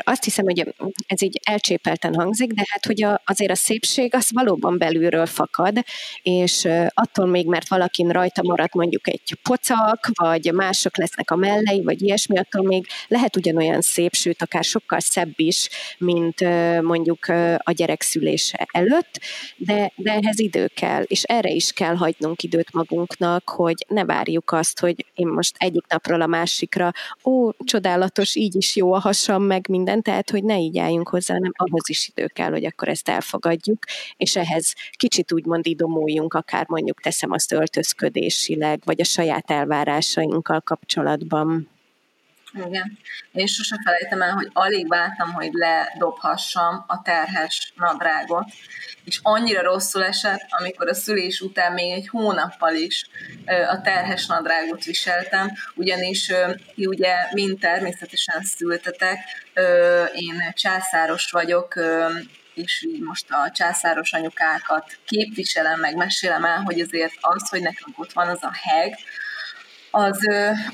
azt 0.03 0.23
hiszem, 0.23 0.45
hogy 0.45 0.73
ez 1.07 1.21
így 1.21 1.39
elcsépelten 1.43 2.15
hangzik, 2.15 2.51
de 2.51 2.63
hát, 2.69 2.85
hogy 2.85 3.03
a, 3.03 3.21
azért 3.25 3.51
a 3.51 3.55
szépség 3.55 4.15
az 4.15 4.27
valóban 4.33 4.77
belülről 4.77 5.25
fakad, 5.25 5.83
és 6.21 6.67
attól 6.93 7.25
még, 7.25 7.47
mert 7.47 7.67
valakin 7.67 8.09
rajta 8.09 8.41
maradt 8.43 8.73
mondjuk 8.73 9.07
egy 9.07 9.37
pocak, 9.43 10.09
vagy 10.13 10.53
mások 10.53 10.97
lesznek 10.97 11.31
a 11.31 11.35
mellei, 11.35 11.81
vagy 11.83 12.01
ilyesmi, 12.01 12.37
attól 12.37 12.63
még 12.63 12.87
lehet 13.07 13.35
ugyanolyan 13.35 13.81
szép, 13.81 14.13
sőt, 14.13 14.41
akár 14.41 14.63
sokkal 14.63 14.99
szebb 14.99 15.33
is, 15.35 15.69
mint 15.97 16.39
mondjuk 16.81 17.25
a 17.57 17.71
gyerek 17.71 18.01
szülése 18.01 18.67
előtt, 18.71 19.19
de, 19.55 19.91
de 19.95 20.11
ehhez 20.11 20.39
idő 20.39 20.67
kell, 20.67 21.03
és 21.03 21.23
erre 21.23 21.49
is 21.49 21.71
kell 21.71 21.95
hagynunk 21.95 22.43
időt 22.43 22.73
magunknak, 22.73 23.49
hogy 23.49 23.85
ne 23.87 24.05
várjuk 24.05 24.51
azt, 24.51 24.79
hogy 24.79 25.05
én 25.13 25.27
most 25.27 25.55
egyik 25.57 25.85
napról 25.87 26.21
a 26.21 26.27
másikra, 26.27 26.91
ó, 27.23 27.51
csodálatos, 27.63 28.35
így 28.35 28.55
is 28.55 28.75
jó 28.75 28.93
a 28.93 28.99
hasam, 28.99 29.43
meg 29.43 29.67
minden 29.69 29.88
minden, 29.89 30.13
tehát 30.13 30.29
hogy 30.29 30.43
ne 30.43 30.59
így 30.59 30.77
álljunk 30.77 31.09
hozzá, 31.09 31.33
hanem 31.33 31.51
ahhoz 31.55 31.89
is 31.89 32.11
idő 32.15 32.25
kell, 32.27 32.49
hogy 32.49 32.65
akkor 32.65 32.87
ezt 32.87 33.09
elfogadjuk, 33.09 33.83
és 34.17 34.35
ehhez 34.35 34.73
kicsit 34.97 35.31
úgymond 35.31 35.67
idomuljunk, 35.67 36.33
akár 36.33 36.65
mondjuk 36.67 37.01
teszem 37.01 37.31
azt 37.31 37.51
öltözködésileg, 37.51 38.81
vagy 38.85 39.01
a 39.01 39.03
saját 39.03 39.51
elvárásainkkal 39.51 40.61
kapcsolatban. 40.61 41.67
Igen. 42.53 42.97
Én 43.31 43.45
sose 43.45 43.75
felejtem 43.83 44.21
el, 44.21 44.31
hogy 44.31 44.49
alig 44.53 44.87
vártam, 44.87 45.33
hogy 45.33 45.49
ledobhassam 45.51 46.83
a 46.87 47.01
terhes 47.01 47.73
nadrágot, 47.75 48.45
és 49.03 49.19
annyira 49.23 49.61
rosszul 49.61 50.03
esett, 50.03 50.45
amikor 50.49 50.87
a 50.87 50.93
szülés 50.93 51.41
után 51.41 51.73
még 51.73 51.91
egy 51.91 52.07
hónappal 52.07 52.75
is 52.75 53.09
a 53.69 53.81
terhes 53.81 54.25
nadrágot 54.25 54.83
viseltem, 54.83 55.51
ugyanis 55.75 56.31
ti 56.75 56.85
ugye 56.85 57.15
mind 57.31 57.59
természetesen 57.59 58.43
szültetek, 58.43 59.19
én 60.13 60.53
császáros 60.53 61.31
vagyok, 61.31 61.73
és 62.53 62.87
most 63.03 63.25
a 63.29 63.51
császáros 63.51 64.13
anyukákat 64.13 64.97
képviselem, 65.05 65.79
meg 65.79 65.95
mesélem 65.95 66.45
el, 66.45 66.61
hogy 66.61 66.79
azért 66.79 67.13
az, 67.19 67.49
hogy 67.49 67.61
nekünk 67.61 67.99
ott 67.99 68.13
van 68.13 68.27
az 68.27 68.43
a 68.43 68.51
heg, 68.53 68.97
az, 69.91 70.19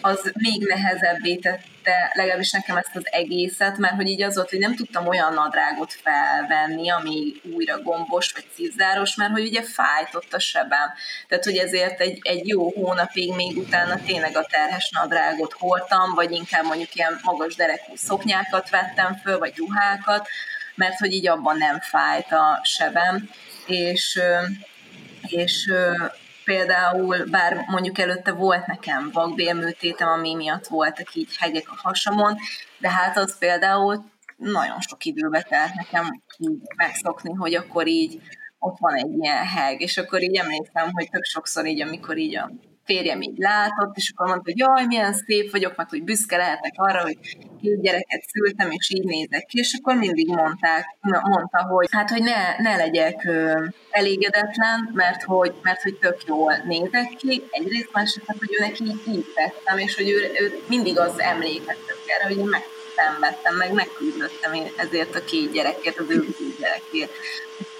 az 0.01 0.32
még 0.34 0.66
nehezebbé 0.68 1.36
tette 1.36 2.11
legalábbis 2.13 2.51
nekem 2.51 2.78
ezt 2.78 2.95
az 2.95 3.03
egészet, 3.05 3.78
mert 3.78 3.95
hogy 3.95 4.07
így 4.07 4.22
az 4.22 4.36
volt, 4.36 4.49
hogy 4.49 4.59
nem 4.59 4.76
tudtam 4.76 5.07
olyan 5.07 5.34
nadrágot 5.34 5.93
felvenni, 5.93 6.89
ami 6.89 7.34
újra 7.53 7.82
gombos 7.82 8.32
vagy 8.32 8.45
szívzáros, 8.55 9.16
mert 9.16 9.32
hogy 9.32 9.45
ugye 9.45 9.63
fájt 9.63 10.16
ott 10.16 10.34
a 10.34 10.39
sebem. 10.39 10.93
Tehát, 11.28 11.43
hogy 11.43 11.57
ezért 11.57 11.99
egy, 11.99 12.20
egy 12.22 12.47
jó 12.47 12.72
hónapig 12.72 13.36
még 13.36 13.57
utána 13.57 13.99
tényleg 14.05 14.38
a 14.38 14.47
terhes 14.49 14.89
nadrágot 14.89 15.53
hordtam, 15.53 16.13
vagy 16.13 16.32
inkább 16.32 16.66
mondjuk 16.66 16.95
ilyen 16.95 17.20
magas 17.24 17.55
derekú 17.55 17.95
szoknyákat 17.95 18.70
vettem 18.70 19.16
föl, 19.24 19.38
vagy 19.38 19.53
ruhákat, 19.57 20.28
mert 20.76 20.97
hogy 20.97 21.13
így 21.13 21.28
abban 21.28 21.57
nem 21.57 21.80
fájt 21.80 22.32
a 22.32 22.59
sebem, 22.63 23.30
és 23.66 24.20
és 25.28 25.74
például, 26.46 27.26
bár 27.30 27.66
mondjuk 27.68 28.00
előtte 28.00 28.32
volt 28.32 28.66
nekem 28.66 29.10
vakbélműtétem, 29.14 30.08
ami 30.08 30.36
miatt 30.36 30.68
voltak 30.68 31.16
így 31.16 31.38
hegyek 31.38 31.72
a 31.72 31.80
hasamon, 31.84 32.36
de 32.80 32.89
hát 32.89 33.18
az 33.18 33.38
például 33.38 34.06
nagyon 34.38 34.80
sok 34.80 35.06
időbe 35.06 35.41
telt 35.41 35.74
nekem 35.74 36.22
így 36.38 36.62
megszokni, 36.76 37.34
hogy 37.34 37.56
akkor 37.56 37.88
így 37.88 38.22
ott 38.60 38.78
van 38.80 38.96
egy 38.96 39.14
ilyen 39.20 39.46
heg, 39.46 39.82
és 39.82 39.98
akkor 39.98 40.22
így 40.22 40.36
emlékszem, 40.36 40.91
hogy 40.91 41.10
tök 41.10 41.24
sokszor 41.24 41.66
így, 41.66 41.82
amikor 41.82 42.18
így 42.18 42.36
a 42.36 42.52
férjem 42.86 43.21
így 43.21 43.38
látott, 43.38 43.95
és 43.95 44.11
akkor 44.13 44.27
mondta, 44.27 44.51
hogy 44.51 44.59
jaj, 44.59 44.86
milyen 44.86 45.13
szép 45.13 45.51
vagyok, 45.51 45.75
meg 45.75 45.89
hogy 45.89 46.03
büszke 46.03 46.38
lehetek 46.38 46.73
arra, 46.75 47.01
hogy 47.01 47.17
két 47.61 47.81
gyereket 47.81 48.23
szültem, 48.27 48.71
és 48.71 48.89
így 48.89 49.03
nézek 49.03 49.45
ki, 49.45 49.59
és 49.59 49.77
akkor 49.79 49.95
mindig 49.95 50.27
mondták, 50.27 50.97
mondta, 51.01 51.63
hogy 51.69 51.88
hát, 51.91 52.09
hogy 52.09 52.23
ne, 52.23 52.57
ne 52.57 52.75
legyek 52.75 53.27
elégedetlen, 53.89 54.89
mert 54.93 55.23
hogy, 55.23 55.53
mert 55.61 55.81
hogy 55.81 55.95
tök 55.95 56.23
jól 56.25 56.53
nézek 56.65 57.07
ki, 57.17 57.43
egyrészt 57.49 57.89
másrészt, 57.91 58.27
hát, 58.27 58.38
hogy 58.38 58.55
ő 58.59 58.63
neki 58.63 58.83
így, 58.83 59.01
így 59.07 59.25
tettem, 59.36 59.77
és 59.77 59.95
hogy 59.95 60.09
ő, 60.09 60.31
ő 60.39 60.59
mindig 60.67 60.99
az 60.99 61.19
emlékeztet 61.19 61.99
erre, 62.05 62.27
hogy 62.27 62.38
én 62.38 62.49
megszenvedtem, 62.49 63.55
meg 63.55 63.73
megküzdöttem 63.73 64.51
ezért 64.77 65.15
a 65.15 65.23
két 65.23 65.51
gyerekért, 65.51 65.99
az 65.99 66.09
ő 66.09 66.19
két 66.19 66.57
gyerekért. 66.59 67.11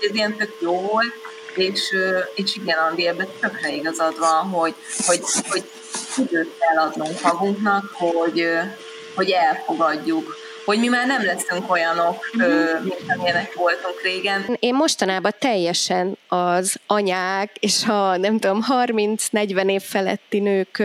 Ez 0.02 0.16
ilyen 0.16 0.36
tök 0.36 0.56
jó 0.62 0.80
volt, 0.80 1.14
és, 1.58 1.96
és 2.36 2.56
igen, 2.56 2.78
Andi, 2.78 3.08
ebben 3.08 3.28
tökre 3.40 3.74
igazad 3.74 4.20
van, 4.20 4.50
hogy, 4.50 4.76
hogy, 5.06 5.22
hogy 5.50 5.64
időt 6.18 6.58
kell 6.60 6.84
adnunk 6.84 7.22
magunknak, 7.22 7.92
hogy, 7.94 8.48
hogy 9.16 9.30
elfogadjuk, 9.30 10.36
hogy 10.66 10.80
mi 10.80 10.88
már 10.88 11.08
nem 11.08 11.26
leszünk 11.26 11.72
olyanok, 11.72 12.32
mm-hmm. 12.38 12.84
mint 12.84 13.04
amilyenek 13.08 13.54
voltunk 13.54 14.02
régen. 14.04 14.58
Én 14.60 14.76
mostanában 14.76 15.32
teljesen 15.40 16.18
az 16.28 16.76
anyák 16.88 17.56
és 17.60 17.84
a 17.88 18.18
nem 18.18 18.40
tudom, 18.40 18.66
30-40 18.70 19.70
év 19.70 19.82
feletti 19.82 20.40
nők 20.40 20.84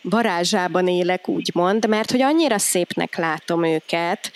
varázsában 0.00 0.88
élek, 0.88 1.28
úgymond, 1.28 1.88
mert 1.88 2.10
hogy 2.10 2.22
annyira 2.22 2.58
szépnek 2.58 3.16
látom 3.16 3.64
őket, 3.64 4.32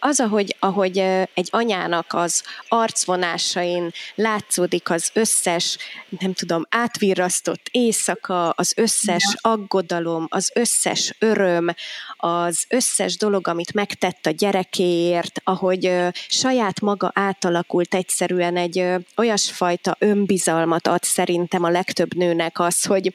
az, 0.00 0.20
ahogy, 0.20 0.56
ahogy 0.58 0.98
egy 1.34 1.48
anyának 1.50 2.12
az 2.12 2.42
arcvonásain 2.68 3.90
látszódik 4.14 4.90
az 4.90 5.10
összes, 5.12 5.78
nem 6.18 6.32
tudom, 6.32 6.66
átvirrasztott 6.70 7.68
éjszaka, 7.70 8.50
az 8.50 8.72
összes 8.76 9.36
aggodalom, 9.36 10.26
az 10.28 10.50
összes 10.54 11.14
öröm, 11.18 11.74
az 12.16 12.64
összes 12.68 13.16
dolog, 13.16 13.48
amit 13.48 13.72
megtett 13.72 14.26
a 14.26 14.30
gyerekéért, 14.30 15.40
ahogy 15.44 15.92
saját 16.28 16.80
maga 16.80 17.10
átalakult 17.14 17.94
egyszerűen 17.94 18.56
egy 18.56 18.84
olyasfajta 19.16 19.96
önbizalmat 19.98 20.86
ad 20.86 21.02
szerintem 21.02 21.64
a 21.64 21.70
legtöbb 21.70 22.14
nőnek 22.14 22.58
az, 22.58 22.84
hogy 22.84 23.14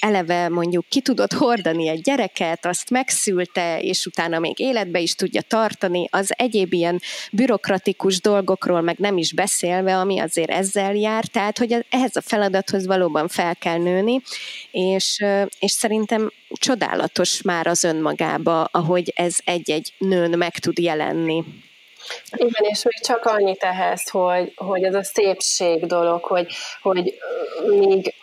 eleve 0.00 0.48
mondjuk 0.48 0.84
ki 0.88 1.00
tudott 1.00 1.32
hordani 1.32 1.88
egy 1.88 2.00
gyereket, 2.00 2.66
azt 2.66 2.90
megszülte, 2.90 3.80
és 3.80 4.06
utána 4.06 4.38
még 4.38 4.58
életbe 4.58 5.00
is 5.02 5.14
tudja 5.14 5.42
tartani, 5.42 6.08
az 6.10 6.32
egyéb 6.36 6.72
ilyen 6.72 7.00
bürokratikus 7.32 8.20
dolgokról 8.20 8.80
meg 8.80 8.98
nem 8.98 9.16
is 9.16 9.32
beszélve, 9.32 9.96
ami 9.96 10.18
azért 10.18 10.50
ezzel 10.50 10.94
jár, 10.94 11.24
tehát 11.24 11.58
hogy 11.58 11.86
ehhez 11.90 12.16
a 12.16 12.20
feladathoz 12.20 12.86
valóban 12.86 13.28
fel 13.28 13.56
kell 13.56 13.78
nőni, 13.78 14.22
és, 14.70 15.24
és 15.58 15.70
szerintem 15.70 16.32
csodálatos 16.48 17.42
már 17.42 17.66
az 17.66 17.84
önmagába, 17.84 18.64
ahogy 18.64 19.12
ez 19.16 19.36
egy-egy 19.44 19.92
nőn 19.98 20.38
meg 20.38 20.58
tud 20.58 20.78
jelenni. 20.78 21.44
Igen, 22.36 22.70
és 22.70 22.84
még 22.84 23.00
csak 23.00 23.24
annyit 23.24 23.62
ehhez, 23.62 24.08
hogy, 24.08 24.52
hogy 24.56 24.82
ez 24.82 24.94
a 24.94 25.02
szépség 25.02 25.86
dolog, 25.86 26.24
hogy, 26.24 26.46
hogy 26.80 27.14
még 27.66 28.14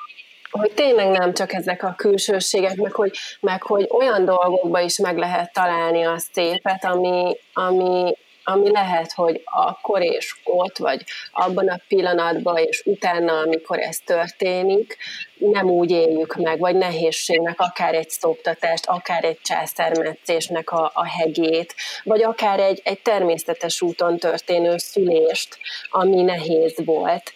hogy 0.50 0.72
tényleg 0.74 1.10
nem 1.10 1.34
csak 1.34 1.54
ezek 1.54 1.84
a 1.84 1.94
külsőségek, 1.98 2.76
meg 2.76 2.92
hogy, 2.92 3.12
meg 3.40 3.64
hogy 3.64 3.88
olyan 3.90 4.26
dolgokba 4.26 4.80
is 4.80 4.98
meg 4.98 5.18
lehet 5.18 5.54
találni 5.54 6.04
a 6.04 6.18
szépet, 6.18 6.86
ami, 6.86 7.38
ami, 7.54 8.14
ami 8.44 8.72
lehet, 8.72 9.14
hogy 9.14 9.42
akkor 9.46 10.02
és 10.02 10.36
ott, 10.44 10.78
vagy 10.78 11.04
abban 11.32 11.68
a 11.68 11.82
pillanatban, 11.88 12.58
és 12.58 12.82
utána, 12.86 13.34
amikor 13.34 13.80
ez 13.80 13.98
történik, 13.98 14.98
nem 15.38 15.70
úgy 15.70 15.92
éljük 15.92 16.36
meg, 16.36 16.60
vagy 16.60 16.76
nehézségnek, 16.76 17.60
akár 17.60 17.94
egy 17.94 18.10
szoptatást, 18.10 18.86
akár 18.86 19.24
egy 19.24 19.40
császármetszésnek 19.42 20.72
a, 20.72 20.92
a 20.94 21.08
hegét, 21.08 21.76
vagy 22.04 22.24
akár 22.24 22.60
egy, 22.60 22.82
egy 22.84 23.02
természetes 23.02 23.82
úton 23.82 24.18
történő 24.18 24.78
szülést, 24.78 25.58
ami 25.90 26.22
nehéz 26.22 26.86
volt 26.86 27.34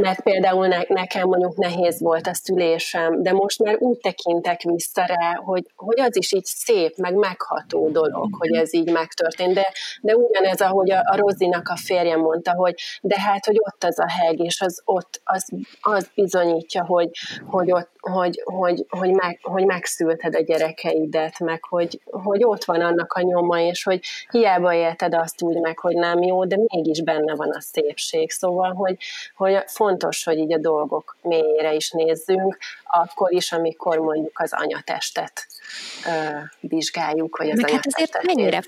mert 0.00 0.20
például 0.22 0.66
ne, 0.66 0.80
nekem 0.88 1.28
mondjuk 1.28 1.56
nehéz 1.56 2.00
volt 2.00 2.26
a 2.26 2.34
szülésem, 2.34 3.22
de 3.22 3.32
most 3.32 3.62
már 3.62 3.76
úgy 3.78 3.98
tekintek 3.98 4.62
vissza 4.62 5.04
rá, 5.06 5.34
hogy, 5.44 5.64
hogy 5.76 6.00
az 6.00 6.16
is 6.16 6.32
így 6.32 6.44
szép, 6.44 6.96
meg 6.96 7.14
megható 7.14 7.88
dolog, 7.88 8.28
hogy 8.38 8.56
ez 8.56 8.74
így 8.74 8.92
megtörtént, 8.92 9.54
de, 9.54 9.72
de 10.00 10.16
ugyanez, 10.16 10.60
ahogy 10.60 10.90
a, 10.90 10.98
a 10.98 11.16
Rozinak 11.16 11.68
a 11.68 11.76
férje 11.76 12.16
mondta, 12.16 12.52
hogy 12.52 12.74
de 13.02 13.20
hát, 13.20 13.46
hogy 13.46 13.56
ott 13.58 13.84
az 13.84 13.98
a 13.98 14.08
heg, 14.08 14.38
és 14.38 14.60
az 14.60 14.82
ott, 14.84 15.20
az, 15.24 15.48
az 15.80 16.10
bizonyítja, 16.14 16.84
hogy, 16.84 17.10
hogy 17.46 17.72
ott, 17.72 17.90
hogy, 18.00 18.42
hogy, 18.44 18.86
hogy, 18.88 19.10
meg, 19.10 19.38
hogy 19.42 19.64
megszülted 19.64 20.34
a 20.34 20.42
gyerekeidet, 20.42 21.38
meg 21.38 21.64
hogy, 21.64 22.00
hogy 22.04 22.44
ott 22.44 22.64
van 22.64 22.80
annak 22.80 23.12
a 23.12 23.20
nyoma, 23.20 23.60
és 23.60 23.82
hogy 23.82 24.00
hiába 24.30 24.74
élted 24.74 25.14
azt 25.14 25.42
úgy 25.42 25.60
meg, 25.60 25.78
hogy 25.78 25.94
nem 25.94 26.22
jó, 26.22 26.44
de 26.44 26.56
mégis 26.66 27.02
benne 27.02 27.34
van 27.34 27.50
a 27.50 27.60
szépség. 27.60 28.30
Szóval, 28.30 28.72
hogy, 28.72 28.96
hogy 29.36 29.62
fontos, 29.90 30.24
hogy 30.24 30.38
így 30.38 30.52
a 30.52 30.58
dolgok 30.58 31.16
mélyére 31.22 31.72
is 31.74 31.90
nézzünk, 31.90 32.56
akkor 32.84 33.32
is, 33.32 33.52
amikor 33.52 33.98
mondjuk 33.98 34.38
az 34.38 34.52
anyatestet 34.52 35.46
ö, 36.06 36.38
vizsgáljuk, 36.60 37.36
vagy 37.36 37.50
az 37.50 37.60
meg 37.60 37.70
hát 37.70 37.86
azért 37.86 38.22
mennyire 38.22 38.62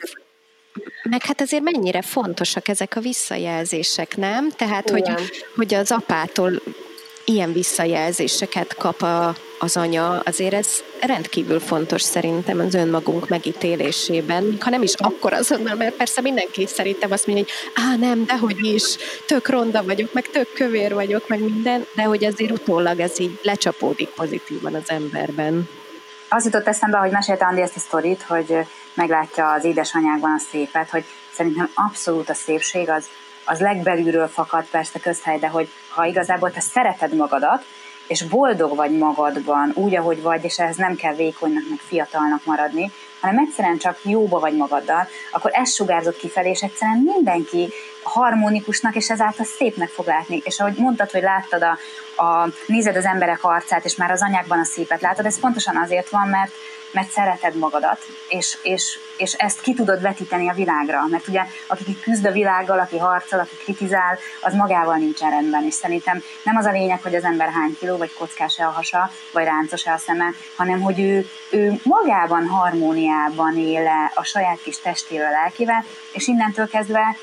meg 1.03 1.23
hát 1.25 1.41
azért 1.41 1.63
mennyire 1.63 2.03
fontosak 2.03 2.69
ezek 2.69 2.97
a 2.97 3.01
visszajelzések, 3.01 4.17
nem? 4.17 4.51
Tehát, 4.51 4.91
hogy, 4.91 5.11
hogy 5.57 5.75
az 5.75 5.91
apától 5.91 6.63
ilyen 7.25 7.53
visszajelzéseket 7.53 8.75
kap 8.75 9.03
a, 9.03 9.35
az 9.63 9.77
anya, 9.77 10.21
azért 10.25 10.55
ez 10.55 10.83
rendkívül 11.01 11.61
fontos 11.61 12.03
szerintem 12.03 12.59
az 12.59 12.75
önmagunk 12.75 13.29
megítélésében, 13.29 14.57
ha 14.61 14.71
nem 14.71 14.83
is 14.83 14.95
akkor 14.95 15.33
azonnal, 15.33 15.75
mert 15.75 15.95
persze 15.95 16.21
mindenki 16.21 16.67
szerintem 16.67 17.13
azt 17.13 17.27
mondja, 17.27 17.45
hogy 17.45 17.85
á 17.85 17.97
nem, 17.97 18.25
dehogy 18.25 18.65
is, 18.65 18.97
tök 19.27 19.49
ronda 19.49 19.85
vagyok, 19.85 20.13
meg 20.13 20.31
tök 20.31 20.53
kövér 20.53 20.95
vagyok, 20.95 21.29
meg 21.29 21.41
minden, 21.41 21.87
de 21.95 22.03
hogy 22.03 22.25
azért 22.25 22.51
utólag 22.51 23.01
ez 23.01 23.21
így 23.21 23.39
lecsapódik 23.43 24.09
pozitívan 24.09 24.75
az 24.75 24.91
emberben. 24.91 25.69
Az 26.29 26.45
jutott 26.45 26.67
eszembe, 26.67 26.99
hogy 26.99 27.11
mesélte 27.11 27.45
Andi 27.45 27.61
ezt 27.61 27.77
a 27.77 27.81
sztorit, 27.81 28.23
hogy 28.23 28.57
meglátja 28.95 29.53
az 29.53 29.65
édesanyákban 29.65 30.31
a 30.31 30.43
szépet, 30.51 30.91
hogy 30.91 31.05
szerintem 31.33 31.71
abszolút 31.75 32.29
a 32.29 32.35
szépség 32.35 32.89
az 32.89 33.09
az 33.45 33.61
legbelülről 33.61 34.29
fakad 34.29 34.65
persze 34.71 34.99
közhely, 34.99 35.39
de 35.39 35.49
hogy 35.49 35.69
ha 35.89 36.05
igazából 36.05 36.51
te 36.51 36.61
szereted 36.61 37.15
magadat, 37.15 37.65
és 38.13 38.23
boldog 38.23 38.77
vagy 38.77 38.99
magadban, 38.99 39.73
úgy, 39.75 39.97
ahogy 39.97 40.23
vagy, 40.23 40.45
és 40.45 40.59
ehhez 40.59 40.77
nem 40.77 40.95
kell 40.95 41.15
vékonynak, 41.15 41.63
meg 41.69 41.79
fiatalnak 41.79 42.45
maradni, 42.45 42.93
hanem 43.21 43.39
egyszerűen 43.39 43.79
csak 43.79 43.99
jóba 44.03 44.39
vagy 44.39 44.57
magaddal, 44.57 45.09
akkor 45.31 45.51
ez 45.55 45.75
sugárzott 45.75 46.17
kifelé, 46.17 46.51
és 46.51 46.61
egyszerűen 46.61 46.99
mindenki 46.99 47.73
harmonikusnak, 48.03 48.95
és 48.95 49.11
ezáltal 49.11 49.45
szépnek 49.45 49.89
fog 49.89 50.07
látni. 50.07 50.43
És 50.45 50.61
ahogy 50.61 50.77
mondtad, 50.77 51.11
hogy 51.11 51.23
láttad 51.23 51.63
a, 51.63 51.79
a 52.23 52.49
nézed 52.67 52.97
az 52.97 53.05
emberek 53.05 53.45
arcát, 53.45 53.85
és 53.85 53.97
már 53.97 54.11
az 54.11 54.23
anyákban 54.23 54.59
a 54.59 54.65
szépet 54.65 55.01
látod, 55.01 55.27
ez 55.27 55.41
pontosan 55.41 55.77
azért 55.77 56.09
van, 56.09 56.29
mert 56.29 56.53
mert 56.93 57.11
szereted 57.11 57.57
magadat, 57.57 57.99
és, 58.29 58.59
és, 58.63 58.99
és 59.17 59.33
ezt 59.33 59.61
ki 59.61 59.75
tudod 59.75 60.01
vetíteni 60.01 60.49
a 60.49 60.55
világra. 60.55 61.07
Mert 61.11 61.29
ugye, 61.29 61.43
aki 61.67 62.01
küzd 62.01 62.25
a 62.25 62.33
világgal, 62.33 62.79
aki 62.79 62.99
harcol, 62.99 63.39
aki 63.39 63.57
kritizál, 63.57 64.19
az 64.41 64.55
magával 64.55 64.97
nincsen 64.97 65.31
rendben. 65.31 65.65
És 65.65 65.75
szerintem 65.75 66.23
nem 66.43 66.57
az 66.57 66.65
a 66.65 66.71
lényeg, 66.71 67.03
hogy 67.03 67.15
az 67.15 67.25
ember 67.25 67.51
hány 67.51 67.77
kiló, 67.79 67.97
vagy 67.97 68.13
kockás-e 68.13 68.67
a 68.67 68.71
hasa, 68.71 69.11
vagy 69.33 69.45
ráncos-e 69.45 69.93
a 69.93 69.99
szeme, 69.99 70.31
hanem 70.57 70.81
hogy 70.81 71.01
ő, 71.01 71.29
ő 71.51 71.81
magában 71.83 72.47
harmóniában 72.47 73.57
éle 73.57 74.13
a 74.15 74.25
saját 74.25 74.63
kis 74.63 74.79
testével, 74.79 75.31
lelkével, 75.31 75.85
és 76.13 76.27
innentől 76.27 76.69
kezdve 76.69 77.17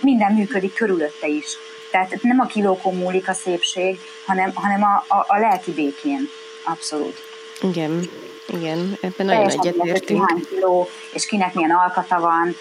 minden 0.00 0.32
működik 0.32 0.74
körülötte 0.74 1.26
is. 1.26 1.58
Tehát 1.90 2.22
nem 2.22 2.40
a 2.40 2.46
kilókon 2.46 2.94
múlik 2.94 3.28
a 3.28 3.32
szépség, 3.32 4.00
hanem, 4.26 4.50
hanem 4.54 4.82
a, 4.82 5.04
a, 5.14 5.24
a 5.28 5.38
lelki 5.38 5.72
békén. 5.72 6.30
Abszolút. 6.64 7.22
Igen. 7.60 8.08
Igen, 8.46 8.98
ebben 9.00 9.26
nagyon 9.26 9.50
egyetértünk. 9.50 10.30
Hány 10.30 10.46
kiló, 10.48 10.88
és 11.12 11.26
kinek 11.26 11.54
milyen 11.54 11.70
alkata 11.70 12.20
van, 12.20 12.56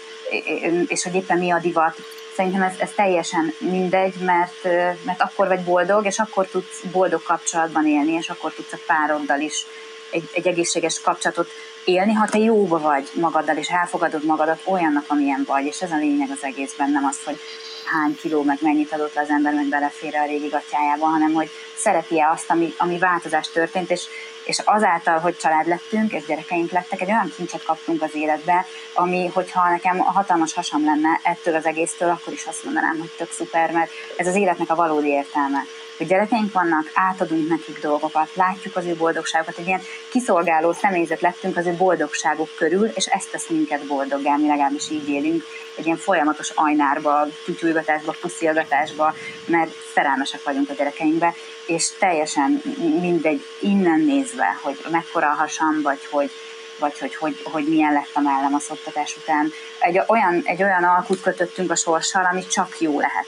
és 0.88 1.04
hogy 1.04 1.16
éppen 1.16 1.38
mi 1.38 1.52
a 1.52 1.60
divat. 1.60 1.96
Szerintem 2.36 2.62
ez, 2.62 2.74
ez 2.78 2.92
teljesen 2.96 3.54
mindegy, 3.58 4.16
mert, 4.20 4.64
mert 5.04 5.22
akkor 5.22 5.48
vagy 5.48 5.64
boldog, 5.64 6.06
és 6.06 6.20
akkor 6.20 6.48
tudsz 6.48 6.82
boldog 6.92 7.24
kapcsolatban 7.24 7.88
élni, 7.88 8.12
és 8.12 8.30
akkor 8.30 8.54
tudsz 8.54 8.74
a 8.74 8.78
pároddal 8.86 9.40
is 9.40 9.66
egy, 10.10 10.30
egy 10.32 10.48
egészséges 10.48 11.02
kapcsolatot 11.02 11.50
élni, 11.84 12.14
ha 12.14 12.28
te 12.28 12.38
jóba 12.38 12.80
vagy 12.80 13.10
magaddal, 13.14 13.58
és 13.58 13.70
elfogadod 13.70 14.26
magadat 14.26 14.62
olyannak, 14.64 15.06
amilyen 15.08 15.44
vagy, 15.48 15.66
és 15.66 15.82
ez 15.82 15.92
a 15.92 15.98
lényeg 15.98 16.30
az 16.32 16.44
egészben, 16.44 16.92
nem 16.92 17.06
az, 17.06 17.18
hogy 17.24 17.40
hány 17.86 18.16
kiló, 18.22 18.44
meg 18.44 18.58
mennyit 18.62 18.92
adott 18.92 19.16
az 19.16 19.30
ember, 19.30 19.54
meg 19.54 19.66
belefér 19.66 20.16
a 20.16 20.26
régi 20.26 20.48
gatyájába, 20.48 21.06
hanem 21.06 21.34
hogy 21.34 21.50
szereti-e 21.76 22.30
azt, 22.30 22.50
ami, 22.50 22.74
ami 22.78 22.98
változás 22.98 23.50
történt, 23.50 23.92
és, 23.92 24.04
és 24.44 24.60
azáltal, 24.64 25.20
hogy 25.20 25.38
család 25.38 25.68
lettünk, 25.68 26.12
és 26.12 26.26
gyerekeink 26.26 26.72
lettek, 26.72 27.02
egy 27.02 27.10
olyan 27.10 27.34
kincset 27.36 27.64
kaptunk 27.64 28.02
az 28.02 28.16
életbe, 28.16 28.66
ami, 28.94 29.32
hogyha 29.34 29.70
nekem 29.70 30.02
a 30.02 30.12
hatalmas 30.12 30.54
hasam 30.54 30.86
lenne 30.86 31.20
ettől 31.24 31.56
az 31.56 31.66
egésztől, 31.66 32.10
akkor 32.10 32.34
is 32.34 32.46
azt 32.46 32.64
mondanám, 32.64 32.98
hogy 33.00 33.12
tök 33.18 33.32
szuper, 33.32 33.72
mert 33.72 33.92
ez 34.16 34.28
az 34.28 34.36
életnek 34.36 34.70
a 34.70 34.76
valódi 34.76 35.08
értelme 35.08 35.64
hogy 35.98 36.08
gyerekeink 36.08 36.54
vannak, 36.54 36.91
átadunk 36.93 37.50
nekik 37.50 37.80
dolgokat, 37.80 38.30
látjuk 38.34 38.76
az 38.76 38.86
ő 38.86 38.96
boldogságokat, 38.96 39.58
egy 39.58 39.68
ilyen 39.68 39.82
kiszolgáló 40.10 40.74
személyzet 40.74 41.22
lettünk 41.22 41.58
az 41.58 41.66
ő 41.66 41.74
boldogságok 41.74 42.50
körül, 42.56 42.86
és 42.86 43.06
ezt 43.06 43.32
tesz 43.32 43.48
minket 43.48 43.86
boldoggá, 43.86 44.36
mi 44.36 44.48
legalábbis 44.48 44.89
így 44.89 45.10
élünk, 45.10 45.43
egy 45.76 45.86
ilyen 45.86 45.98
folyamatos 45.98 46.50
ajnárba, 46.50 47.28
tutyulgatásba, 47.46 48.16
puszilgatásba, 48.22 49.14
mert 49.46 49.72
szerelmesek 49.93 50.43
vagyunk 50.43 50.70
a 50.70 50.74
gyerekeinkbe, 50.74 51.34
és 51.66 51.89
teljesen 52.00 52.62
mindegy 53.00 53.46
innen 53.60 54.00
nézve, 54.00 54.60
hogy 54.62 54.78
mekkora 54.91 55.28
a 55.28 55.34
hasam, 55.34 55.82
vagy 55.82 56.06
hogy, 56.06 56.32
vagy 56.80 57.00
hogy, 57.00 57.16
hogy, 57.16 57.41
hogy 57.43 57.68
milyen 57.68 57.93
lett 57.93 58.10
a 58.14 58.20
mellem 58.20 58.54
a 58.54 58.60
szoktatás 58.60 59.18
után. 59.18 59.52
Egy 59.80 60.02
olyan, 60.08 60.41
egy 60.43 60.64
olyan 60.64 60.84
alkut 60.84 61.22
kötöttünk 61.22 61.72
a 61.72 61.76
sorssal, 61.76 62.28
ami 62.32 62.46
csak 62.48 62.80
jó 62.80 63.00
lehet 63.00 63.26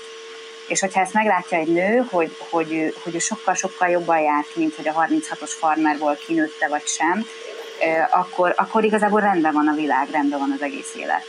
és 0.68 0.80
hogyha 0.80 1.02
ezt 1.02 1.14
meglátja 1.14 1.58
egy 1.58 1.68
nő, 1.68 2.06
hogy, 2.10 2.36
hogy, 2.50 2.94
hogy 3.04 3.16
ő 3.16 3.20
sokkal-sokkal 3.20 3.90
jobban 3.90 4.20
jár 4.20 4.46
ki, 4.54 4.60
mint 4.60 4.76
hogy 4.76 4.88
a 4.88 4.94
36-os 4.94 5.52
farmerból 5.60 6.16
kinőtte 6.26 6.68
vagy 6.68 6.86
sem, 6.86 7.26
akkor, 8.12 8.54
akkor 8.58 8.84
igazából 8.84 9.22
rendben 9.22 9.54
van 9.54 9.68
a 9.68 9.76
világ, 9.76 10.10
rendben 10.10 10.40
van 10.40 10.52
az 10.52 10.62
egész 10.62 10.96
élet. 10.96 11.24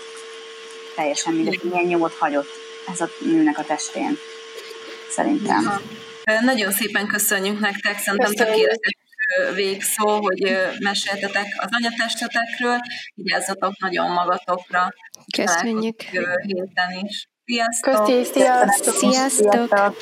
Teljesen 0.95 1.33
mindegy, 1.33 1.61
milyen 1.63 1.87
nyomot 1.87 2.15
hagyott 2.15 2.49
ez 2.93 3.01
a 3.01 3.09
nőnek 3.19 3.59
a 3.59 3.65
testén. 3.65 4.19
Szerintem. 5.11 5.65
Ha. 5.65 5.81
Nagyon 6.41 6.73
szépen 6.73 7.07
köszönjük 7.07 7.59
nektek, 7.61 7.99
szerintem 7.99 8.33
tökéletes 8.33 8.97
végszó, 9.55 10.09
hogy 10.09 10.57
meséltetek 10.79 11.47
az 11.57 11.69
anyatestetekről, 11.71 12.79
vigyázzatok 13.15 13.79
nagyon 13.79 14.11
magatokra. 14.11 14.89
Köszönjük. 15.37 16.13
Jövő 16.13 16.43
héten 16.47 16.91
is. 17.05 17.29
Sziasztok! 17.53 18.05
Köszi, 18.05 18.25
sziasztok! 18.25 18.95
Sziasztok! 18.95 19.97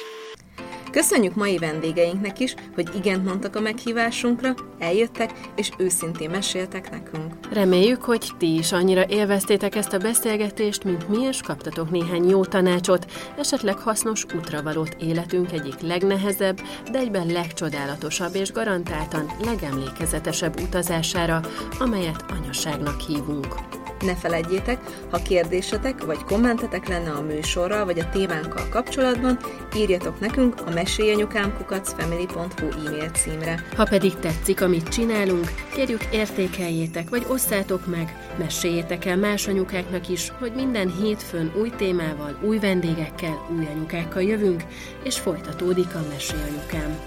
Köszönjük 0.90 1.34
mai 1.34 1.58
vendégeinknek 1.58 2.38
is, 2.38 2.54
hogy 2.74 2.88
igent 2.94 3.24
mondtak 3.24 3.56
a 3.56 3.60
meghívásunkra, 3.60 4.54
eljöttek 4.78 5.32
és 5.56 5.70
őszintén 5.78 6.30
meséltek 6.30 6.90
nekünk. 6.90 7.34
Reméljük, 7.52 8.02
hogy 8.02 8.30
ti 8.38 8.54
is 8.54 8.72
annyira 8.72 9.04
élveztétek 9.08 9.74
ezt 9.74 9.92
a 9.92 9.98
beszélgetést, 9.98 10.84
mint 10.84 11.08
mi, 11.08 11.22
és 11.22 11.40
kaptatok 11.40 11.90
néhány 11.90 12.28
jó 12.28 12.44
tanácsot, 12.44 13.06
esetleg 13.38 13.78
hasznos 13.78 14.24
útravalót 14.36 14.96
életünk 15.00 15.52
egyik 15.52 15.80
legnehezebb, 15.80 16.60
de 16.90 16.98
egyben 16.98 17.26
legcsodálatosabb 17.26 18.34
és 18.34 18.52
garantáltan 18.52 19.32
legemlékezetesebb 19.44 20.60
utazására, 20.60 21.40
amelyet 21.78 22.24
anyaságnak 22.40 23.00
hívunk. 23.00 23.54
Ne 24.00 24.14
feledjétek, 24.14 24.78
ha 25.10 25.18
kérdésetek 25.18 26.04
vagy 26.04 26.24
kommentetek 26.24 26.88
lenne 26.88 27.10
a 27.10 27.22
műsorral 27.22 27.84
vagy 27.84 27.98
a 27.98 28.08
témánkkal 28.12 28.68
kapcsolatban, 28.70 29.38
írjatok 29.76 30.20
nekünk 30.20 30.54
a 30.66 30.70
mesélyanyukámkukacfamily.hu 30.70 32.86
e-mail 32.86 33.10
címre. 33.10 33.64
Ha 33.76 33.84
pedig 33.84 34.14
tetszik, 34.14 34.60
amit 34.60 34.88
csinálunk, 34.88 35.52
kérjük 35.74 36.04
értékeljétek 36.12 37.08
vagy 37.08 37.24
osszátok 37.28 37.86
meg, 37.86 38.34
meséljétek 38.38 39.04
el 39.04 39.16
más 39.16 39.46
anyukáknak 39.46 40.08
is, 40.08 40.32
hogy 40.38 40.52
minden 40.54 40.92
hétfőn 41.00 41.52
új 41.60 41.70
témával, 41.76 42.38
új 42.42 42.58
vendégekkel, 42.58 43.46
új 43.58 43.66
anyukákkal 43.74 44.22
jövünk, 44.22 44.62
és 45.02 45.18
folytatódik 45.18 45.94
a 45.94 46.04
Mesélyanyukám. 46.12 46.98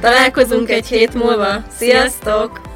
Találkozunk 0.00 0.70
egy 0.70 0.86
hét 0.86 1.14
múlva! 1.14 1.64
Sziasztok! 1.76 2.75